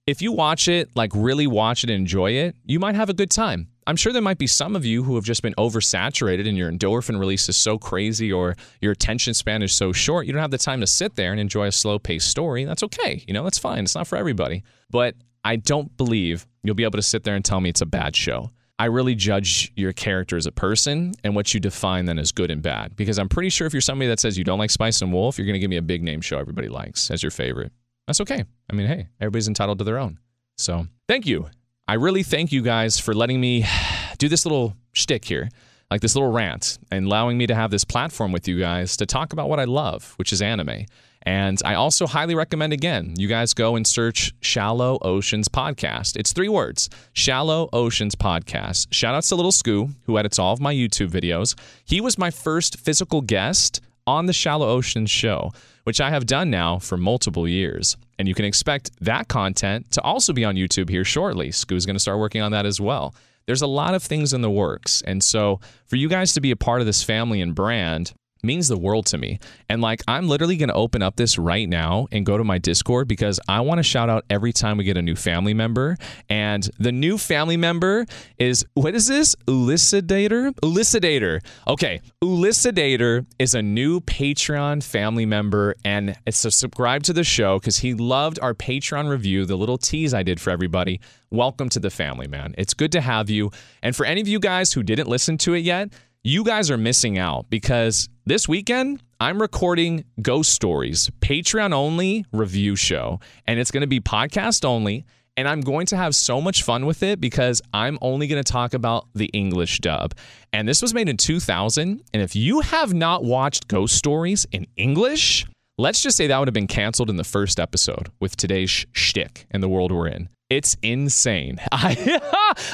if 0.06 0.22
you 0.22 0.32
watch 0.32 0.68
it, 0.68 0.96
like 0.96 1.12
really 1.16 1.48
watch 1.48 1.84
it 1.84 1.90
and 1.90 1.98
enjoy 1.98 2.32
it, 2.32 2.56
you 2.64 2.80
might 2.80 2.96
have 2.96 3.10
a 3.10 3.14
good 3.14 3.32
time. 3.32 3.70
I'm 3.88 3.96
sure 3.96 4.14
there 4.14 4.22
might 4.22 4.38
be 4.38 4.48
some 4.48 4.76
of 4.76 4.86
you 4.86 5.04
who 5.04 5.16
have 5.16 5.26
just 5.26 5.42
been 5.42 5.56
oversaturated 5.56 6.48
and 6.48 6.58
your 6.58 6.72
endorphin 6.72 7.20
release 7.20 7.50
is 7.50 7.58
so 7.58 7.78
crazy 7.78 8.32
or 8.32 8.56
your 8.82 8.92
attention 8.92 9.34
span 9.34 9.62
is 9.62 9.74
so 9.74 9.92
short, 9.92 10.26
you 10.26 10.32
don't 10.32 10.42
have 10.42 10.52
the 10.52 10.58
time 10.58 10.80
to 10.82 10.88
sit 10.88 11.16
there 11.16 11.32
and 11.32 11.40
enjoy 11.40 11.68
a 11.68 11.72
slow 11.72 12.00
paced 12.00 12.30
story. 12.30 12.66
That's 12.66 12.84
okay. 12.84 13.24
You 13.28 13.34
know, 13.34 13.44
that's 13.44 13.60
fine. 13.60 13.84
It's 13.84 13.96
not 13.96 14.08
for 14.08 14.18
everybody. 14.18 14.64
But 14.90 15.16
I 15.44 15.58
don't 15.58 15.96
believe 15.98 16.48
you'll 16.64 16.76
be 16.76 16.84
able 16.84 16.98
to 16.98 17.02
sit 17.02 17.24
there 17.24 17.36
and 17.36 17.44
tell 17.44 17.60
me 17.60 17.70
it's 17.70 17.82
a 17.82 17.86
bad 17.86 18.16
show. 18.16 18.52
I 18.80 18.86
really 18.86 19.16
judge 19.16 19.72
your 19.76 19.94
character 19.94 20.36
as 20.36 20.46
a 20.46 20.52
person 20.52 21.14
and 21.24 21.36
what 21.36 21.54
you 21.54 21.60
define 21.60 22.06
then 22.06 22.18
as 22.18 22.32
good 22.32 22.50
and 22.50 22.62
bad. 22.62 22.96
Because 22.96 23.20
I'm 23.20 23.30
pretty 23.30 23.50
sure 23.50 23.68
if 23.68 23.74
you're 23.74 23.82
somebody 23.82 24.10
that 24.10 24.20
says 24.20 24.38
you 24.38 24.44
don't 24.44 24.60
like 24.60 24.72
Spice 24.72 25.02
and 25.02 25.14
Wolf, 25.14 25.38
you're 25.38 25.46
going 25.46 25.54
to 25.54 25.60
give 25.60 25.70
me 25.70 25.78
a 25.78 25.82
big 25.82 26.04
name 26.04 26.22
show 26.22 26.38
everybody 26.40 26.70
likes 26.70 27.12
as 27.12 27.22
your 27.22 27.32
favorite. 27.32 27.72
That's 28.08 28.20
okay. 28.22 28.44
I 28.70 28.76
mean, 28.76 28.88
hey, 28.88 29.08
everybody's 29.22 29.48
entitled 29.48 29.78
to 29.78 29.84
their 29.84 30.00
own. 30.00 30.20
So 30.58 30.88
thank 31.08 31.26
you. 31.26 31.50
I 31.88 31.96
really 31.96 32.24
thank 32.24 32.52
you 32.52 32.62
guys 32.62 33.00
for 33.00 33.14
letting 33.14 33.40
me 33.40 33.66
do 34.18 34.28
this 34.28 34.46
little 34.46 34.76
shtick 34.92 35.26
here, 35.26 35.50
like 35.92 36.02
this 36.02 36.16
little 36.16 36.32
rant, 36.32 36.80
and 36.92 37.06
allowing 37.06 37.38
me 37.38 37.48
to 37.48 37.56
have 37.56 37.72
this 37.72 37.84
platform 37.84 38.32
with 38.32 38.48
you 38.48 38.60
guys 38.60 38.98
to 38.98 39.06
talk 39.06 39.34
about 39.34 39.50
what 39.50 39.60
I 39.60 39.66
love, 39.66 40.14
which 40.18 40.34
is 40.34 40.42
anime. 40.42 40.86
And 41.24 41.60
I 41.64 41.76
also 41.76 42.06
highly 42.06 42.36
recommend 42.36 42.74
again, 42.74 43.14
you 43.18 43.28
guys 43.28 43.54
go 43.54 43.76
and 43.76 43.88
search 43.88 44.34
Shallow 44.42 45.00
Oceans 45.02 45.48
Podcast. 45.48 46.18
It's 46.18 46.34
three 46.34 46.50
words 46.50 46.90
Shallow 47.14 47.70
Oceans 47.72 48.16
Podcast. 48.16 48.88
Shout 48.92 49.16
outs 49.16 49.30
to 49.30 49.36
Little 49.36 49.52
Scoo, 49.52 49.94
who 50.04 50.18
edits 50.18 50.38
all 50.38 50.54
of 50.54 50.60
my 50.60 50.74
YouTube 50.74 51.10
videos. 51.10 51.58
He 51.86 52.02
was 52.02 52.18
my 52.18 52.30
first 52.30 52.78
physical 52.78 53.22
guest 53.22 53.82
on 54.06 54.26
the 54.26 54.34
Shallow 54.34 54.68
Oceans 54.68 55.10
show, 55.10 55.52
which 55.86 56.02
I 56.02 56.10
have 56.10 56.26
done 56.26 56.50
now 56.50 56.78
for 56.78 56.98
multiple 56.98 57.48
years. 57.48 57.96
And 58.20 58.28
you 58.28 58.36
can 58.36 58.46
expect 58.46 58.92
that 59.02 59.30
content 59.30 59.92
to 59.92 60.02
also 60.02 60.34
be 60.34 60.44
on 60.44 60.56
YouTube 60.56 60.90
here 60.90 61.06
shortly. 61.06 61.50
Scoo's 61.50 61.86
going 61.86 61.96
to 61.96 62.02
start 62.02 62.20
working 62.20 62.42
on 62.42 62.52
that 62.52 62.66
as 62.66 62.82
well. 62.82 63.16
There's 63.46 63.62
a 63.62 63.68
lot 63.68 63.94
of 63.94 64.04
things 64.04 64.34
in 64.34 64.42
the 64.42 64.52
works. 64.52 65.02
And 65.06 65.24
so 65.24 65.60
for 65.86 65.96
you 65.96 66.08
guys 66.10 66.34
to 66.34 66.42
be 66.42 66.52
a 66.52 66.56
part 66.56 66.82
of 66.82 66.86
this 66.86 67.04
family 67.04 67.42
and 67.42 67.54
brand, 67.56 68.14
means 68.44 68.68
the 68.68 68.78
world 68.78 69.06
to 69.08 69.18
me. 69.18 69.40
And 69.70 69.82
like, 69.82 70.04
I'm 70.08 70.28
literally 70.28 70.58
going 70.58 70.70
to 70.70 70.76
open 70.76 71.02
up 71.02 71.16
this 71.16 71.38
right 71.38 71.68
now 71.68 72.08
and 72.12 72.26
go 72.26 72.38
to 72.38 72.44
my 72.44 72.58
Discord 72.58 73.08
because 73.08 73.40
I 73.48 73.62
want 73.62 73.80
to 73.80 73.84
shout 73.84 74.10
out 74.10 74.26
every 74.30 74.52
time 74.52 74.78
we 74.78 74.84
get 74.84 74.98
a 74.98 75.02
new 75.02 75.16
family 75.16 75.54
member. 75.54 75.98
And 76.30 76.70
the 76.78 76.92
new 76.92 77.18
family 77.18 77.56
member 77.56 78.06
is 78.38 78.66
what 78.74 78.96
is 78.96 79.08
this? 79.08 79.36
Ulicidator? 79.48 80.52
Ulicidator. 80.62 81.42
Okay. 81.68 82.02
Ulicidator 82.22 83.26
is 83.40 83.54
a 83.54 83.62
new 83.62 84.02
Patreon 84.02 84.84
family 84.84 85.26
member 85.26 85.76
and 85.86 86.16
it's 86.28 86.44
a 86.44 86.52
subscribe 86.52 87.04
to 87.04 87.14
the 87.14 87.24
show 87.24 87.60
because 87.60 87.78
he 87.78 87.94
loved 87.94 88.40
our 88.42 88.54
Patreon 88.54 89.10
review, 89.10 89.46
the 89.46 89.56
little 89.56 89.78
tease 89.78 90.14
I 90.14 90.24
did 90.24 90.42
for 90.42 90.50
everybody. 90.50 91.00
Welcome 91.32 91.70
to 91.70 91.80
the 91.80 91.90
family, 91.90 92.28
man. 92.28 92.54
It's 92.58 92.74
good 92.74 92.92
to 92.92 93.02
have 93.02 93.30
you. 93.30 93.52
And 93.82 93.96
for 93.96 94.06
any 94.06 94.20
of 94.20 94.28
you 94.28 94.40
guys 94.40 94.74
who 94.74 94.84
didn't 94.84 95.08
listen 95.08 95.38
to 95.40 95.54
it 95.54 95.60
yet, 95.60 95.94
you 96.24 96.46
guys 96.46 96.72
are 96.72 96.78
missing 96.78 97.18
out 97.18 97.50
because 97.50 98.08
this 98.26 98.48
weekend 98.48 99.04
I'm 99.20 99.42
recording 99.42 100.06
Ghost 100.22 100.54
Stories, 100.54 101.12
Patreon 101.20 101.74
only 101.74 102.26
review 102.32 102.78
show, 102.78 103.20
and 103.46 103.60
it's 103.60 103.72
going 103.72 103.82
to 103.82 103.88
be 103.88 104.00
podcast 104.00 104.64
only. 104.64 105.06
And 105.36 105.48
I'm 105.48 105.62
going 105.62 105.88
to 105.88 105.98
have 105.98 106.16
so 106.16 106.40
much 106.40 106.62
fun 106.62 106.86
with 106.86 107.02
it 107.02 107.20
because 107.20 107.60
I'm 107.74 107.98
only 108.02 108.28
going 108.28 108.42
to 108.42 108.50
talk 108.50 108.76
about 108.76 109.08
the 109.16 109.26
English 109.34 109.80
dub. 109.80 110.14
And 110.54 110.68
this 110.68 110.80
was 110.80 110.94
made 110.94 111.10
in 111.10 111.18
2000. 111.18 112.04
And 112.14 112.22
if 112.22 112.36
you 112.36 112.60
have 112.62 112.94
not 112.94 113.24
watched 113.24 113.68
Ghost 113.68 113.96
Stories 113.96 114.46
in 114.52 114.68
English, 114.78 115.48
let's 115.80 116.04
just 116.04 116.18
say 116.18 116.28
that 116.28 116.38
would 116.38 116.48
have 116.48 116.54
been 116.54 116.68
canceled 116.68 117.10
in 117.10 117.16
the 117.16 117.24
first 117.24 117.60
episode 117.60 118.12
with 118.20 118.38
today's 118.38 118.70
sh- 118.70 118.86
shtick 118.92 119.48
and 119.50 119.64
the 119.64 119.68
world 119.68 119.92
we're 119.92 120.08
in. 120.08 120.30
It's 120.52 120.78
insane. 120.84 121.60
I, 121.72 122.22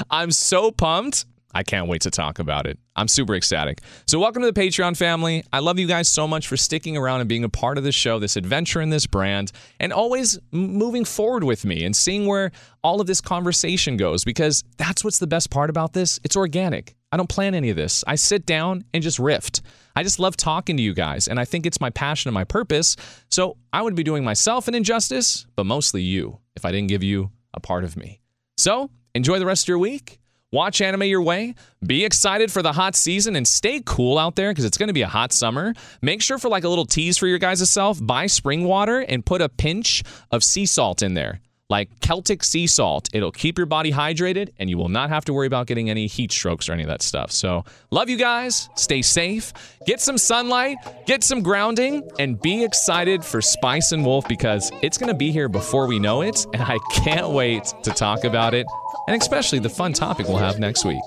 I'm 0.11 0.31
so 0.31 0.69
pumped. 0.69 1.25
I 1.53 1.63
can't 1.63 1.87
wait 1.87 2.01
to 2.01 2.11
talk 2.11 2.37
about 2.39 2.67
it. 2.67 2.77
I'm 2.95 3.07
super 3.07 3.33
ecstatic. 3.33 3.79
So, 4.05 4.19
welcome 4.19 4.43
to 4.43 4.51
the 4.51 4.59
Patreon 4.59 4.95
family. 4.95 5.43
I 5.51 5.59
love 5.59 5.79
you 5.79 5.87
guys 5.87 6.07
so 6.07 6.27
much 6.27 6.47
for 6.47 6.57
sticking 6.57 6.95
around 6.95 7.21
and 7.21 7.29
being 7.29 7.43
a 7.43 7.49
part 7.49 7.77
of 7.77 7.83
this 7.83 7.95
show, 7.95 8.19
this 8.19 8.35
adventure 8.35 8.81
in 8.81 8.89
this 8.89 9.07
brand, 9.07 9.51
and 9.79 9.91
always 9.91 10.37
moving 10.51 11.05
forward 11.05 11.43
with 11.43 11.65
me 11.65 11.83
and 11.85 11.95
seeing 11.95 12.27
where 12.27 12.51
all 12.83 13.01
of 13.01 13.07
this 13.07 13.19
conversation 13.19 13.97
goes 13.97 14.23
because 14.23 14.63
that's 14.77 15.03
what's 15.03 15.19
the 15.19 15.27
best 15.27 15.49
part 15.49 15.69
about 15.69 15.93
this. 15.93 16.19
It's 16.23 16.35
organic. 16.35 16.95
I 17.11 17.17
don't 17.17 17.29
plan 17.29 17.55
any 17.55 17.71
of 17.71 17.75
this. 17.75 18.03
I 18.05 18.15
sit 18.15 18.45
down 18.45 18.83
and 18.93 19.01
just 19.01 19.17
rift. 19.17 19.61
I 19.95 20.03
just 20.03 20.19
love 20.19 20.37
talking 20.37 20.77
to 20.77 20.83
you 20.83 20.93
guys, 20.93 21.27
and 21.27 21.39
I 21.39 21.45
think 21.45 21.65
it's 21.65 21.81
my 21.81 21.89
passion 21.89 22.29
and 22.29 22.35
my 22.35 22.43
purpose. 22.43 22.95
So, 23.29 23.57
I 23.73 23.81
would 23.81 23.95
be 23.95 24.03
doing 24.03 24.23
myself 24.23 24.67
an 24.67 24.75
injustice, 24.75 25.47
but 25.55 25.65
mostly 25.65 26.03
you 26.03 26.39
if 26.55 26.63
I 26.63 26.71
didn't 26.71 26.89
give 26.89 27.03
you 27.03 27.31
a 27.55 27.59
part 27.59 27.83
of 27.83 27.97
me. 27.97 28.21
So, 28.57 28.91
enjoy 29.15 29.39
the 29.39 29.47
rest 29.47 29.63
of 29.63 29.69
your 29.69 29.79
week. 29.79 30.19
Watch 30.51 30.81
anime 30.81 31.03
your 31.03 31.21
way. 31.21 31.53
Be 31.85 32.03
excited 32.03 32.51
for 32.51 32.63
the 32.63 32.73
hot 32.73 32.95
season 32.95 33.35
and 33.35 33.47
stay 33.47 33.83
cool 33.85 34.17
out 34.17 34.35
there 34.35 34.49
because 34.49 34.65
it's 34.65 34.79
going 34.79 34.87
to 34.87 34.93
be 34.93 35.03
a 35.03 35.07
hot 35.07 35.31
summer. 35.31 35.75
Make 36.01 36.23
sure 36.23 36.39
for 36.39 36.49
like 36.49 36.63
a 36.63 36.69
little 36.69 36.85
tease 36.85 37.19
for 37.19 37.27
your 37.27 37.37
guys' 37.37 37.69
self, 37.69 37.99
buy 38.01 38.25
spring 38.25 38.63
water 38.63 38.99
and 38.99 39.23
put 39.23 39.41
a 39.41 39.49
pinch 39.49 40.03
of 40.31 40.43
sea 40.43 40.65
salt 40.65 41.03
in 41.03 41.13
there. 41.13 41.39
Like 41.69 41.99
Celtic 41.99 42.43
sea 42.43 42.65
salt. 42.65 43.09
It'll 43.13 43.31
keep 43.31 43.59
your 43.59 43.67
body 43.67 43.91
hydrated 43.91 44.49
and 44.57 44.71
you 44.71 44.77
will 44.79 44.89
not 44.89 45.09
have 45.11 45.23
to 45.25 45.33
worry 45.33 45.45
about 45.45 45.67
getting 45.67 45.87
any 45.87 46.07
heat 46.07 46.31
strokes 46.31 46.67
or 46.67 46.73
any 46.73 46.81
of 46.81 46.89
that 46.89 47.03
stuff. 47.03 47.31
So, 47.31 47.63
love 47.91 48.09
you 48.09 48.17
guys. 48.17 48.69
Stay 48.75 49.03
safe. 49.03 49.53
Get 49.85 50.01
some 50.01 50.17
sunlight, 50.17 50.77
get 51.05 51.23
some 51.23 51.43
grounding, 51.43 52.09
and 52.17 52.41
be 52.41 52.63
excited 52.63 53.23
for 53.23 53.39
Spice 53.39 53.91
and 53.91 54.03
Wolf 54.03 54.27
because 54.27 54.71
it's 54.81 54.97
going 54.97 55.11
to 55.11 55.17
be 55.17 55.31
here 55.31 55.47
before 55.47 55.85
we 55.85 55.99
know 55.99 56.23
it. 56.23 56.43
And 56.53 56.63
I 56.63 56.79
can't 56.91 57.29
wait 57.29 57.71
to 57.83 57.91
talk 57.91 58.23
about 58.23 58.55
it 58.55 58.65
and 59.09 59.19
especially 59.19 59.57
the 59.57 59.69
fun 59.69 59.91
topic 59.91 60.27
we'll 60.27 60.37
have 60.37 60.59
next 60.59 60.85
week. 60.85 61.01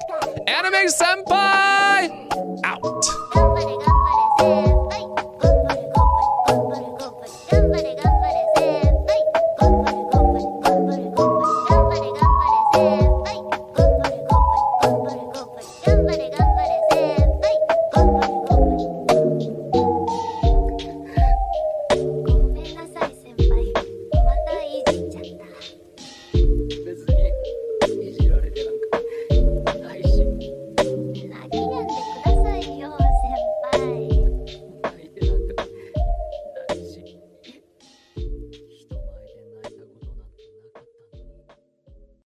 Anime 0.49 0.89
Senpai! 0.89 2.11
Out! 2.65 4.72